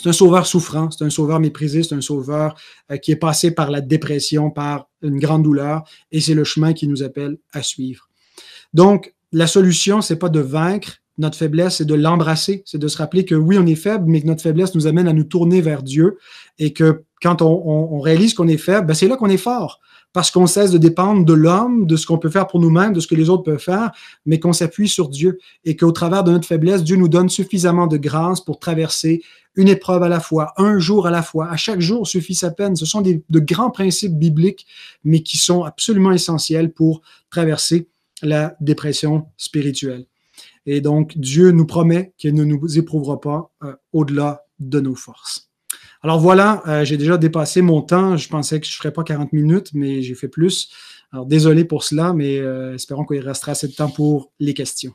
c'est 0.00 0.08
un 0.08 0.12
sauveur 0.12 0.46
souffrant, 0.46 0.90
c'est 0.90 1.04
un 1.04 1.10
sauveur 1.10 1.40
méprisé, 1.40 1.82
c'est 1.82 1.94
un 1.94 2.00
sauveur 2.00 2.54
euh, 2.90 2.96
qui 2.96 3.12
est 3.12 3.16
passé 3.16 3.50
par 3.50 3.70
la 3.70 3.80
dépression, 3.80 4.50
par 4.50 4.88
une 5.02 5.18
grande 5.18 5.42
douleur, 5.42 5.84
et 6.10 6.20
c'est 6.20 6.34
le 6.34 6.44
chemin 6.44 6.72
qui 6.72 6.88
nous 6.88 7.02
appelle 7.02 7.36
à 7.52 7.62
suivre. 7.62 8.08
Donc, 8.72 9.14
la 9.32 9.46
solution, 9.46 10.00
c'est 10.00 10.16
pas 10.16 10.28
de 10.28 10.40
vaincre, 10.40 11.00
notre 11.18 11.36
faiblesse, 11.36 11.76
c'est 11.76 11.84
de 11.84 11.94
l'embrasser, 11.94 12.62
c'est 12.64 12.78
de 12.78 12.88
se 12.88 12.96
rappeler 12.96 13.24
que 13.26 13.34
oui, 13.34 13.58
on 13.58 13.66
est 13.66 13.74
faible, 13.74 14.04
mais 14.06 14.22
que 14.22 14.26
notre 14.26 14.42
faiblesse 14.42 14.74
nous 14.74 14.86
amène 14.86 15.06
à 15.06 15.12
nous 15.12 15.24
tourner 15.24 15.60
vers 15.60 15.82
Dieu 15.82 16.16
et 16.58 16.72
que 16.72 17.04
quand 17.22 17.42
on, 17.42 18.00
réalise 18.00 18.32
qu'on 18.32 18.48
est 18.48 18.56
faible, 18.56 18.86
ben 18.86 18.94
c'est 18.94 19.06
là 19.06 19.16
qu'on 19.16 19.28
est 19.28 19.36
fort 19.36 19.80
parce 20.12 20.30
qu'on 20.30 20.46
cesse 20.46 20.70
de 20.70 20.78
dépendre 20.78 21.24
de 21.24 21.32
l'homme, 21.32 21.86
de 21.86 21.96
ce 21.96 22.06
qu'on 22.06 22.18
peut 22.18 22.30
faire 22.30 22.46
pour 22.46 22.60
nous-mêmes, 22.60 22.92
de 22.92 23.00
ce 23.00 23.06
que 23.06 23.14
les 23.14 23.30
autres 23.30 23.44
peuvent 23.44 23.58
faire, 23.58 23.92
mais 24.26 24.40
qu'on 24.40 24.52
s'appuie 24.52 24.88
sur 24.88 25.08
Dieu 25.08 25.38
et 25.64 25.76
qu'au 25.76 25.92
travers 25.92 26.24
de 26.24 26.32
notre 26.32 26.46
faiblesse, 26.46 26.82
Dieu 26.82 26.96
nous 26.96 27.08
donne 27.08 27.28
suffisamment 27.28 27.86
de 27.86 27.96
grâce 27.96 28.40
pour 28.40 28.58
traverser 28.58 29.22
une 29.54 29.68
épreuve 29.68 30.02
à 30.02 30.08
la 30.08 30.20
fois, 30.20 30.52
un 30.56 30.78
jour 30.78 31.06
à 31.06 31.10
la 31.10 31.22
fois. 31.22 31.48
À 31.48 31.56
chaque 31.56 31.80
jour 31.80 32.06
suffit 32.06 32.34
sa 32.34 32.50
peine. 32.50 32.76
Ce 32.76 32.86
sont 32.86 33.02
de 33.02 33.38
grands 33.40 33.70
principes 33.70 34.16
bibliques, 34.16 34.66
mais 35.04 35.22
qui 35.22 35.38
sont 35.38 35.64
absolument 35.64 36.12
essentiels 36.12 36.72
pour 36.72 37.02
traverser 37.30 37.88
la 38.22 38.56
dépression 38.60 39.26
spirituelle. 39.36 40.06
Et 40.66 40.80
donc, 40.80 41.16
Dieu 41.16 41.50
nous 41.50 41.66
promet 41.66 42.12
qu'il 42.18 42.34
ne 42.34 42.44
nous 42.44 42.78
éprouvera 42.78 43.20
pas 43.20 43.50
euh, 43.62 43.74
au-delà 43.92 44.44
de 44.58 44.80
nos 44.80 44.94
forces. 44.94 45.49
Alors 46.02 46.18
voilà, 46.18 46.62
euh, 46.66 46.84
j'ai 46.84 46.96
déjà 46.96 47.18
dépassé 47.18 47.60
mon 47.60 47.82
temps. 47.82 48.16
Je 48.16 48.28
pensais 48.28 48.58
que 48.58 48.66
je 48.66 48.72
ne 48.72 48.76
ferais 48.76 48.92
pas 48.92 49.04
40 49.04 49.32
minutes, 49.32 49.70
mais 49.74 50.02
j'ai 50.02 50.14
fait 50.14 50.28
plus. 50.28 50.70
Alors 51.12 51.26
désolé 51.26 51.64
pour 51.64 51.84
cela, 51.84 52.12
mais 52.14 52.38
euh, 52.38 52.74
espérons 52.74 53.04
qu'il 53.04 53.20
restera 53.20 53.52
assez 53.52 53.68
de 53.68 53.74
temps 53.74 53.90
pour 53.90 54.32
les 54.38 54.54
questions. 54.54 54.94